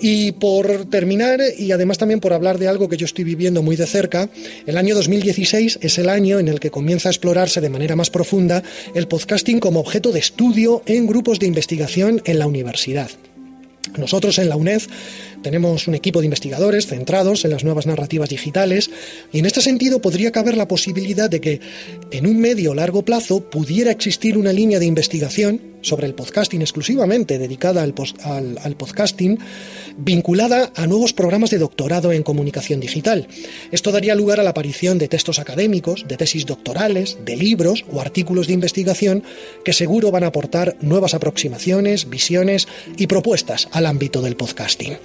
Y 0.00 0.32
por 0.32 0.84
terminar, 0.86 1.40
y 1.58 1.72
además 1.72 1.98
también 1.98 2.20
por 2.20 2.32
hablar 2.32 2.58
de 2.58 2.68
algo 2.68 2.88
que 2.88 2.96
yo 2.96 3.04
estoy 3.04 3.24
viviendo 3.24 3.62
muy 3.62 3.76
de 3.76 3.86
cerca, 3.86 4.28
el 4.66 4.76
año 4.76 4.94
2016 4.94 5.80
es 5.82 5.98
el 5.98 6.08
año 6.08 6.38
en 6.38 6.48
el 6.48 6.60
que 6.60 6.70
comienza 6.70 7.08
a 7.08 7.12
explorarse 7.12 7.60
de 7.60 7.70
manera 7.70 7.96
más 7.96 8.10
profunda 8.10 8.62
el 8.94 9.08
podcasting 9.08 9.60
como 9.60 9.80
objeto 9.80 10.12
de 10.12 10.20
estudio 10.20 10.82
en 10.86 11.06
grupos 11.06 11.38
de 11.38 11.46
investigación 11.46 12.22
en 12.24 12.38
la 12.38 12.46
universidad. 12.46 13.10
Nosotros 13.96 14.38
en 14.38 14.48
la 14.48 14.56
UNED 14.56 14.82
tenemos 15.42 15.88
un 15.88 15.94
equipo 15.94 16.20
de 16.20 16.26
investigadores 16.26 16.86
centrados 16.86 17.44
en 17.44 17.50
las 17.50 17.64
nuevas 17.64 17.86
narrativas 17.86 18.30
digitales 18.30 18.90
y 19.32 19.40
en 19.40 19.46
este 19.46 19.60
sentido 19.60 20.00
podría 20.00 20.32
caber 20.32 20.56
la 20.56 20.68
posibilidad 20.68 21.28
de 21.28 21.40
que 21.40 21.60
en 22.10 22.26
un 22.26 22.38
medio 22.38 22.70
o 22.70 22.74
largo 22.74 23.04
plazo 23.04 23.50
pudiera 23.50 23.90
existir 23.90 24.38
una 24.38 24.52
línea 24.52 24.78
de 24.78 24.86
investigación 24.86 25.72
sobre 25.82 26.06
el 26.06 26.14
podcasting 26.14 26.62
exclusivamente 26.62 27.38
dedicada 27.38 27.82
al, 27.82 27.92
podcasting, 28.76 29.38
vinculada 29.98 30.72
a 30.74 30.86
nuevos 30.86 31.12
programas 31.12 31.50
de 31.50 31.58
doctorado 31.58 32.12
en 32.12 32.22
comunicación 32.22 32.80
digital. 32.80 33.28
Esto 33.70 33.92
daría 33.92 34.14
lugar 34.14 34.40
a 34.40 34.42
la 34.42 34.50
aparición 34.50 34.98
de 34.98 35.08
textos 35.08 35.38
académicos, 35.38 36.06
de 36.08 36.16
tesis 36.16 36.46
doctorales, 36.46 37.18
de 37.24 37.36
libros 37.36 37.84
o 37.92 38.00
artículos 38.00 38.46
de 38.46 38.54
investigación 38.54 39.22
que 39.64 39.72
seguro 39.72 40.10
van 40.10 40.24
a 40.24 40.28
aportar 40.28 40.76
nuevas 40.80 41.14
aproximaciones, 41.14 42.08
visiones 42.08 42.68
y 42.96 43.06
propuestas 43.06 43.68
al 43.72 43.86
ámbito 43.86 44.22
del 44.22 44.36
podcasting. 44.36 44.96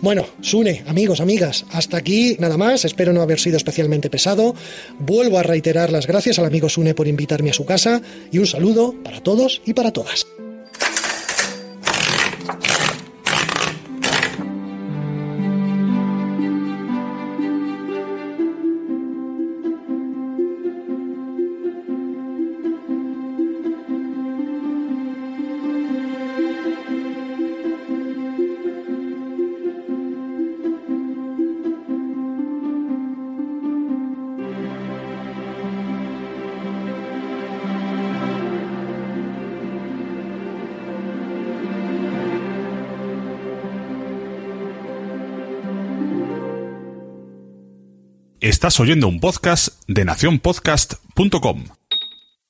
Bueno, 0.00 0.26
Sune, 0.40 0.84
amigos, 0.86 1.20
amigas, 1.20 1.64
hasta 1.70 1.96
aquí 1.96 2.36
nada 2.38 2.56
más. 2.56 2.84
Espero 2.84 3.12
no 3.12 3.22
haber 3.22 3.40
sido 3.40 3.56
especialmente 3.56 4.10
pesado. 4.10 4.54
Vuelvo 4.98 5.38
a 5.38 5.42
reiterar 5.42 5.90
las 5.90 6.06
gracias 6.06 6.38
al 6.38 6.46
amigo 6.46 6.68
Sune 6.68 6.94
por 6.94 7.08
invitarme 7.08 7.50
a 7.50 7.54
su 7.54 7.64
casa 7.64 8.02
y 8.30 8.38
un 8.38 8.46
saludo 8.46 8.94
para 9.02 9.20
todos 9.20 9.62
y 9.64 9.74
para 9.74 9.92
todas. 9.92 10.26
Estás 48.44 48.78
oyendo 48.78 49.08
un 49.08 49.20
podcast 49.20 49.68
de 49.88 50.04
nacionpodcast.com. 50.04 51.64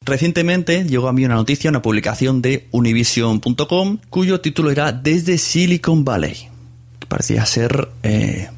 Recientemente 0.01 0.83
llegó 0.83 1.07
a 1.07 1.13
mí 1.13 1.25
una 1.25 1.37
noticia, 1.37 1.71
una 1.71 1.83
publicación 1.83 2.43
de 2.43 2.67
univision.com, 2.73 3.99
cuyo 4.11 4.41
título 4.41 4.73
era 4.73 4.91
Desde 4.91 5.39
Silicon 5.39 6.05
Valley. 6.05 6.49
Parecía 7.07 7.47
ser 7.47 7.91
eh, 8.03 8.51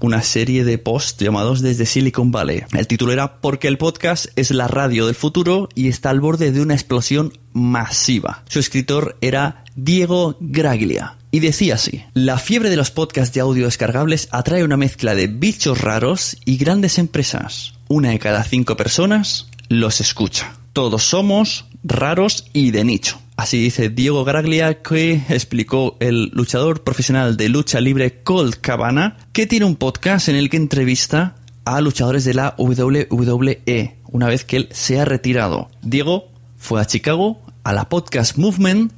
una 0.00 0.22
serie 0.22 0.64
de 0.64 0.78
posts 0.78 1.22
llamados 1.22 1.60
Desde 1.60 1.84
Silicon 1.84 2.30
Valley. 2.32 2.62
El 2.72 2.86
título 2.86 3.12
era 3.12 3.38
Porque 3.42 3.68
el 3.68 3.76
podcast 3.76 4.28
es 4.36 4.50
la 4.50 4.66
radio 4.66 5.04
del 5.04 5.14
futuro 5.14 5.68
y 5.74 5.88
está 5.88 6.08
al 6.08 6.20
borde 6.20 6.52
de 6.52 6.62
una 6.62 6.72
explosión 6.72 7.34
masiva. 7.52 8.44
Su 8.48 8.60
escritor 8.60 9.18
era 9.20 9.62
Diego 9.76 10.38
Graglia. 10.40 11.17
Y 11.30 11.40
decía 11.40 11.74
así, 11.74 12.04
la 12.14 12.38
fiebre 12.38 12.70
de 12.70 12.76
los 12.76 12.90
podcasts 12.90 13.34
de 13.34 13.40
audio 13.40 13.66
descargables 13.66 14.28
atrae 14.30 14.64
una 14.64 14.76
mezcla 14.78 15.14
de 15.14 15.26
bichos 15.26 15.80
raros 15.80 16.38
y 16.44 16.56
grandes 16.56 16.98
empresas. 16.98 17.74
Una 17.88 18.10
de 18.10 18.18
cada 18.18 18.44
cinco 18.44 18.76
personas 18.76 19.48
los 19.68 20.00
escucha. 20.00 20.54
Todos 20.72 21.02
somos 21.02 21.66
raros 21.84 22.46
y 22.52 22.70
de 22.70 22.84
nicho. 22.84 23.20
Así 23.36 23.60
dice 23.60 23.88
Diego 23.88 24.24
Graglia, 24.24 24.82
que 24.82 25.22
explicó 25.28 25.96
el 26.00 26.30
luchador 26.32 26.82
profesional 26.82 27.36
de 27.36 27.48
lucha 27.48 27.80
libre 27.80 28.22
Colt 28.22 28.56
Cabana, 28.56 29.16
que 29.32 29.46
tiene 29.46 29.66
un 29.66 29.76
podcast 29.76 30.28
en 30.28 30.36
el 30.36 30.50
que 30.50 30.56
entrevista 30.56 31.36
a 31.64 31.80
luchadores 31.80 32.24
de 32.24 32.34
la 32.34 32.54
WWE 32.56 33.96
una 34.06 34.26
vez 34.26 34.44
que 34.44 34.56
él 34.56 34.68
se 34.72 34.98
ha 34.98 35.04
retirado. 35.04 35.68
Diego 35.82 36.32
fue 36.56 36.80
a 36.80 36.86
Chicago, 36.86 37.40
a 37.62 37.72
la 37.72 37.88
Podcast 37.88 38.38
Movement, 38.38 38.92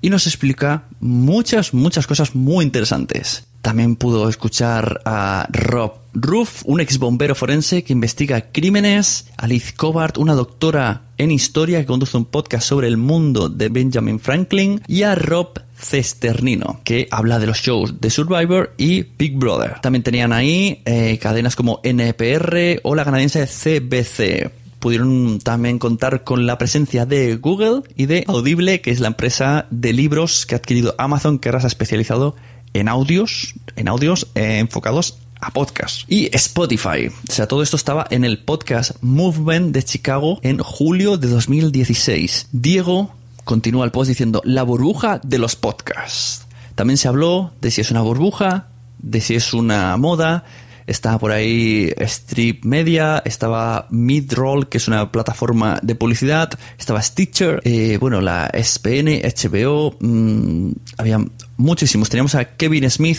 y 0.00 0.10
nos 0.10 0.26
explica 0.26 0.84
muchas, 1.04 1.74
muchas 1.74 2.06
cosas 2.06 2.34
muy 2.34 2.64
interesantes. 2.64 3.44
También 3.60 3.96
pudo 3.96 4.28
escuchar 4.28 5.02
a 5.04 5.46
Rob 5.50 5.92
Ruff, 6.14 6.62
un 6.64 6.80
ex 6.80 6.98
bombero 6.98 7.34
forense 7.34 7.84
que 7.84 7.92
investiga 7.92 8.52
crímenes, 8.52 9.26
a 9.36 9.46
Liz 9.46 9.72
Cobart, 9.72 10.16
una 10.18 10.34
doctora 10.34 11.02
en 11.18 11.30
historia 11.30 11.80
que 11.80 11.86
conduce 11.86 12.16
un 12.16 12.24
podcast 12.24 12.66
sobre 12.66 12.88
el 12.88 12.96
mundo 12.96 13.48
de 13.48 13.68
Benjamin 13.68 14.18
Franklin, 14.18 14.80
y 14.86 15.02
a 15.02 15.14
Rob 15.14 15.60
Cesternino, 15.76 16.80
que 16.84 17.06
habla 17.10 17.38
de 17.38 17.46
los 17.46 17.58
shows 17.58 18.00
de 18.00 18.10
Survivor 18.10 18.72
y 18.78 19.02
Big 19.02 19.36
Brother. 19.36 19.80
También 19.80 20.02
tenían 20.02 20.32
ahí 20.32 20.82
eh, 20.86 21.18
cadenas 21.20 21.54
como 21.54 21.80
NPR 21.82 22.80
o 22.82 22.94
la 22.94 23.04
canadiense 23.04 23.46
CBC 23.46 24.63
pudieron 24.84 25.38
también 25.38 25.78
contar 25.78 26.24
con 26.24 26.44
la 26.44 26.58
presencia 26.58 27.06
de 27.06 27.36
Google 27.36 27.84
y 27.96 28.04
de 28.04 28.26
Audible, 28.28 28.82
que 28.82 28.90
es 28.90 29.00
la 29.00 29.08
empresa 29.08 29.64
de 29.70 29.94
libros 29.94 30.44
que 30.44 30.54
ha 30.54 30.58
adquirido 30.58 30.94
Amazon, 30.98 31.38
que 31.38 31.48
ahora 31.48 31.60
se 31.60 31.66
ha 31.66 31.68
especializado 31.68 32.36
en 32.74 32.88
audios, 32.88 33.54
en 33.76 33.88
audios 33.88 34.26
eh, 34.34 34.58
enfocados 34.58 35.16
a 35.40 35.52
podcast. 35.52 36.02
Y 36.06 36.28
Spotify. 36.36 37.08
O 37.08 37.32
sea, 37.32 37.48
todo 37.48 37.62
esto 37.62 37.76
estaba 37.76 38.06
en 38.10 38.26
el 38.26 38.40
podcast 38.40 38.90
Movement 39.00 39.72
de 39.72 39.82
Chicago 39.84 40.38
en 40.42 40.58
julio 40.58 41.16
de 41.16 41.28
2016. 41.28 42.48
Diego 42.52 43.14
continúa 43.44 43.86
el 43.86 43.90
post 43.90 44.10
diciendo 44.10 44.42
la 44.44 44.64
burbuja 44.64 45.18
de 45.24 45.38
los 45.38 45.56
podcasts. 45.56 46.44
También 46.74 46.98
se 46.98 47.08
habló 47.08 47.52
de 47.62 47.70
si 47.70 47.80
es 47.80 47.90
una 47.90 48.02
burbuja, 48.02 48.66
de 48.98 49.22
si 49.22 49.34
es 49.34 49.54
una 49.54 49.96
moda, 49.96 50.44
estaba 50.86 51.18
por 51.18 51.32
ahí 51.32 51.92
Strip 51.98 52.64
Media, 52.64 53.22
estaba 53.24 53.86
Midroll, 53.90 54.68
que 54.68 54.78
es 54.78 54.88
una 54.88 55.10
plataforma 55.10 55.78
de 55.82 55.94
publicidad, 55.94 56.50
estaba 56.78 57.02
Stitcher, 57.02 57.60
eh, 57.64 57.98
bueno, 58.00 58.20
la 58.20 58.50
SPN, 58.52 59.22
HBO, 59.24 59.96
mm, 60.00 60.72
había 60.98 61.24
muchísimos. 61.56 62.08
Teníamos 62.08 62.34
a 62.34 62.56
Kevin 62.56 62.90
Smith 62.90 63.18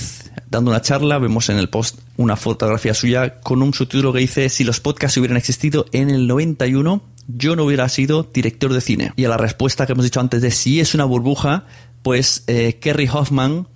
dando 0.49 0.71
una 0.71 0.81
charla, 0.81 1.17
vemos 1.17 1.49
en 1.49 1.57
el 1.57 1.69
post 1.69 1.99
una 2.17 2.35
fotografía 2.35 2.93
suya 2.93 3.39
con 3.41 3.61
un 3.61 3.73
subtítulo 3.73 4.13
que 4.13 4.19
dice, 4.19 4.49
si 4.49 4.63
los 4.63 4.79
podcasts 4.79 5.17
hubieran 5.17 5.37
existido 5.37 5.85
en 5.91 6.09
el 6.09 6.27
91, 6.27 7.01
yo 7.27 7.55
no 7.55 7.63
hubiera 7.65 7.89
sido 7.89 8.23
director 8.23 8.71
de 8.73 8.81
cine. 8.81 9.11
Y 9.15 9.25
a 9.25 9.29
la 9.29 9.37
respuesta 9.37 9.85
que 9.85 9.93
hemos 9.93 10.05
dicho 10.05 10.19
antes 10.19 10.41
de 10.41 10.51
si 10.51 10.79
es 10.79 10.93
una 10.93 11.05
burbuja, 11.05 11.65
pues 12.03 12.43
eh, 12.47 12.77
Kerry 12.79 13.09
Hoffman 13.11 13.67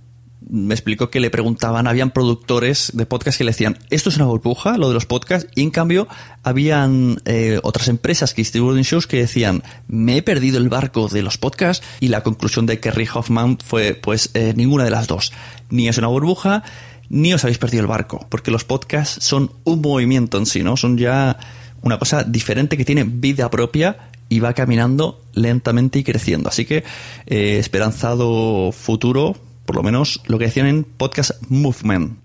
me 0.48 0.74
explicó 0.74 1.10
que 1.10 1.20
le 1.20 1.30
preguntaban, 1.30 1.88
habían 1.88 2.12
productores 2.12 2.92
de 2.94 3.06
podcast 3.06 3.38
que 3.38 3.44
le 3.44 3.52
decían, 3.52 3.78
esto 3.90 4.10
es 4.10 4.16
una 4.16 4.26
burbuja, 4.26 4.78
lo 4.78 4.88
de 4.88 4.94
los 4.94 5.06
podcasts, 5.06 5.50
y 5.56 5.62
en 5.62 5.70
cambio 5.70 6.08
habían 6.44 7.22
eh, 7.26 7.60
otras 7.64 7.88
empresas 7.88 8.34
que 8.34 8.42
distribuyen 8.42 8.84
shows 8.84 9.06
que 9.06 9.18
decían, 9.18 9.64
me 9.88 10.18
he 10.18 10.22
perdido 10.22 10.58
el 10.58 10.70
barco 10.70 11.08
de 11.08 11.22
los 11.22 11.38
podcasts, 11.38 11.86
y 12.00 12.08
la 12.08 12.24
conclusión 12.24 12.66
de 12.66 12.80
Kerry 12.80 13.08
Hoffman 13.14 13.58
fue, 13.64 13.94
pues, 13.96 14.32
eh, 14.34 14.54
ninguna 14.56 14.86
de 14.86 14.92
las 14.92 15.08
dos. 15.08 15.34
Ni 15.70 15.88
es 15.88 15.98
una 15.98 16.08
burbuja, 16.08 16.64
ni 17.10 17.34
os 17.34 17.44
habéis 17.44 17.58
perdido 17.58 17.82
el 17.82 17.88
barco, 17.88 18.26
porque 18.30 18.52
los 18.52 18.64
podcasts 18.64 19.24
son 19.24 19.52
un 19.66 19.82
movimiento 19.82 20.38
en 20.38 20.46
sí, 20.46 20.64
¿no? 20.64 20.78
Son 20.78 20.98
ya 20.98 21.38
una 21.82 22.00
cosa 22.00 22.24
diferente 22.24 22.78
que 22.78 22.86
tiene 22.86 23.04
vida 23.04 23.50
propia 23.50 24.10
y 24.30 24.40
va 24.40 24.54
caminando 24.54 25.22
lentamente 25.34 26.00
y 26.00 26.04
creciendo. 26.04 26.50
Así 26.50 26.66
que 26.66 26.84
eh, 27.26 27.58
esperanzado 27.60 28.72
futuro 28.72 29.36
por 29.70 29.76
lo 29.76 29.84
menos 29.84 30.20
lo 30.26 30.40
que 30.40 30.46
decían 30.46 30.66
en 30.66 30.84
Podcast 30.84 31.44
Movement. 31.48 32.18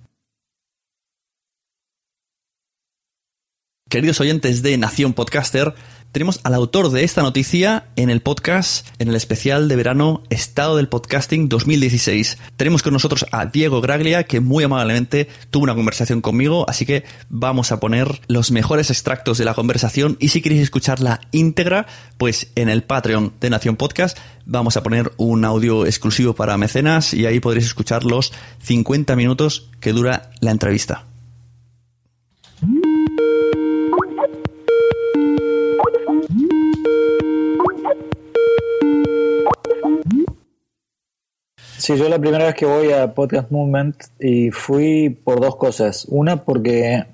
Queridos 3.90 4.18
oyentes 4.22 4.62
de 4.62 4.78
Nación 4.78 5.12
Podcaster, 5.12 5.74
tenemos 6.14 6.38
al 6.44 6.54
autor 6.54 6.92
de 6.92 7.02
esta 7.02 7.22
noticia 7.22 7.88
en 7.96 8.08
el 8.08 8.20
podcast, 8.20 8.86
en 9.00 9.08
el 9.08 9.16
especial 9.16 9.66
de 9.66 9.74
verano 9.74 10.22
Estado 10.30 10.76
del 10.76 10.86
Podcasting 10.86 11.48
2016. 11.48 12.38
Tenemos 12.56 12.84
con 12.84 12.92
nosotros 12.92 13.26
a 13.32 13.46
Diego 13.46 13.80
Graglia, 13.80 14.22
que 14.22 14.38
muy 14.38 14.62
amablemente 14.62 15.26
tuvo 15.50 15.64
una 15.64 15.74
conversación 15.74 16.20
conmigo, 16.20 16.70
así 16.70 16.86
que 16.86 17.02
vamos 17.30 17.72
a 17.72 17.80
poner 17.80 18.20
los 18.28 18.52
mejores 18.52 18.90
extractos 18.90 19.38
de 19.38 19.44
la 19.44 19.54
conversación 19.54 20.16
y 20.20 20.28
si 20.28 20.40
queréis 20.40 20.62
escucharla 20.62 21.20
íntegra, 21.32 21.88
pues 22.16 22.46
en 22.54 22.68
el 22.68 22.84
Patreon 22.84 23.32
de 23.40 23.50
Nación 23.50 23.74
Podcast 23.74 24.16
vamos 24.46 24.76
a 24.76 24.84
poner 24.84 25.10
un 25.16 25.44
audio 25.44 25.84
exclusivo 25.84 26.36
para 26.36 26.56
mecenas 26.56 27.12
y 27.12 27.26
ahí 27.26 27.40
podréis 27.40 27.66
escuchar 27.66 28.04
los 28.04 28.32
50 28.62 29.16
minutos 29.16 29.68
que 29.80 29.92
dura 29.92 30.30
la 30.38 30.52
entrevista. 30.52 31.06
Sí, 41.84 41.98
yo 41.98 42.08
la 42.08 42.18
primera 42.18 42.46
vez 42.46 42.54
que 42.54 42.64
voy 42.64 42.92
a 42.92 43.12
Podcast 43.12 43.50
Movement 43.50 43.94
y 44.18 44.50
fui 44.50 45.10
por 45.10 45.38
dos 45.38 45.56
cosas. 45.56 46.06
Una, 46.08 46.38
porque 46.38 47.04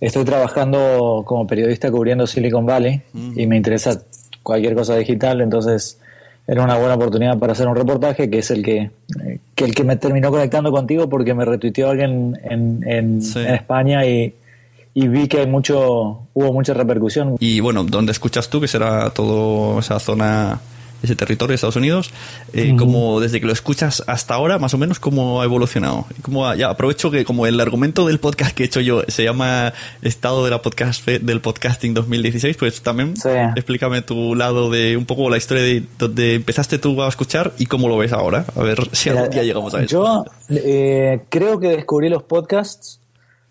estoy 0.00 0.24
trabajando 0.24 1.22
como 1.26 1.46
periodista 1.46 1.90
cubriendo 1.90 2.26
Silicon 2.26 2.64
Valley 2.64 3.02
y 3.36 3.46
me 3.46 3.58
interesa 3.58 4.00
cualquier 4.42 4.74
cosa 4.74 4.96
digital, 4.96 5.42
entonces 5.42 6.00
era 6.46 6.64
una 6.64 6.78
buena 6.78 6.94
oportunidad 6.94 7.38
para 7.38 7.52
hacer 7.52 7.68
un 7.68 7.76
reportaje 7.76 8.30
que 8.30 8.38
es 8.38 8.50
el 8.50 8.62
que, 8.62 8.90
que 9.54 9.66
el 9.66 9.74
que 9.74 9.84
me 9.84 9.96
terminó 9.96 10.30
conectando 10.30 10.72
contigo 10.72 11.06
porque 11.10 11.34
me 11.34 11.44
retuiteó 11.44 11.90
alguien 11.90 12.40
en, 12.42 12.82
en, 12.88 13.20
en 13.36 13.54
España 13.54 14.06
y, 14.06 14.34
y 14.94 15.08
vi 15.08 15.28
que 15.28 15.40
hay 15.40 15.46
mucho 15.46 16.22
hubo 16.32 16.54
mucha 16.54 16.72
repercusión. 16.72 17.36
Y 17.38 17.60
bueno, 17.60 17.84
¿dónde 17.84 18.12
escuchas 18.12 18.48
tú 18.48 18.62
que 18.62 18.66
será 18.66 19.10
toda 19.10 19.80
esa 19.80 19.98
zona 19.98 20.58
ese 21.02 21.16
territorio 21.16 21.50
de 21.50 21.54
Estados 21.56 21.76
Unidos, 21.76 22.10
eh, 22.52 22.74
como 22.76 23.20
desde 23.20 23.40
que 23.40 23.46
lo 23.46 23.52
escuchas 23.52 24.02
hasta 24.06 24.34
ahora, 24.34 24.58
más 24.58 24.74
o 24.74 24.78
menos, 24.78 25.00
cómo 25.00 25.40
ha 25.40 25.44
evolucionado. 25.44 26.06
Como, 26.22 26.52
ya 26.54 26.70
aprovecho 26.70 27.10
que 27.10 27.24
como 27.24 27.46
el 27.46 27.60
argumento 27.60 28.06
del 28.06 28.20
podcast 28.20 28.54
que 28.54 28.64
he 28.64 28.66
hecho 28.66 28.80
yo 28.80 29.02
se 29.08 29.24
llama 29.24 29.72
Estado 30.02 30.44
de 30.44 30.50
la 30.50 30.62
podcast 30.62 31.06
del 31.06 31.40
podcasting 31.40 31.94
2016, 31.94 32.56
pues 32.56 32.82
también 32.82 33.14
explícame 33.56 34.02
tu 34.02 34.34
lado 34.34 34.70
de 34.70 34.96
un 34.96 35.06
poco 35.06 35.30
la 35.30 35.36
historia 35.36 35.62
de 35.62 35.84
donde 35.98 36.34
empezaste 36.34 36.78
tú 36.78 37.02
a 37.02 37.08
escuchar 37.08 37.52
y 37.58 37.66
cómo 37.66 37.88
lo 37.88 37.96
ves 37.96 38.12
ahora. 38.12 38.44
A 38.54 38.60
ver 38.60 38.88
si 38.92 39.08
algún 39.08 39.30
día 39.30 39.42
llegamos 39.42 39.74
a 39.74 39.82
eso. 39.82 39.86
Yo 39.88 40.24
eh, 40.48 41.20
creo 41.28 41.58
que 41.58 41.68
descubrí 41.68 42.08
los 42.08 42.22
podcasts 42.22 43.00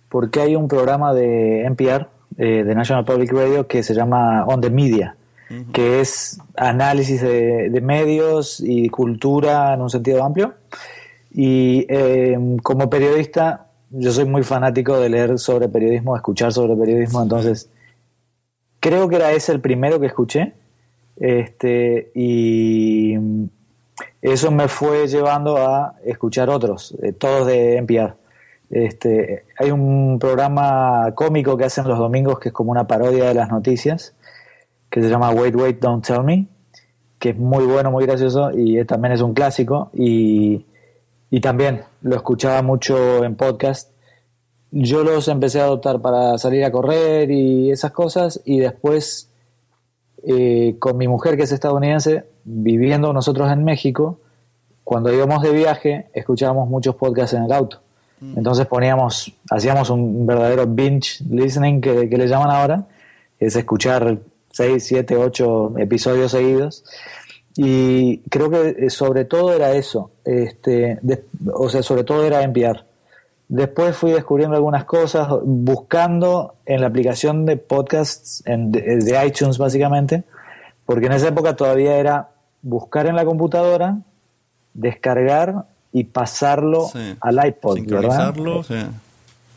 porque 0.09 0.41
hay 0.41 0.55
un 0.55 0.67
programa 0.67 1.13
de 1.13 1.65
NPR, 1.65 2.07
eh, 2.37 2.63
de 2.63 2.75
National 2.75 3.05
Public 3.05 3.31
Radio, 3.31 3.67
que 3.67 3.83
se 3.83 3.93
llama 3.93 4.45
On 4.45 4.59
the 4.61 4.69
Media 4.69 5.15
que 5.73 6.01
es 6.01 6.39
análisis 6.59 7.21
de, 7.21 7.79
medios 7.81 8.59
y 8.59 8.89
cultura 8.89 9.73
en 9.73 9.81
un 9.81 9.89
sentido 9.89 10.23
amplio. 10.23 10.55
Y 11.31 11.85
em, 11.89 12.57
como 12.57 12.89
periodista, 12.89 13.67
yo 13.89 14.11
soy 14.11 14.25
muy 14.25 14.43
fanático 14.43 14.99
de 14.99 15.09
leer 15.09 15.39
sobre 15.39 15.69
periodismo, 15.69 16.15
escuchar 16.15 16.51
sobre 16.51 16.75
periodismo, 16.75 17.21
entonces 17.23 17.69
creo 18.79 19.07
que 19.07 19.15
era 19.15 19.31
ese 19.31 19.53
el 19.53 19.61
primero 19.61 19.99
que 19.99 20.07
escuché. 20.07 20.53
Este, 21.15 22.11
y 22.13 23.15
eso 24.21 24.51
me 24.51 24.67
fue 24.67 25.07
llevando 25.07 25.57
a 25.57 25.95
escuchar 26.05 26.49
otros, 26.49 26.95
eh, 27.01 27.13
todos 27.13 27.47
de 27.47 27.77
NPR. 27.77 28.15
Este, 28.69 29.45
hay 29.57 29.71
un 29.71 30.19
programa 30.19 31.13
cómico 31.15 31.57
que 31.57 31.65
hacen 31.65 31.87
los 31.87 31.97
domingos 31.97 32.39
que 32.39 32.49
es 32.49 32.53
como 32.53 32.71
una 32.71 32.85
parodia 32.85 33.25
de 33.25 33.33
las 33.33 33.49
noticias, 33.49 34.13
que 34.89 35.01
se 35.01 35.09
llama 35.09 35.31
Wait, 35.31 35.55
Wait, 35.55 35.79
Don't 35.79 36.05
Tell 36.05 36.23
Me, 36.23 36.47
que 37.19 37.29
es 37.29 37.37
muy 37.37 37.65
bueno, 37.65 37.91
muy 37.91 38.05
gracioso 38.05 38.51
y 38.53 38.83
también 38.85 39.13
es 39.13 39.21
un 39.21 39.33
clásico. 39.33 39.89
Y, 39.93 40.65
y 41.29 41.41
también 41.41 41.81
lo 42.01 42.15
escuchaba 42.15 42.61
mucho 42.61 43.23
en 43.23 43.35
podcast. 43.35 43.91
yo 44.71 45.03
los 45.03 45.27
empecé 45.27 45.59
a 45.59 45.65
adoptar 45.65 46.01
para 46.01 46.37
salir 46.37 46.63
a 46.63 46.71
correr 46.71 47.29
y 47.31 47.71
esas 47.71 47.91
cosas 47.91 48.41
y 48.45 48.59
después 48.59 49.29
eh, 50.23 50.75
con 50.79 50.97
mi 50.97 51.07
mujer 51.07 51.37
que 51.37 51.43
es 51.43 51.51
estadounidense, 51.51 52.25
viviendo 52.43 53.13
nosotros 53.13 53.51
en 53.51 53.63
México, 53.63 54.19
cuando 54.83 55.13
íbamos 55.13 55.43
de 55.43 55.51
viaje 55.51 56.07
escuchábamos 56.13 56.67
muchos 56.67 56.95
podcasts 56.95 57.33
en 57.33 57.43
el 57.43 57.51
auto. 57.51 57.81
Entonces 58.35 58.65
poníamos, 58.65 59.31
hacíamos 59.49 59.89
un 59.89 60.27
verdadero 60.27 60.67
binge 60.67 61.23
listening 61.29 61.79
que, 61.79 62.09
que 62.09 62.17
le 62.17 62.27
llaman 62.27 62.51
ahora, 62.51 62.85
es 63.39 63.55
escuchar 63.55 64.19
6, 64.51 64.83
7, 64.85 65.15
8 65.17 65.73
episodios 65.77 66.31
seguidos. 66.31 66.83
Y 67.55 68.19
creo 68.29 68.49
que 68.49 68.75
eh, 68.85 68.89
sobre 68.89 69.25
todo 69.25 69.53
era 69.53 69.73
eso, 69.73 70.11
este, 70.23 70.99
de- 71.01 71.25
o 71.53 71.67
sea, 71.69 71.83
sobre 71.83 72.03
todo 72.03 72.23
era 72.23 72.41
enviar. 72.43 72.85
Después 73.47 73.95
fui 73.97 74.11
descubriendo 74.11 74.55
algunas 74.55 74.85
cosas, 74.85 75.27
buscando 75.43 76.55
en 76.65 76.81
la 76.81 76.87
aplicación 76.87 77.45
de 77.45 77.57
podcasts 77.57 78.43
en- 78.45 78.71
de, 78.71 78.97
de 78.97 79.25
iTunes 79.25 79.57
básicamente, 79.57 80.23
porque 80.85 81.07
en 81.07 81.13
esa 81.13 81.29
época 81.29 81.55
todavía 81.55 81.97
era 81.97 82.29
buscar 82.61 83.07
en 83.07 83.15
la 83.15 83.25
computadora, 83.25 83.97
descargar 84.73 85.65
y 85.91 86.03
pasarlo 86.05 86.87
Sí. 86.93 87.15
al 87.19 87.45
iPod, 87.47 87.75
¿verdad? 87.79 87.81
Sincronizarlo, 88.35 88.63
sí. 88.63 88.75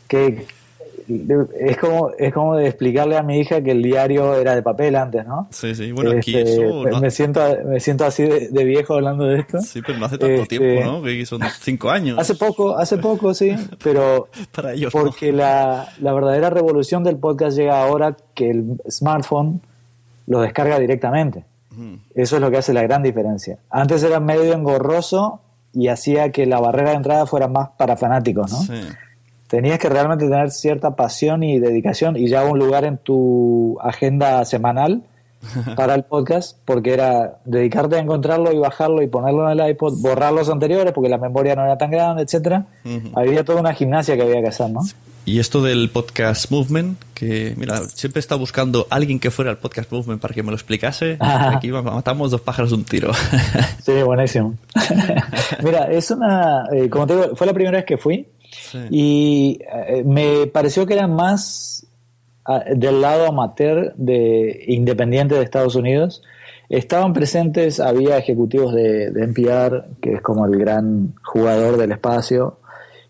que 0.07 0.45
es 1.07 1.77
como 1.77 2.11
es 2.17 2.33
como 2.33 2.55
de 2.55 2.67
explicarle 2.67 3.17
a 3.17 3.23
mi 3.23 3.39
hija 3.39 3.61
que 3.61 3.71
el 3.71 3.81
diario 3.81 4.35
era 4.35 4.55
de 4.55 4.61
papel 4.61 4.95
antes, 4.95 5.25
¿no? 5.25 5.47
Sí, 5.51 5.73
sí. 5.75 5.91
Bueno, 5.91 6.11
aquí 6.17 6.35
Este, 6.37 6.53
eso 6.53 6.83
no- 6.89 6.99
me 6.99 7.11
siento 7.11 7.41
me 7.65 7.79
siento 7.79 8.05
así 8.05 8.23
de, 8.23 8.49
de 8.49 8.63
viejo 8.63 8.93
hablando 8.95 9.25
de 9.25 9.39
esto. 9.39 9.59
Sí, 9.61 9.81
pero 9.85 9.97
no 9.99 10.05
hace 10.05 10.17
tanto 10.17 10.41
Este, 10.43 10.57
tiempo, 10.59 10.91
¿no? 10.91 11.03
Que 11.03 11.25
son 11.25 11.41
cinco 11.59 11.89
años. 11.89 12.17
Hace 12.19 12.35
poco, 12.35 12.77
hace 12.77 12.97
poco, 12.97 13.33
sí, 13.33 13.55
pero 13.83 14.27
Para 14.53 14.73
ellos 14.73 14.91
porque 14.91 15.31
la, 15.31 15.89
la 15.99 16.13
verdadera 16.13 16.49
revolución 16.49 17.03
del 17.03 17.17
podcast 17.17 17.57
llega 17.57 17.81
ahora 17.81 18.15
que 18.33 18.49
el 18.49 18.81
smartphone 18.89 19.61
lo 20.27 20.41
descarga 20.41 20.79
directamente. 20.79 21.45
Eso 22.13 22.35
es 22.35 22.41
lo 22.41 22.51
que 22.51 22.57
hace 22.57 22.71
la 22.71 22.83
gran 22.83 23.01
diferencia. 23.01 23.57
Antes 23.71 24.03
era 24.03 24.19
medio 24.19 24.53
engorroso 24.53 25.41
y 25.73 25.87
hacía 25.87 26.31
que 26.31 26.45
la 26.45 26.59
barrera 26.59 26.91
de 26.91 26.97
entrada 26.97 27.25
fuera 27.25 27.47
más 27.47 27.69
para 27.77 27.97
fanáticos, 27.97 28.51
¿no? 28.51 28.59
Sí. 28.59 28.79
Tenías 29.53 29.77
que 29.77 29.87
realmente 29.87 30.27
tener 30.27 30.49
cierta 30.49 30.95
pasión 30.95 31.43
y 31.43 31.59
dedicación 31.59 32.17
y 32.17 32.27
ya 32.27 32.43
un 32.43 32.57
lugar 32.57 32.85
en 32.85 32.97
tu 32.97 33.77
agenda 33.83 34.43
semanal 34.45 35.03
para 35.75 35.93
el 35.93 36.05
podcast, 36.05 36.57
porque 36.65 36.91
era 36.91 37.37
dedicarte 37.45 37.97
a 37.97 37.99
encontrarlo 37.99 38.51
y 38.51 38.57
bajarlo 38.57 39.03
y 39.03 39.07
ponerlo 39.07 39.47
en 39.51 39.59
el 39.59 39.69
iPod, 39.69 40.01
borrar 40.01 40.33
los 40.33 40.49
anteriores 40.49 40.91
porque 40.91 41.07
la 41.07 41.19
memoria 41.19 41.55
no 41.55 41.63
era 41.65 41.77
tan 41.77 41.91
grande, 41.91 42.23
etcétera. 42.23 42.65
Ujú. 42.83 43.11
Había 43.13 43.43
toda 43.45 43.61
una 43.61 43.75
gimnasia 43.75 44.15
que 44.15 44.23
había 44.23 44.41
que 44.41 44.47
hacer, 44.47 44.71
¿no? 44.71 44.81
Y 45.23 45.37
esto 45.37 45.61
del 45.61 45.91
podcast 45.91 46.49
movement, 46.49 46.97
que 47.13 47.53
mira, 47.55 47.77
siempre 47.89 48.17
he 48.17 48.21
estado 48.21 48.39
buscando 48.39 48.87
a 48.89 48.95
alguien 48.95 49.19
que 49.19 49.29
fuera 49.29 49.51
al 49.51 49.59
podcast 49.59 49.91
movement 49.91 50.19
para 50.19 50.33
que 50.33 50.41
me 50.41 50.49
lo 50.49 50.55
explicase. 50.55 51.17
Aquí 51.19 51.69
matamos 51.69 52.31
dos 52.31 52.41
pájaros 52.41 52.71
de 52.71 52.77
un 52.77 52.85
tiro. 52.85 53.11
Sí, 53.83 54.01
buenísimo. 54.03 54.55
Mira, 55.63 55.85
es 55.91 56.09
una, 56.09 56.65
eh, 56.73 56.89
como 56.89 57.05
te 57.05 57.15
digo, 57.15 57.35
fue 57.35 57.45
la 57.45 57.53
primera 57.53 57.77
vez 57.77 57.85
que 57.85 57.97
fui 57.97 58.27
y 58.89 59.59
eh, 59.87 60.03
me 60.05 60.47
pareció 60.47 60.85
que 60.85 60.93
era 60.93 61.07
más 61.07 61.85
ah, 62.45 62.63
del 62.75 63.01
lado 63.01 63.27
amateur 63.27 63.93
de 63.95 64.63
independiente 64.67 65.35
de 65.35 65.43
Estados 65.43 65.75
Unidos. 65.75 66.21
Estaban 66.69 67.13
presentes, 67.13 67.79
había 67.79 68.17
ejecutivos 68.17 68.73
de, 68.73 69.11
de 69.11 69.23
NPR, 69.23 69.85
que 70.01 70.13
es 70.13 70.21
como 70.21 70.45
el 70.45 70.57
gran 70.57 71.13
jugador 71.23 71.77
del 71.77 71.91
espacio, 71.91 72.57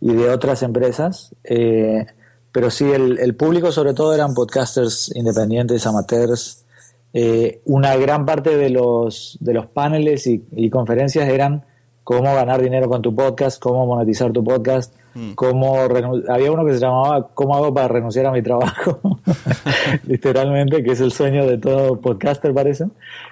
y 0.02 0.14
de 0.14 0.30
otras 0.30 0.64
empresas. 0.64 1.34
eh, 1.44 2.06
pero 2.54 2.70
sí, 2.70 2.86
el, 2.89 3.20
el 3.20 3.36
público 3.36 3.72
sobre 3.72 3.96
todo 3.96 4.14
eran 4.14 4.36
podcasters 4.36 5.12
independientes, 5.16 5.88
amateurs. 5.88 6.64
Eh, 7.12 7.62
una 7.66 7.96
gran 7.96 8.26
parte 8.28 8.56
de 8.56 8.70
los, 8.70 9.38
de 9.41 9.54
los 9.56 9.66
paneles 9.66 10.28
y, 10.28 10.46
y 10.52 10.70
conferencias 10.70 11.28
eran 11.30 11.66
cómo 12.04 12.34
ganar 12.36 12.62
dinero 12.62 12.89
con 12.89 13.01
tu 13.01 13.16
podcast, 13.16 13.62
cómo 13.62 13.86
monetizar 13.86 14.32
tu 14.32 14.43
podcast, 14.43 14.93
cómo 15.36 15.76
renu- 15.88 16.24
había 16.28 16.51
uno 16.51 16.66
que 16.66 16.74
se 16.74 16.80
llamaba 16.80 17.28
¿Cómo 17.34 17.56
hago 17.56 17.74
para 17.74 17.88
renunciar 17.88 18.26
a 18.26 18.32
mi 18.32 18.41
trabajo? 18.41 18.99
Literalmente, 20.08 20.84
que 20.84 20.91
es 20.91 20.99
el 21.01 21.12
sueño 21.12 21.45
de 21.45 21.58
todo 21.58 21.99
podcaster, 22.01 22.54
parece. 22.54 22.86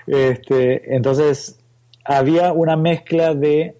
Este, 0.07 0.95
entonces, 0.95 1.59
había 2.05 2.53
una 2.53 2.75
mezcla 2.75 3.33
de, 3.33 3.75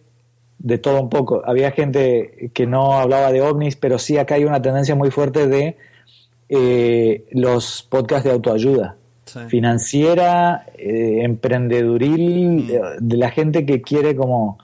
de 0.60 0.78
todo 0.78 1.02
un 1.02 1.10
poco. 1.10 1.42
Había 1.46 1.72
gente 1.72 2.50
que 2.54 2.66
no 2.68 2.94
hablaba 3.00 3.32
de 3.32 3.42
ovnis, 3.42 3.76
pero 3.76 3.98
sí 4.00 4.18
acá 4.18 4.36
hay 4.36 4.46
una 4.46 4.62
tendencia 4.62 4.96
muy 4.96 5.12
fuerte 5.12 5.48
de 5.48 5.78
eh, 6.50 7.26
los 7.32 7.84
podcasts 7.90 8.26
de 8.26 8.32
autoayuda 8.32 8.98
financiera, 9.48 10.66
eh, 10.78 11.22
emprendeduril, 11.24 12.70
eh, 12.72 12.82
de 13.00 13.18
la 13.18 13.30
gente 13.30 13.66
que 13.66 13.82
quiere 13.82 14.16
como 14.16 14.58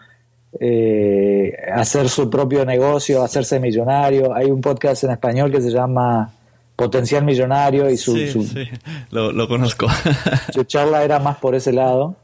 eh, 0.59 1.55
hacer 1.73 2.09
su 2.09 2.29
propio 2.29 2.65
negocio, 2.65 3.23
hacerse 3.23 3.59
millonario. 3.59 4.33
Hay 4.33 4.45
un 4.49 4.61
podcast 4.61 5.03
en 5.03 5.11
español 5.11 5.51
que 5.51 5.61
se 5.61 5.69
llama 5.71 6.31
Potencial 6.75 7.23
Millonario 7.23 7.89
y 7.89 7.97
su, 7.97 8.13
sí, 8.15 8.27
su- 8.29 8.43
sí, 8.43 8.63
lo, 9.11 9.31
lo 9.31 9.47
conozco. 9.47 9.87
su 10.53 10.63
charla 10.63 11.03
era 11.03 11.19
más 11.19 11.37
por 11.37 11.55
ese 11.55 11.73
lado, 11.73 12.15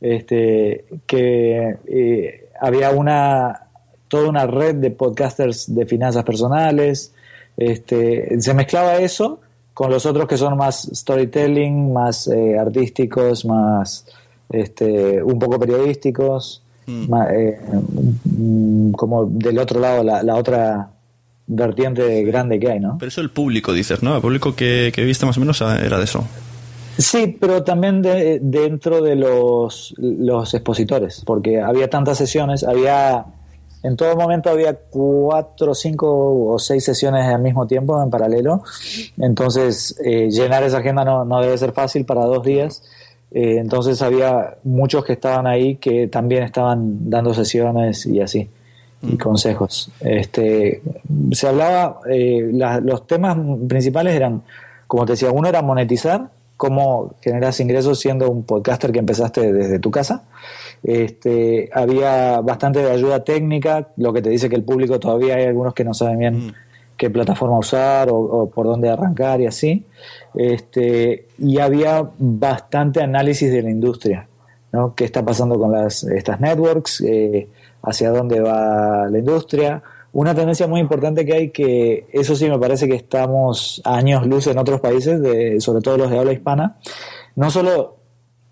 este, 0.00 0.84
que 1.06 1.76
eh, 1.86 2.48
había 2.60 2.90
una 2.90 3.60
toda 4.08 4.28
una 4.28 4.46
red 4.46 4.76
de 4.76 4.90
podcasters 4.92 5.74
de 5.74 5.86
finanzas 5.86 6.22
personales, 6.24 7.12
este, 7.56 8.40
se 8.40 8.54
mezclaba 8.54 8.96
eso 8.98 9.40
con 9.72 9.90
los 9.90 10.06
otros 10.06 10.28
que 10.28 10.36
son 10.36 10.56
más 10.56 10.88
storytelling, 10.94 11.92
más 11.92 12.28
eh, 12.28 12.56
artísticos, 12.58 13.44
más 13.44 14.06
este, 14.50 15.20
un 15.20 15.38
poco 15.40 15.58
periodísticos, 15.58 16.62
ma- 16.86 17.28
eh, 17.32 17.58
mm, 18.24 18.92
como 18.92 19.26
del 19.26 19.58
otro 19.58 19.80
lado, 19.80 20.02
la, 20.02 20.22
la 20.22 20.34
otra 20.36 20.90
vertiente 21.46 22.22
grande 22.24 22.58
que 22.58 22.70
hay, 22.70 22.80
¿no? 22.80 22.96
Pero 22.98 23.08
eso 23.08 23.20
el 23.20 23.30
público, 23.30 23.72
dices, 23.72 24.02
¿no? 24.02 24.16
El 24.16 24.22
público 24.22 24.54
que, 24.54 24.92
que 24.94 25.04
viste 25.04 25.26
más 25.26 25.36
o 25.36 25.40
menos 25.40 25.60
era 25.60 25.98
de 25.98 26.04
eso. 26.04 26.24
Sí, 26.96 27.36
pero 27.40 27.62
también 27.64 28.02
de- 28.02 28.38
dentro 28.40 29.02
de 29.02 29.16
los, 29.16 29.94
los 29.98 30.54
expositores, 30.54 31.22
porque 31.26 31.60
había 31.60 31.90
tantas 31.90 32.18
sesiones, 32.18 32.62
había 32.64 33.26
en 33.82 33.96
todo 33.96 34.16
momento 34.16 34.48
había 34.48 34.74
cuatro, 34.74 35.74
cinco 35.74 36.46
o 36.54 36.58
seis 36.58 36.84
sesiones 36.84 37.26
al 37.26 37.42
mismo 37.42 37.66
tiempo 37.66 38.02
en 38.02 38.08
paralelo, 38.08 38.62
entonces 39.18 39.94
eh, 40.02 40.30
llenar 40.30 40.62
esa 40.62 40.78
agenda 40.78 41.04
no, 41.04 41.24
no 41.24 41.40
debe 41.42 41.58
ser 41.58 41.72
fácil 41.72 42.04
para 42.06 42.24
dos 42.24 42.42
días, 42.44 42.82
Eh, 43.34 43.56
entonces 43.58 44.00
había 44.00 44.58
muchos 44.62 45.04
que 45.04 45.14
estaban 45.14 45.46
ahí 45.46 45.74
que 45.76 46.06
también 46.06 46.44
estaban 46.44 47.10
dando 47.10 47.34
sesiones 47.34 48.06
y 48.06 48.20
así 48.20 48.48
y 49.02 49.18
consejos. 49.18 49.90
Este, 50.00 50.80
se 51.32 51.46
hablaba, 51.48 51.98
eh, 52.08 52.48
la- 52.52 52.80
los 52.80 53.06
temas 53.06 53.36
principales 53.68 54.14
eran, 54.14 54.40
como 54.86 55.04
te 55.04 55.12
decía, 55.12 55.30
uno 55.30 55.46
era 55.48 55.60
monetizar, 55.60 56.30
cómo 56.56 57.14
generas 57.20 57.58
ingresos 57.60 57.98
siendo 57.98 58.30
un 58.30 58.44
podcaster 58.44 58.92
que 58.92 59.00
empezaste 59.00 59.52
desde 59.52 59.78
tu 59.80 59.90
casa. 59.90 60.22
Este, 60.82 61.68
había 61.72 62.40
bastante 62.40 62.80
de 62.82 62.90
ayuda 62.92 63.24
técnica, 63.24 63.88
lo 63.96 64.12
que 64.12 64.22
te 64.22 64.30
dice 64.30 64.48
que 64.48 64.56
el 64.56 64.62
público 64.62 64.98
todavía 65.00 65.34
hay 65.34 65.44
algunos 65.46 65.74
que 65.74 65.84
no 65.84 65.92
saben 65.92 66.18
bien 66.18 66.54
qué 66.96 67.10
plataforma 67.10 67.58
usar 67.58 68.08
o, 68.10 68.48
por 68.48 68.66
dónde 68.66 68.88
arrancar 68.88 69.40
y 69.40 69.46
así. 69.46 69.84
Este, 70.34 71.28
y 71.38 71.58
había 71.58 72.08
bastante 72.18 73.02
análisis 73.02 73.52
de 73.52 73.62
la 73.62 73.70
industria, 73.70 74.28
¿no? 74.72 74.94
¿Qué 74.94 75.04
está 75.04 75.24
pasando 75.24 75.58
con 75.58 75.72
las, 75.72 76.04
estas 76.04 76.40
networks? 76.40 77.00
Eh, 77.00 77.48
¿Hacia 77.82 78.10
dónde 78.10 78.40
va 78.40 79.08
la 79.08 79.18
industria? 79.18 79.82
Una 80.12 80.34
tendencia 80.34 80.66
muy 80.66 80.80
importante 80.80 81.26
que 81.26 81.34
hay, 81.34 81.50
que 81.50 82.06
eso 82.12 82.36
sí 82.36 82.48
me 82.48 82.58
parece 82.58 82.86
que 82.86 82.94
estamos 82.94 83.82
años 83.84 84.26
luz 84.26 84.46
en 84.46 84.58
otros 84.58 84.80
países, 84.80 85.20
sobre 85.62 85.82
todo 85.82 85.98
los 85.98 86.10
de 86.10 86.18
habla 86.18 86.32
hispana, 86.32 86.76
no 87.34 87.50
solo, 87.50 87.96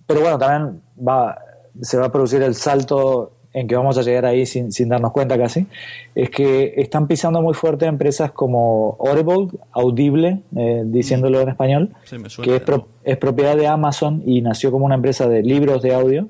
pero 0.07 0.21
bueno, 0.21 0.39
también 0.39 0.83
va, 0.99 1.39
se 1.81 1.97
va 1.99 2.07
a 2.07 2.13
producir 2.13 2.43
el 2.43 2.57
salto 2.57 3.33
en 3.55 3.67
que 3.69 3.77
vamos 3.77 3.99
a 3.99 4.03
llegar 4.03 4.25
ahí 4.25 4.47
sin, 4.47 4.73
sin 4.73 4.89
darnos 4.89 5.13
cuenta 5.13 5.37
casi, 5.37 5.67
es 6.15 6.31
que 6.31 6.73
están 6.77 7.07
pisando 7.07 7.43
muy 7.43 7.53
fuerte 7.55 7.85
empresas 7.87 8.33
como 8.33 8.97
Audible, 9.01 9.49
Audible, 9.73 10.41
eh, 10.57 10.83
diciéndolo 10.87 11.41
en 11.41 11.49
español, 11.51 11.91
Sí, 12.05 12.17
suena. 12.29 12.51
que 12.51 12.57
es, 12.57 12.63
pro- 12.63 12.87
es 13.05 13.17
propiedad 13.19 13.57
de 13.57 13.67
Amazon 13.67 14.23
y 14.25 14.41
nació 14.41 14.71
como 14.73 14.87
una 14.87 14.95
empresa 14.95 15.29
de 15.29 15.43
libros 15.43 15.83
de 15.83 15.93
audio, 15.95 16.29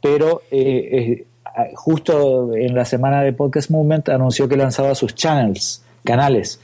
pero 0.00 0.42
eh, 0.50 1.24
eh, 1.24 1.70
justo 1.74 2.54
en 2.54 2.74
la 2.74 2.84
semana 2.84 3.22
de 3.22 3.32
Podcast 3.32 3.70
Movement 3.70 4.08
anunció 4.08 4.48
que 4.48 4.56
lanzaba 4.56 4.94
sus 4.94 5.14
channels, 5.14 5.82
canales, 6.04 6.60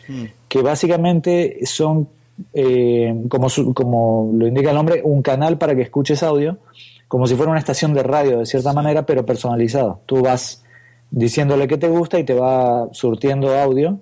que 0.48 0.62
básicamente 0.62 1.58
son, 1.66 2.08
eh, 2.54 3.14
como, 3.28 3.48
su- 3.48 3.74
como 3.74 4.30
lo 4.34 4.46
indica 4.46 4.70
el 4.70 4.76
nombre, 4.76 5.00
un 5.02 5.22
canal 5.22 5.58
para 5.58 5.74
que 5.74 5.82
escuches 5.82 6.22
audio, 6.22 6.58
como 7.08 7.26
si 7.26 7.34
fuera 7.34 7.50
una 7.50 7.60
estación 7.60 7.94
de 7.94 8.02
radio 8.02 8.38
de 8.40 8.46
cierta 8.46 8.72
manera, 8.72 9.04
pero 9.06 9.24
personalizado. 9.24 10.00
Tú 10.06 10.22
vas 10.22 10.62
diciéndole 11.10 11.68
que 11.68 11.78
te 11.78 11.86
gusta 11.86 12.18
y 12.18 12.24
te 12.24 12.34
va 12.34 12.88
surtiendo 12.92 13.56
audio. 13.56 14.00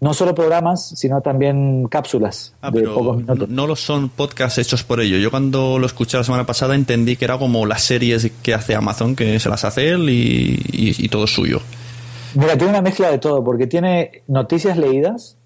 No 0.00 0.14
solo 0.14 0.34
programas, 0.34 0.88
sino 0.98 1.20
también 1.20 1.86
cápsulas 1.88 2.54
Ah, 2.62 2.70
de 2.70 2.80
pero 2.80 2.94
pocos 2.94 3.16
minutos. 3.18 3.48
no 3.50 3.66
lo 3.66 3.76
son 3.76 4.08
podcasts 4.08 4.58
hechos 4.58 4.82
por 4.82 5.00
ello. 5.00 5.18
Yo 5.18 5.30
cuando 5.30 5.78
lo 5.78 5.84
escuché 5.86 6.16
la 6.16 6.24
semana 6.24 6.46
pasada 6.46 6.74
entendí 6.74 7.16
que 7.16 7.26
era 7.26 7.36
como 7.38 7.66
las 7.66 7.82
series 7.82 8.30
que 8.42 8.54
hace 8.54 8.74
Amazon, 8.74 9.14
que 9.14 9.38
se 9.38 9.48
las 9.50 9.64
hace 9.66 9.90
él 9.90 10.08
y, 10.08 10.58
y- 10.72 11.04
y 11.04 11.08
todo 11.08 11.24
es 11.24 11.34
suyo. 11.34 11.60
Mira, 12.34 12.56
tiene 12.56 12.70
una 12.70 12.80
mezcla 12.82 13.10
de 13.10 13.18
todo, 13.18 13.44
porque 13.44 13.66
tiene 13.66 14.22
noticias 14.26 14.78
leídas, 14.78 15.36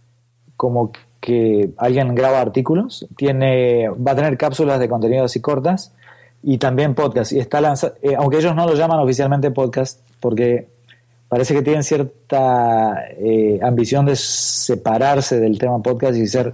como 0.57 0.93
que 1.21 1.71
alguien 1.79 2.15
graba 2.15 2.41
artículos, 2.41 3.07
tiene, 3.17 3.89
va 3.89 4.13
a 4.13 4.15
tener 4.17 4.39
cápsulas 4.39 4.79
de 4.79 4.89
contenido 4.89 5.25
así 5.25 5.41
cortas 5.41 5.93
y 6.49 6.59
también 6.59 6.95
podcast. 6.95 7.33
Y 7.33 7.41
está 7.41 7.61
lanza- 7.61 7.95
eh, 8.01 8.15
aunque 8.17 8.39
ellos 8.39 8.55
no 8.55 8.67
lo 8.67 8.75
llaman 8.75 9.01
oficialmente 9.01 9.51
podcast, 9.51 10.01
porque 10.21 10.69
parece 11.29 11.53
que 11.55 11.63
tienen 11.63 11.83
cierta 11.83 13.05
eh, 13.19 13.59
ambición 13.63 14.07
de 14.07 14.15
separarse 14.17 15.41
del 15.41 15.59
tema 15.59 15.83
podcast 15.83 16.17
y 16.17 16.27
ser 16.29 16.53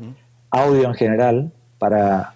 audio 0.50 0.84
en 0.88 0.94
general 0.94 1.50
para, 1.78 2.34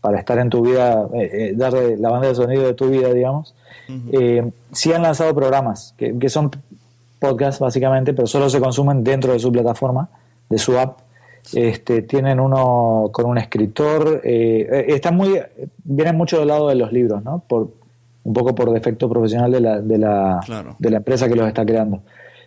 para 0.00 0.20
estar 0.20 0.38
en 0.38 0.48
tu 0.48 0.62
vida, 0.62 1.06
eh, 1.14 1.30
eh, 1.32 1.52
darle 1.56 1.96
la 1.96 2.10
banda 2.10 2.28
de 2.28 2.34
sonido 2.36 2.62
de 2.64 2.74
tu 2.74 2.88
vida, 2.88 3.12
digamos. 3.12 3.54
Eh, 4.12 4.48
sí 4.72 4.92
han 4.92 5.02
lanzado 5.02 5.34
programas 5.34 5.94
que, 5.96 6.16
que 6.18 6.28
son 6.28 6.50
podcasts 7.18 7.60
básicamente, 7.60 8.12
pero 8.14 8.26
solo 8.28 8.48
se 8.50 8.60
consumen 8.60 9.02
dentro 9.02 9.32
de 9.32 9.38
su 9.38 9.50
plataforma, 9.50 10.08
de 10.48 10.58
su 10.58 10.78
app. 10.78 10.98
Este, 11.54 12.02
tienen 12.02 12.40
uno 12.40 13.10
con 13.12 13.26
un 13.26 13.38
escritor, 13.38 14.20
eh, 14.24 14.68
eh, 14.70 14.84
están 14.88 15.16
muy, 15.16 15.40
vienen 15.84 16.16
mucho 16.16 16.38
del 16.38 16.48
lado 16.48 16.68
de 16.68 16.74
los 16.74 16.92
libros, 16.92 17.22
¿no? 17.24 17.42
Por, 17.46 17.68
un 18.24 18.32
poco 18.32 18.54
por 18.54 18.72
defecto 18.72 19.08
profesional 19.08 19.52
de 19.52 19.60
la, 19.60 19.80
de 19.80 19.98
la, 19.98 20.40
Claro. 20.44 20.74
de 20.78 20.90
la 20.90 20.96
empresa 20.96 21.28
que 21.28 21.36
los 21.36 21.46
está 21.46 21.64
creando. 21.64 22.00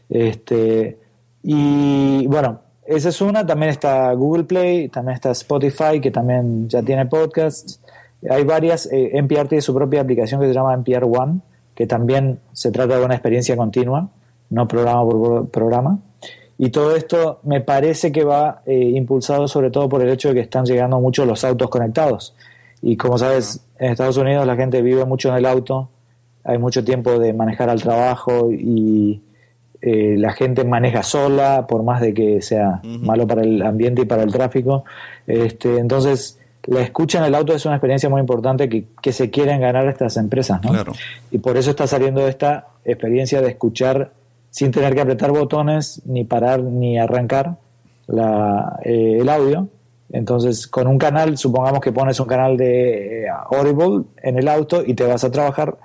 Este, 0.10 0.98
y 1.44 2.28
bueno, 2.28 2.60
esa 2.86 3.10
es 3.10 3.22
una, 3.22 3.46
también 3.46 3.70
está 3.70 4.12
Google 4.14 4.44
Play, 4.44 4.90
también 4.90 5.16
está 5.16 5.32
Spotify, 5.32 6.02
que 6.02 6.12
también 6.12 6.68
ya 6.68 6.82
tiene 6.82 7.06
podcasts. 7.06 7.80
Hay 8.30 8.44
varias, 8.44 8.92
eh, 8.92 9.12
NPR 9.14 9.48
tiene 9.48 9.62
su 9.62 9.74
propia 9.74 10.02
aplicación 10.02 10.42
que 10.42 10.48
se 10.48 10.54
llama 10.54 10.74
NPR 10.74 11.06
One, 11.06 11.40
que 11.76 11.88
también 11.88 12.40
se 12.52 12.72
trata 12.72 12.98
de 13.00 13.06
una 13.06 13.14
experiencia 13.14 13.56
continua, 13.56 14.10
no 14.50 14.68
programa 14.68 15.04
por 15.06 15.22
pro- 15.22 15.46
programa. 15.46 16.00
Y 16.62 16.72
todo 16.72 16.94
esto 16.94 17.40
me 17.44 17.62
parece 17.62 18.12
que 18.12 18.26
va 18.26 18.62
eh, 18.66 18.78
impulsado 18.78 19.48
sobre 19.48 19.72
todo 19.72 19.88
por 19.88 20.02
el 20.02 20.10
hecho 20.10 20.28
de 20.28 20.36
que 20.36 20.42
están 20.42 20.66
llegando 20.66 21.00
mucho 21.00 21.26
los 21.26 21.46
autos 21.46 21.70
conectados. 21.70 22.36
Y 22.82 22.98
como 22.98 23.18
sabes, 23.18 23.66
en 23.80 23.94
Estados 23.94 24.18
Unidos 24.18 24.46
la 24.46 24.58
gente 24.58 24.82
vive 24.82 25.06
mucho 25.06 25.30
en 25.30 25.36
el 25.36 25.46
auto, 25.46 25.90
hay 26.44 26.58
mucho 26.58 26.84
tiempo 26.84 27.18
de 27.18 27.32
manejar 27.32 27.70
al 27.70 27.82
trabajo 27.82 28.52
y 28.52 29.22
eh, 29.82 30.16
la 30.18 30.34
gente 30.34 30.66
maneja 30.66 31.02
sola, 31.02 31.66
por 31.66 31.84
más 31.84 32.02
de 32.02 32.14
que 32.14 32.42
sea 32.42 32.82
malo 32.84 33.26
para 33.26 33.42
el 33.42 33.62
ambiente 33.62 34.02
y 34.02 34.06
para 34.06 34.24
el 34.24 34.32
tráfico. 34.34 34.84
Este, 35.28 35.78
entonces, 35.78 36.40
la 36.66 36.82
escucha 36.82 37.20
en 37.20 37.24
el 37.24 37.36
auto 37.36 37.54
es 37.54 37.66
una 37.66 37.76
experiencia 37.76 38.10
muy 38.10 38.20
importante 38.20 38.68
que, 38.68 38.84
que 39.02 39.14
se 39.14 39.30
quieren 39.30 39.62
ganar 39.62 39.88
estas 39.88 40.18
empresas, 40.18 40.62
¿no? 40.62 40.74
Y 41.32 41.38
por 41.38 41.56
eso 41.56 41.70
está 41.70 41.88
saliendo 41.88 42.28
esta 42.28 42.68
experiencia 42.84 43.42
de 43.42 43.48
escuchar 43.48 44.12
sin 44.50 44.72
tener 44.72 44.96
que 44.96 45.02
apretar 45.02 45.32
botones, 45.32 46.02
ni 46.06 46.24
parar, 46.24 46.62
ni 46.62 46.98
arrancar 46.98 47.58
la, 48.08 48.80
eh, 48.84 49.18
el 49.22 49.30
audio. 49.30 49.68
Entonces, 50.12 50.68
con 50.68 50.88
un 50.88 50.98
canal, 50.98 51.38
supongamos 51.38 51.82
que 51.82 51.92
pones 51.92 52.20
un 52.20 52.26
canal 52.26 52.58
de 52.58 53.26
eh, 53.26 53.28
Audible 53.52 54.06
en 54.24 54.38
el 54.40 54.48
auto 54.48 54.84
y 54.86 54.96
te 54.96 55.06
vas 55.06 55.24
a 55.24 55.32
trabajar, 55.32 55.78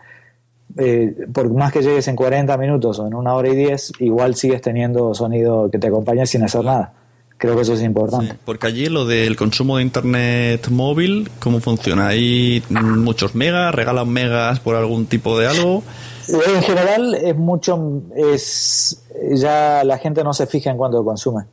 eh, 0.78 1.14
por 1.32 1.52
más 1.52 1.72
que 1.72 1.82
llegues 1.82 2.08
en 2.08 2.16
40 2.16 2.56
minutos 2.56 2.98
o 2.98 3.06
en 3.06 3.14
una 3.14 3.34
hora 3.34 3.48
y 3.50 3.54
10, 3.54 3.92
igual 4.00 4.34
sigues 4.34 4.62
teniendo 4.62 5.12
sonido 5.14 5.70
que 5.70 5.78
te 5.78 5.88
acompaña 5.88 6.24
sin 6.24 6.42
hacer 6.42 6.64
nada. 6.64 6.92
Creo 7.36 7.56
que 7.56 7.62
eso 7.62 7.74
es 7.74 7.82
importante. 7.82 8.36
Porque 8.44 8.66
allí 8.68 8.86
lo 8.86 9.04
del 9.04 9.36
consumo 9.36 9.76
de 9.76 9.82
internet 9.82 10.68
móvil, 10.70 11.28
¿cómo 11.40 11.60
funciona? 11.60 12.08
¿Hay 12.08 12.62
muchos 12.70 13.34
megas? 13.34 13.74
¿Regalan 13.74 14.08
megas 14.08 14.60
por 14.60 14.76
algún 14.76 15.06
tipo 15.06 15.38
de 15.38 15.48
algo? 15.48 15.82
En 16.28 16.62
general 16.62 17.14
es 17.14 17.36
mucho, 17.36 18.00
es 18.16 19.02
ya 19.32 19.82
la 19.84 19.98
gente 19.98 20.24
no 20.24 20.32
se 20.32 20.46
fija 20.46 20.70
en 20.70 20.76
cuánto 20.78 21.04
consume, 21.04 21.44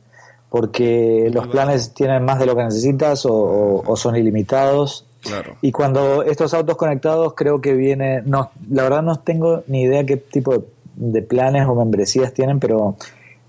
porque 0.48 1.30
los 1.32 1.46
planes 1.48 1.92
tienen 1.92 2.24
más 2.24 2.38
de 2.38 2.46
lo 2.46 2.56
que 2.56 2.62
necesitas 2.64 3.26
o, 3.26 3.32
o- 3.34 3.82
o 3.86 3.96
son 3.96 4.16
ilimitados. 4.16 5.04
Claro. 5.20 5.56
Y 5.62 5.72
cuando 5.72 6.22
estos 6.22 6.52
autos 6.54 6.76
conectados 6.76 7.34
creo 7.36 7.60
que 7.60 7.74
viene, 7.74 8.22
no, 8.24 8.50
la 8.70 8.84
verdad 8.84 9.02
no 9.02 9.16
tengo 9.18 9.62
ni 9.66 9.82
idea 9.82 10.04
qué 10.06 10.16
tipo 10.16 10.52
de, 10.52 10.60
de 10.96 11.22
planes 11.22 11.66
o 11.68 11.74
membresías 11.74 12.32
tienen, 12.34 12.58
pero 12.58 12.96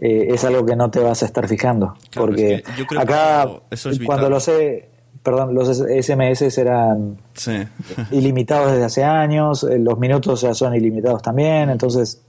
eh, 0.06 0.28
es 0.34 0.44
algo 0.44 0.66
que 0.66 0.76
no 0.76 0.92
te 0.92 1.00
vas 1.00 1.24
a 1.24 1.26
estar 1.26 1.48
fijando, 1.48 1.96
Claro, 2.10 2.28
porque 2.28 2.56
es 2.56 2.62
que 2.64 2.72
yo 2.78 2.86
creo 2.86 3.00
que 3.06 3.14
acá 3.14 3.44
eso- 3.44 3.62
eso 3.72 3.90
es 3.92 4.00
cuando 4.00 4.26
vital. 4.28 4.32
los 4.32 4.48
he- 4.50 4.90
perdón, 5.24 5.54
los 5.56 5.70
SMS 5.80 6.58
eran 6.60 7.18
Sí. 7.34 7.54
ilimitados 8.12 8.72
desde 8.74 8.84
hace 8.86 9.04
años, 9.06 9.64
eh, 9.64 9.80
los 9.80 9.98
minutos 9.98 10.42
ya 10.42 10.54
son 10.54 10.76
ilimitados 10.76 11.22
también, 11.22 11.70
entonces 11.70 12.22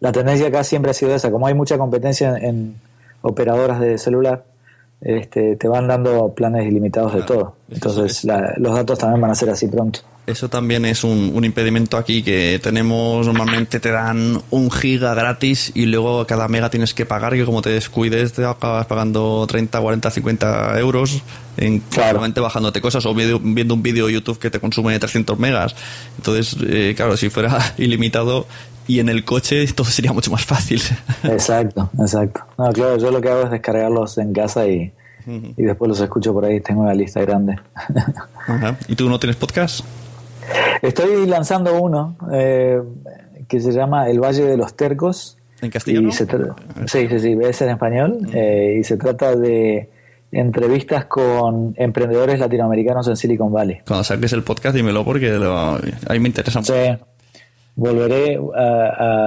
la 0.00 0.12
tendencia 0.12 0.46
acá 0.48 0.62
siempre 0.62 0.90
ha 0.92 0.94
sido 0.94 1.14
esa, 1.14 1.30
como 1.30 1.46
hay 1.48 1.54
mucha 1.54 1.76
competencia 1.78 2.36
en, 2.36 2.44
en 2.44 2.74
operadoras 3.22 3.80
de 3.80 3.98
celular, 3.98 4.44
este, 5.00 5.56
te 5.56 5.68
van 5.68 5.88
dando 5.88 6.28
planes 6.34 6.66
ilimitados 6.66 7.14
de 7.14 7.22
todo, 7.22 7.54
entonces 7.70 8.24
la- 8.24 8.54
los 8.58 8.74
datos 8.74 8.98
también 8.98 9.20
van 9.20 9.30
a 9.32 9.34
ser 9.34 9.50
así 9.50 9.66
pronto. 9.66 10.00
Eso 10.26 10.48
también 10.48 10.84
es 10.84 11.04
un, 11.04 11.30
un 11.34 11.44
impedimento 11.44 11.96
aquí 11.96 12.22
que 12.24 12.58
tenemos, 12.60 13.24
normalmente 13.28 13.78
te 13.78 13.92
dan 13.92 14.42
un 14.50 14.70
giga 14.72 15.14
gratis 15.14 15.70
y 15.74 15.86
luego 15.86 16.26
cada 16.26 16.48
mega 16.48 16.68
tienes 16.68 16.94
que 16.94 17.06
pagar, 17.06 17.34
que 17.34 17.44
como 17.44 17.62
te 17.62 17.70
descuides 17.70 18.32
te 18.32 18.44
acabas 18.44 18.86
pagando 18.86 19.46
30, 19.48 19.80
40, 19.80 20.10
50 20.10 20.80
euros 20.80 21.22
en 21.56 21.78
claramente 21.78 22.40
bajándote 22.40 22.80
cosas 22.80 23.06
o 23.06 23.14
video- 23.14 23.38
viendo 23.40 23.74
un 23.74 23.84
vídeo 23.84 24.08
de 24.08 24.14
YouTube 24.14 24.40
que 24.40 24.50
te 24.50 24.58
consume 24.58 24.98
300 24.98 25.38
megas. 25.38 25.76
Entonces, 26.16 26.56
eh, 26.68 26.94
claro, 26.96 27.16
si 27.16 27.30
fuera 27.30 27.74
ilimitado 27.78 28.48
y 28.88 28.98
en 28.98 29.08
el 29.08 29.24
coche 29.24 29.64
todo 29.76 29.86
sería 29.86 30.12
mucho 30.12 30.32
más 30.32 30.44
fácil. 30.44 30.82
Exacto, 31.22 31.88
exacto. 32.00 32.40
No, 32.58 32.72
claro, 32.72 32.98
yo 32.98 33.12
lo 33.12 33.20
que 33.20 33.28
hago 33.28 33.42
es 33.44 33.50
descargarlos 33.52 34.18
en 34.18 34.32
casa 34.32 34.66
y, 34.66 34.92
y 35.28 35.62
después 35.62 35.88
los 35.88 36.00
escucho 36.00 36.32
por 36.32 36.44
ahí, 36.46 36.60
tengo 36.60 36.80
una 36.80 36.94
lista 36.94 37.20
grande. 37.20 37.56
Ajá. 38.48 38.76
¿Y 38.88 38.96
tú 38.96 39.08
no 39.08 39.20
tienes 39.20 39.36
podcast? 39.36 39.84
Estoy 40.82 41.26
lanzando 41.26 41.80
uno 41.80 42.16
eh, 42.32 42.80
que 43.48 43.60
se 43.60 43.72
llama 43.72 44.08
El 44.10 44.20
Valle 44.20 44.44
de 44.44 44.56
los 44.56 44.74
Tercos. 44.74 45.38
¿En 45.62 45.70
castellano? 45.70 46.08
Y 46.08 46.12
se 46.12 46.26
tra- 46.28 46.54
sí, 46.86 47.08
sí, 47.08 47.18
sí, 47.18 47.36
es 47.42 47.62
en 47.62 47.70
español. 47.70 48.18
eh, 48.32 48.76
y 48.80 48.84
se 48.84 48.96
trata 48.96 49.34
de 49.34 49.88
entrevistas 50.32 51.06
con 51.06 51.72
emprendedores 51.76 52.38
latinoamericanos 52.38 53.08
en 53.08 53.16
Silicon 53.16 53.52
Valley. 53.52 53.78
Cuando 53.86 54.04
saques 54.04 54.32
el 54.34 54.42
podcast 54.42 54.76
dímelo 54.76 55.04
porque 55.04 55.30
lo- 55.30 55.56
a 55.56 55.80
mí 56.10 56.18
me 56.20 56.28
interesa 56.28 56.58
mucho. 56.60 56.74
Sí. 56.74 56.98
Volveré 57.78 58.38
a, 58.56 58.60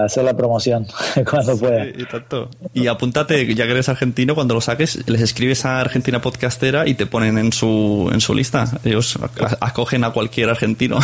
a 0.02 0.06
hacer 0.06 0.24
la 0.24 0.36
promoción 0.36 0.88
cuando 1.30 1.56
pueda. 1.58 1.86
Y 1.86 2.04
tanto. 2.06 2.50
Y 2.74 2.88
apúntate, 2.88 3.54
ya 3.54 3.66
que 3.66 3.72
eres 3.74 3.90
argentino, 3.90 4.34
cuando 4.34 4.56
lo 4.56 4.62
saques, 4.62 5.08
les 5.08 5.22
escribes 5.22 5.66
a 5.66 5.80
Argentina 5.80 6.20
Podcastera 6.20 6.88
y 6.88 6.96
te 6.96 7.06
ponen 7.06 7.38
en 7.38 7.54
su, 7.54 8.10
en 8.12 8.20
su 8.22 8.34
lista. 8.34 8.66
Ellos 8.84 9.20
a- 9.40 9.66
acogen 9.68 10.04
a 10.04 10.10
cualquier 10.12 10.50
argentino. 10.50 10.98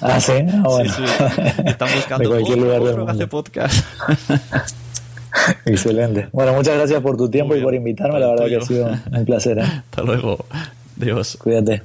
Ah, 0.00 0.18
sí, 0.18 0.32
Ah, 0.32 0.62
bueno. 0.64 0.90
Sí, 0.94 1.02
sí. 1.06 1.42
Están 1.66 1.88
buscando 1.94 2.30
De 2.30 2.34
cualquier 2.34 2.58
otro, 2.60 2.78
lugar 2.78 2.80
otro 2.92 3.04
que 3.06 3.12
hace 3.12 3.26
podcast. 3.26 3.84
Excelente. 5.66 6.28
Bueno, 6.32 6.54
muchas 6.54 6.76
gracias 6.76 7.02
por 7.02 7.16
tu 7.18 7.28
tiempo 7.28 7.54
y 7.54 7.60
por 7.60 7.74
invitarme. 7.74 8.18
La 8.18 8.28
verdad 8.28 8.46
que 8.46 8.56
ha 8.56 8.60
sido 8.62 8.90
un 9.12 9.24
placer. 9.26 9.58
¿eh? 9.58 9.62
Hasta 9.90 10.02
luego. 10.02 10.46
Dios. 10.96 11.36
Cuídate. 11.42 11.82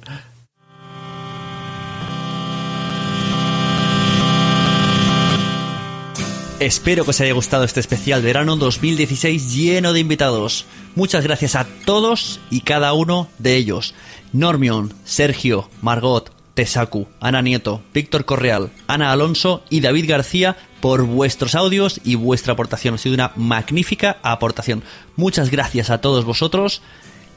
Espero 6.62 7.04
que 7.04 7.10
os 7.10 7.20
haya 7.20 7.34
gustado 7.34 7.64
este 7.64 7.80
especial 7.80 8.22
verano 8.22 8.56
2016 8.56 9.56
lleno 9.56 9.94
de 9.94 10.00
invitados. 10.00 10.68
Muchas 10.94 11.24
gracias 11.24 11.56
a 11.56 11.66
todos 11.86 12.40
y 12.52 12.62
cada 12.62 12.94
uno 12.94 13.28
de 13.40 13.56
ellos. 13.56 13.96
Normion, 14.32 14.94
Sergio, 15.04 15.72
Margot, 15.82 16.32
Tesaku, 16.54 17.08
Ana 17.20 17.42
Nieto, 17.42 17.82
Víctor 17.96 18.26
Correal, 18.26 18.70
Ana 18.86 19.12
Alonso 19.12 19.64
y 19.72 19.80
David 19.80 20.08
García 20.08 20.56
por 20.82 21.02
vuestros 21.08 21.56
audios 21.56 22.00
y 22.04 22.14
vuestra 22.14 22.54
aportación. 22.54 22.94
Ha 22.94 23.00
sido 23.00 23.16
una 23.16 23.32
magnífica 23.36 24.18
aportación. 24.22 24.84
Muchas 25.16 25.50
gracias 25.50 25.90
a 25.90 26.00
todos 26.00 26.26
vosotros 26.26 26.84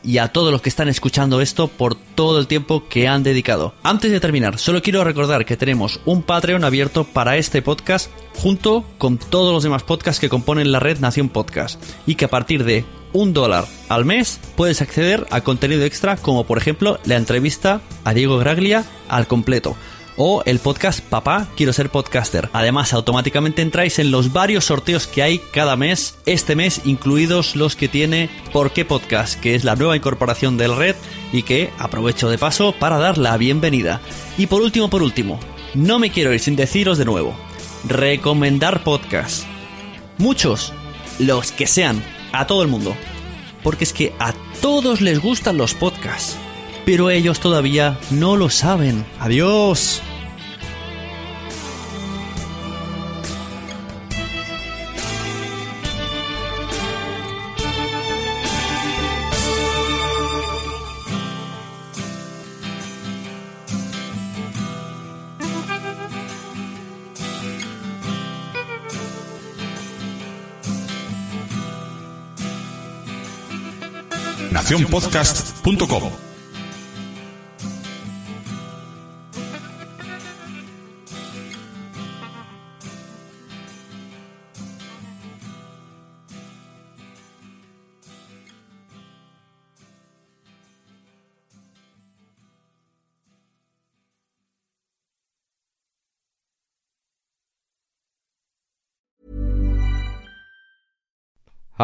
y 0.04 0.18
a 0.18 0.28
todos 0.28 0.52
los 0.52 0.62
que 0.62 0.68
están 0.68 0.88
escuchando 0.88 1.40
esto 1.40 1.68
por 1.68 1.94
todo 1.94 2.38
el 2.38 2.46
tiempo 2.46 2.84
que 2.88 3.08
han 3.08 3.22
dedicado. 3.22 3.74
Antes 3.82 4.10
de 4.10 4.20
terminar, 4.20 4.58
solo 4.58 4.82
quiero 4.82 5.02
recordar 5.02 5.44
que 5.44 5.56
tenemos 5.56 6.00
un 6.04 6.22
Patreon 6.22 6.64
abierto 6.64 7.04
para 7.04 7.36
este 7.36 7.62
podcast 7.62 8.10
junto 8.36 8.84
con 8.98 9.18
todos 9.18 9.52
los 9.52 9.62
demás 9.62 9.82
podcasts 9.82 10.20
que 10.20 10.28
componen 10.28 10.72
la 10.72 10.80
red 10.80 10.98
Nación 10.98 11.28
Podcast 11.28 11.82
y 12.06 12.16
que 12.16 12.26
a 12.26 12.30
partir 12.30 12.64
de 12.64 12.84
un 13.12 13.32
dólar 13.32 13.64
al 13.88 14.04
mes 14.04 14.40
puedes 14.56 14.82
acceder 14.82 15.26
a 15.30 15.40
contenido 15.40 15.84
extra 15.84 16.16
como 16.16 16.44
por 16.44 16.58
ejemplo 16.58 16.98
la 17.04 17.16
entrevista 17.16 17.80
a 18.02 18.12
Diego 18.12 18.38
Graglia 18.38 18.84
al 19.08 19.28
completo 19.28 19.76
o 20.16 20.42
el 20.46 20.58
podcast 20.58 21.00
Papá 21.00 21.48
Quiero 21.56 21.72
ser 21.72 21.90
podcaster. 21.90 22.50
Además, 22.52 22.92
automáticamente 22.92 23.62
entráis 23.62 23.98
en 23.98 24.10
los 24.10 24.32
varios 24.32 24.66
sorteos 24.66 25.06
que 25.06 25.22
hay 25.22 25.38
cada 25.38 25.76
mes, 25.76 26.16
este 26.26 26.56
mes 26.56 26.82
incluidos 26.84 27.56
los 27.56 27.76
que 27.76 27.88
tiene 27.88 28.30
¿Por 28.52 28.72
qué 28.72 28.84
Podcast? 28.84 29.40
que 29.40 29.54
es 29.54 29.64
la 29.64 29.76
nueva 29.76 29.96
incorporación 29.96 30.56
del 30.56 30.76
red 30.76 30.96
y 31.32 31.42
que 31.42 31.70
aprovecho 31.78 32.28
de 32.28 32.38
paso 32.38 32.72
para 32.72 32.98
dar 32.98 33.18
la 33.18 33.36
bienvenida. 33.36 34.00
Y 34.38 34.46
por 34.46 34.62
último, 34.62 34.88
por 34.88 35.02
último, 35.02 35.40
no 35.74 35.98
me 35.98 36.10
quiero 36.10 36.32
ir 36.32 36.40
sin 36.40 36.56
deciros 36.56 36.98
de 36.98 37.04
nuevo, 37.04 37.34
recomendar 37.86 38.84
podcasts. 38.84 39.46
Muchos, 40.18 40.72
los 41.18 41.52
que 41.52 41.66
sean, 41.66 42.02
a 42.32 42.46
todo 42.46 42.62
el 42.62 42.68
mundo. 42.68 42.94
Porque 43.62 43.84
es 43.84 43.92
que 43.92 44.12
a 44.18 44.34
todos 44.60 45.00
les 45.00 45.20
gustan 45.20 45.56
los 45.56 45.74
podcasts 45.74 46.36
pero 46.84 47.10
ellos 47.10 47.40
todavía 47.40 47.98
no 48.10 48.36
lo 48.36 48.50
saben. 48.50 49.04
Adiós. 49.18 50.02
nacionpodcast.com 74.54 76.33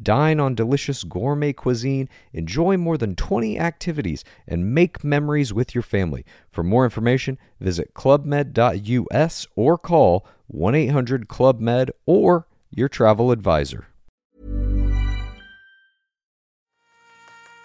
Dine 0.00 0.38
on 0.38 0.54
delicious 0.54 1.04
gourmet 1.04 1.52
cuisine, 1.52 2.08
enjoy 2.32 2.76
more 2.76 2.96
than 2.96 3.14
20 3.14 3.58
activities, 3.58 4.24
and 4.46 4.74
make 4.74 5.02
memories 5.02 5.52
with 5.52 5.74
your 5.74 5.82
family. 5.82 6.24
For 6.50 6.62
more 6.62 6.84
information, 6.84 7.38
visit 7.60 7.94
clubmed.us 7.94 9.46
or 9.56 9.78
call 9.78 10.26
1 10.46 10.74
800 10.74 11.28
Club 11.28 11.60
Med 11.60 11.90
or 12.06 12.46
your 12.70 12.88
travel 12.88 13.30
advisor. 13.30 13.88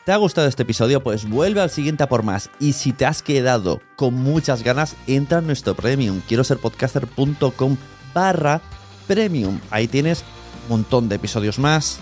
¿Te 0.06 0.12
ha 0.12 0.18
gustado 0.18 0.50
este 0.50 0.64
episodio? 0.64 1.02
Pues 1.02 1.30
vuelve 1.30 1.62
al 1.62 1.70
siguiente 1.70 2.04
a 2.04 2.10
por 2.10 2.24
más. 2.24 2.50
Y 2.60 2.74
si 2.74 2.92
te 2.92 3.06
has 3.06 3.24
quedado 3.24 3.80
con 3.96 4.16
muchas 4.16 4.62
ganas, 4.62 4.98
entra 5.08 5.40
en 5.40 5.48
nuestro 5.48 5.76
premium. 5.76 6.20
Quiero 6.28 6.44
ser 6.44 6.58
podcaster.com 6.58 7.78
barra 8.14 8.60
premium. 9.08 9.62
Ahí 9.72 9.88
tienes 9.88 10.26
un 10.64 10.78
montón 10.78 11.08
de 11.08 11.16
episodios 11.16 11.58
más, 11.58 12.02